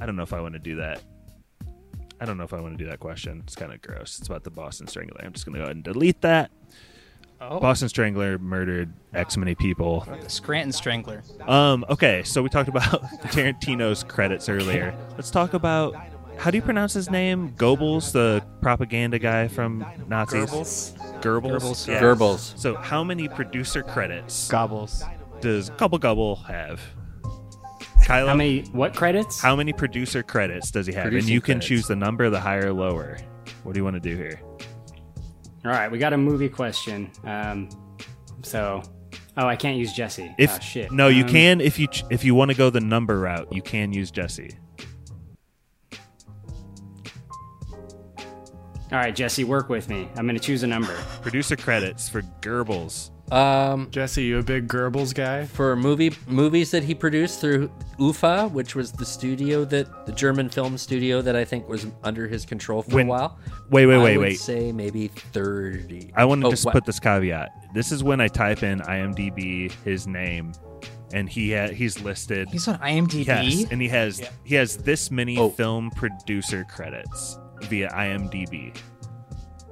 [0.00, 1.02] I don't know if I want to do that.
[2.20, 3.40] I don't know if I want to do that question.
[3.44, 4.18] It's kind of gross.
[4.18, 5.20] It's about the Boston Strangler.
[5.22, 6.50] I'm just gonna go ahead and delete that.
[7.40, 7.60] Oh.
[7.60, 10.06] Boston Strangler murdered X many people.
[10.26, 11.22] Scranton Strangler.
[11.46, 14.94] Um, okay, so we talked about Tarantino's credits earlier.
[15.12, 15.94] Let's talk about
[16.36, 17.50] how do you pronounce his name?
[17.52, 20.50] Goebbels, the propaganda guy from Nazis.
[20.50, 21.20] Goebbels?
[21.20, 21.60] Goebbels.
[21.60, 21.88] Goebbels.
[21.88, 22.00] Yeah.
[22.02, 22.58] Goebbels.
[22.58, 25.02] So how many producer credits Gobbles.
[25.40, 26.80] does Gobble Gobble have?
[28.04, 29.40] Kylo, How many, what credits?
[29.40, 31.04] how many producer credits does he have?
[31.04, 31.66] and Producing you can credits.
[31.66, 33.18] choose the number, the higher or lower.
[33.64, 34.40] What do you want to do here?
[35.68, 37.10] All right, we got a movie question.
[37.24, 37.68] Um,
[38.42, 38.82] so,
[39.36, 40.34] oh, I can't use Jesse.
[40.38, 40.90] If Ah, shit.
[40.90, 43.48] no, you Um, can if you ch- if you want to go the number route,
[43.52, 44.50] you can use Jesse.
[48.90, 50.08] All right, Jesse, work with me.
[50.16, 50.94] I'm going to choose a number.
[51.20, 53.10] Producer credits for Goebbels.
[53.30, 55.44] Um, Jesse, you a big Goebbels guy?
[55.44, 60.48] for movie movies that he produced through UFA, which was the studio that the German
[60.48, 63.38] film studio that I think was under his control for When- a while.
[63.70, 64.40] Wait, wait, I wait, would wait.
[64.40, 66.10] Say maybe thirty.
[66.16, 66.72] I want to Oh, just what?
[66.72, 67.50] put this caveat.
[67.74, 70.52] This is when I type in IMDb his name,
[71.12, 72.48] and he ha- he's listed.
[72.50, 73.26] He's on IMDb.
[73.26, 75.50] Yes, and he has he has this many Oh.
[75.50, 78.74] film producer credits via IMDb.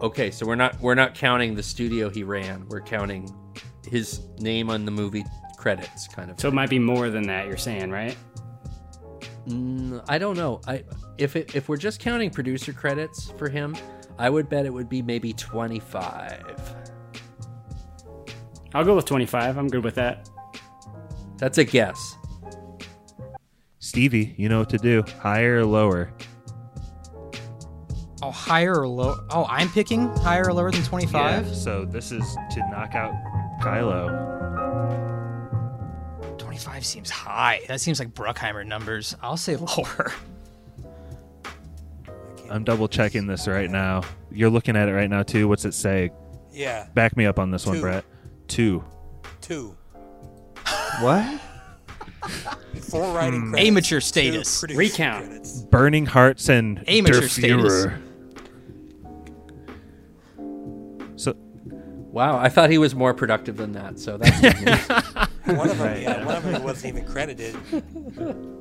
[0.00, 2.66] Okay, so we're not we're not counting the studio he ran.
[2.68, 3.34] We're counting
[3.88, 5.24] his name on the movie
[5.56, 6.38] credits, kind of.
[6.38, 8.16] So it might be more than that, you're saying, right?
[9.48, 10.60] Mm, I don't know.
[10.66, 10.84] I
[11.18, 13.76] if it, if we're just counting producer credits for him,
[14.18, 16.76] I would bet it would be maybe twenty five.
[18.74, 19.56] I'll go with 25.
[19.56, 20.28] I'm good with that.
[21.38, 22.16] That's a guess.
[23.78, 25.02] Stevie, you know what to do.
[25.20, 26.12] Higher or lower?
[28.22, 29.18] Oh, higher or low?
[29.30, 31.46] Oh, I'm picking higher or lower than 25.
[31.46, 33.12] Yeah, so this is to knock out
[33.60, 34.34] Kylo.
[36.38, 37.60] 25 seems high.
[37.68, 39.14] That seems like Bruckheimer numbers.
[39.22, 40.12] I'll say lower.
[42.50, 44.02] I'm double checking this right now.
[44.30, 45.48] You're looking at it right now too.
[45.48, 46.10] What's it say?
[46.52, 46.86] Yeah.
[46.94, 48.04] Back me up on this one, Brett.
[48.48, 48.84] Two.
[49.40, 49.76] Two.
[51.00, 51.40] What?
[52.88, 53.50] Four writing hmm.
[53.50, 53.68] credits.
[53.68, 54.64] Amateur status.
[54.74, 55.26] Recount.
[55.26, 55.60] credits.
[55.62, 57.86] Burning Hearts and Amateur Der status.
[62.16, 63.98] Wow, I thought he was more productive than that.
[63.98, 64.88] So that's good news.
[65.58, 67.54] One of them, yeah, one of them wasn't even credited.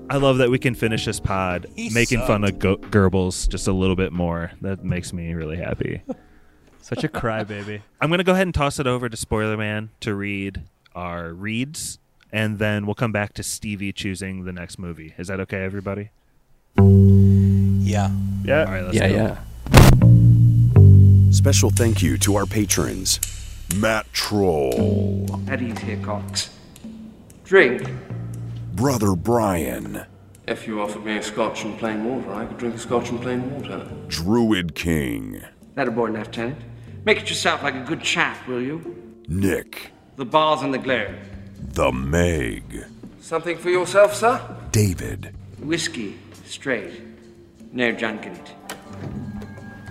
[0.09, 3.67] I love that we can finish this pod He making fun of Go- Goebbels just
[3.67, 4.51] a little bit more.
[4.61, 6.01] That makes me really happy.
[6.81, 7.81] Such a crybaby.
[8.01, 10.63] I'm going to go ahead and toss it over to Spoiler Man to read
[10.93, 11.97] our reads,
[12.33, 15.13] and then we'll come back to Stevie choosing the next movie.
[15.17, 16.09] Is that okay, everybody?
[16.77, 18.11] Yeah.
[18.43, 18.65] Yeah.
[18.65, 19.15] All right, let's yeah, go.
[19.15, 19.37] yeah.
[21.31, 23.21] Special thank you to our patrons
[23.73, 26.49] Matt Troll, At ease here, Cox.
[27.43, 27.89] Drink.
[28.73, 30.05] Brother Brian,
[30.47, 33.21] If you offered me a scotch and plain water, I could drink a scotch and
[33.21, 33.89] plain water.
[34.07, 35.41] Druid King,
[35.75, 36.57] That a boy, Lieutenant.
[37.05, 39.13] Make it yourself like a good chap, will you?
[39.27, 41.17] Nick, The bars and the glare.
[41.73, 42.85] The Meg,
[43.19, 44.39] Something for yourself, sir?
[44.71, 47.01] David, Whiskey, straight.
[47.73, 48.53] No junk in it.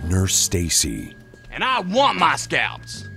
[0.05, 1.13] Nurse Stacy.
[1.51, 3.07] And I want my scalps.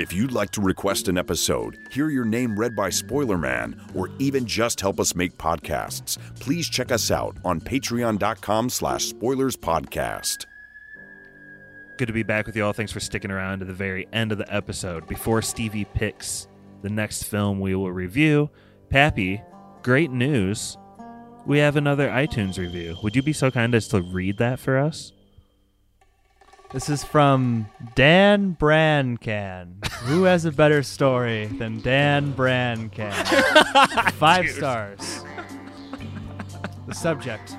[0.00, 4.08] If you'd like to request an episode, hear your name read by Spoiler Man, or
[4.18, 10.46] even just help us make podcasts, please check us out on patreon.com slash spoilers podcast.
[11.98, 12.72] Good to be back with you all.
[12.72, 15.06] Thanks for sticking around to the very end of the episode.
[15.06, 16.48] Before Stevie picks
[16.80, 18.48] the next film we will review,
[18.88, 19.42] Pappy,
[19.82, 20.78] great news.
[21.44, 22.96] We have another iTunes review.
[23.02, 25.12] Would you be so kind as to read that for us?
[26.72, 27.66] This is from
[27.96, 29.84] Dan Brancan.
[30.04, 33.12] Who has a better story than Dan Brancan?
[34.12, 34.54] Five Dude.
[34.54, 35.24] stars.
[36.86, 37.56] The subject.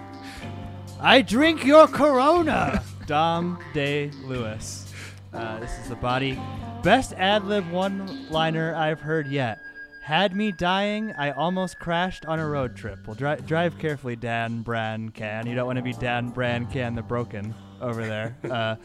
[1.02, 2.82] I drink your Corona.
[3.06, 4.94] Dom Day Lewis.
[5.34, 6.40] Uh, this is the body.
[6.82, 9.60] Best ad lib one liner I've heard yet.
[10.04, 13.06] Had me dying, I almost crashed on a road trip.
[13.06, 15.48] Well, dri- drive carefully, Dan Brancan.
[15.48, 18.36] You don't want to be Dan Brancan the broken over there.
[18.50, 18.76] Uh,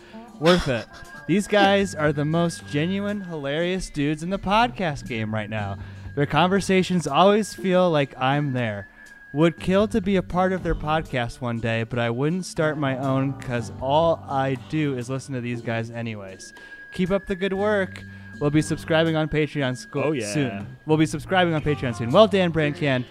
[0.41, 0.87] worth it.
[1.27, 5.77] These guys are the most genuine, hilarious dudes in the podcast game right now.
[6.15, 8.89] Their conversations always feel like I'm there.
[9.33, 12.79] Would kill to be a part of their podcast one day, but I wouldn't start
[12.79, 16.55] my own because all I do is listen to these guys, anyways.
[16.93, 18.03] Keep up the good work.
[18.41, 20.33] We'll be subscribing on Patreon sco- Oh, yeah.
[20.33, 20.77] soon.
[20.87, 22.11] We'll be subscribing on Patreon soon.
[22.13, 23.05] Well, Dan Brancan,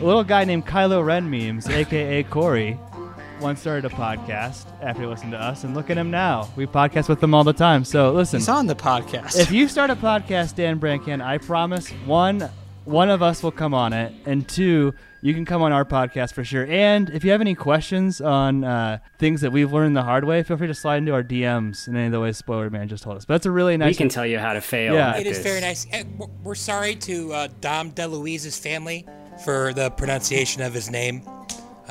[0.00, 2.78] a little guy named Kylo Ren memes, aka Korey,
[3.40, 6.48] once started a podcast after he listened to us, and look at him now.
[6.56, 7.84] We podcast with him all the time.
[7.84, 9.38] So listen, He's on the podcast.
[9.38, 12.48] if you start a podcast, Dan Brancan, I promise one
[12.84, 16.32] one of us will come on it, and two, you can come on our podcast
[16.32, 16.66] for sure.
[16.66, 20.42] And if you have any questions on uh, things that we've learned the hard way,
[20.42, 23.04] feel free to slide into our DMs in any of the ways Spoiler Man just
[23.04, 23.26] told us.
[23.26, 23.90] But that's a really nice.
[23.92, 24.94] We can tell you how to fail.
[24.94, 25.10] Yeah.
[25.10, 25.46] at It is this.
[25.46, 25.86] very nice.
[26.18, 29.06] We're- We're sorry to uh, Dom DeLuise's family
[29.44, 31.22] for the pronunciation of his name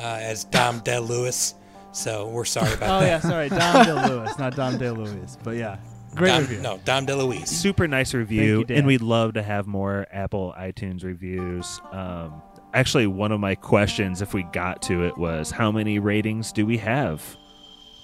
[0.00, 1.54] uh, as Dom DeLuis.
[1.92, 3.06] So we're sorry about Oh that.
[3.06, 5.78] yeah, sorry, Dom DeLuis, not Dom DeLuis, but yeah,
[6.14, 6.60] great Dom- review.
[6.60, 7.48] No, Dom DeLuise.
[7.48, 8.78] Super nice review, you, Dan.
[8.78, 11.80] and we'd love to have more Apple iTunes reviews.
[11.92, 12.42] Um,
[12.74, 16.64] actually, one of my questions, if we got to it, was how many ratings do
[16.64, 17.36] we have?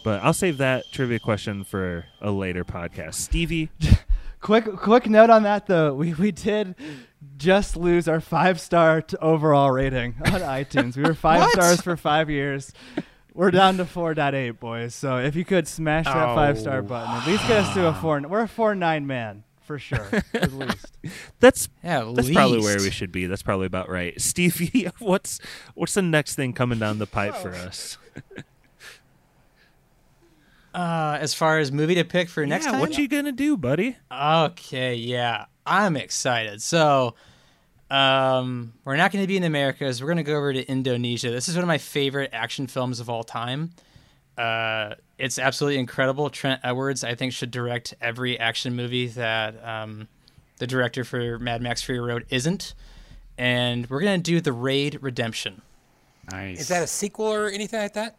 [0.05, 3.15] But I'll save that trivia question for a later podcast.
[3.15, 3.71] Stevie,
[4.41, 5.95] Quick, quick note on that though.
[5.95, 6.77] We we did
[7.37, 10.97] just lose our five star t- overall rating on iTunes.
[10.97, 12.73] We were five stars for five years.
[13.35, 14.95] We're down to 4.8, boys.
[14.95, 16.83] So if you could smash that five star Oh.
[16.83, 18.21] button, at least get us to a four.
[18.23, 20.93] We're a four nine man for sure, at least.
[21.41, 23.27] that's Yeah, at that's probably where we should be.
[23.27, 24.19] That's probably about right.
[24.21, 25.39] Stevie, what's
[25.75, 27.59] what's the next thing coming down the pipe for oh.
[27.67, 27.99] us?
[30.77, 33.57] Uh, as far as movie to pick for next yeah, time, what you gonna do,
[33.57, 33.97] buddy?
[34.13, 36.61] Okay, yeah, I'm excited.
[36.63, 37.15] So,
[37.91, 40.03] um, we're not going to be in the Americas.
[40.03, 41.31] We're going to go over to Indonesia.
[41.31, 43.71] This is one of my favorite action films of all time.
[44.37, 46.29] Uh, it's absolutely incredible.
[46.29, 50.09] Trent Edwards, I think, should direct every action movie that um,
[50.59, 52.75] the director for Mad Max Fury Road isn't.
[53.39, 55.63] And we're going to do The Raid Redemption.
[56.31, 56.61] Nice.
[56.61, 58.17] Is that a sequel or anything like that?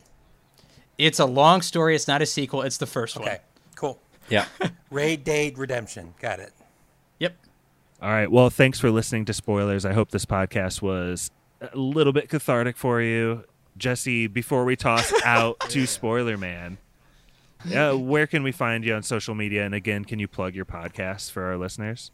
[0.98, 1.96] It's a long story.
[1.96, 2.64] It's not a sequel.
[2.64, 3.28] It's the first one.
[3.28, 3.40] Okay,
[3.76, 4.00] cool.
[4.30, 4.46] Yeah.
[4.92, 6.14] Raid Date Redemption.
[6.20, 6.54] Got it.
[7.20, 7.38] Yep.
[8.02, 8.32] All right.
[8.32, 9.86] Well, thanks for listening to spoilers.
[9.86, 13.44] I hope this podcast was a little bit cathartic for you.
[13.78, 16.80] Jesse, before we toss out to Spoiler Man,
[17.66, 19.66] yeah, where can we find you on social media?
[19.66, 22.12] And again, can you plug your podcast for our listeners?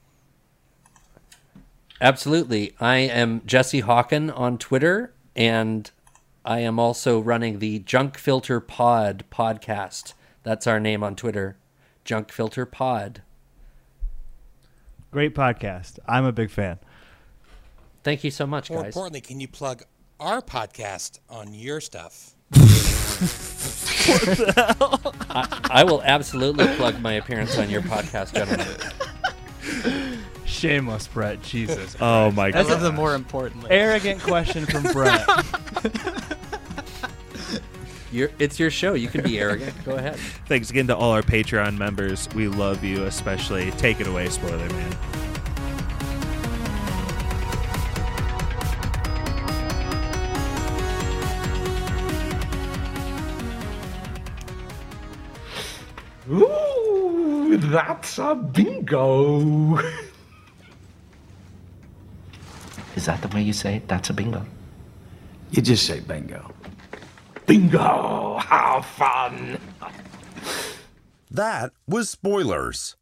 [2.01, 2.73] Absolutely.
[2.79, 5.89] I am Jesse Hawken on Twitter, and
[6.45, 10.13] I am also running the Junk Filter Pod podcast.
[10.43, 11.57] That's our name on Twitter.
[12.03, 13.21] Junk Filter Pod.
[15.09, 15.99] Great podcast.
[16.05, 16.79] I'm a big fan.
[18.03, 18.93] Thank you so much, More guys.
[18.95, 19.83] More importantly, can you plug
[20.19, 22.35] our podcast on your stuff?
[25.29, 28.67] I, I will absolutely plug my appearance on your podcast, gentlemen.
[30.45, 31.41] Shameless, Brett.
[31.41, 31.95] Jesus.
[32.01, 33.71] Oh my I love the more importantly.
[33.71, 35.25] Arrogant question from Brett.
[38.13, 38.93] You're, it's your show.
[38.93, 39.73] You can be arrogant.
[39.83, 40.17] Go ahead.
[40.45, 42.29] Thanks again to all our Patreon members.
[42.35, 43.71] We love you, especially.
[43.71, 44.95] Take it away, Spoiler Man.
[56.29, 59.79] Ooh, that's a bingo.
[62.95, 63.87] Is that the way you say it?
[63.87, 64.45] That's a bingo.
[65.49, 66.53] You just say bingo.
[67.45, 68.37] Bingo!
[68.39, 69.59] How fun!
[71.29, 72.95] That was spoilers.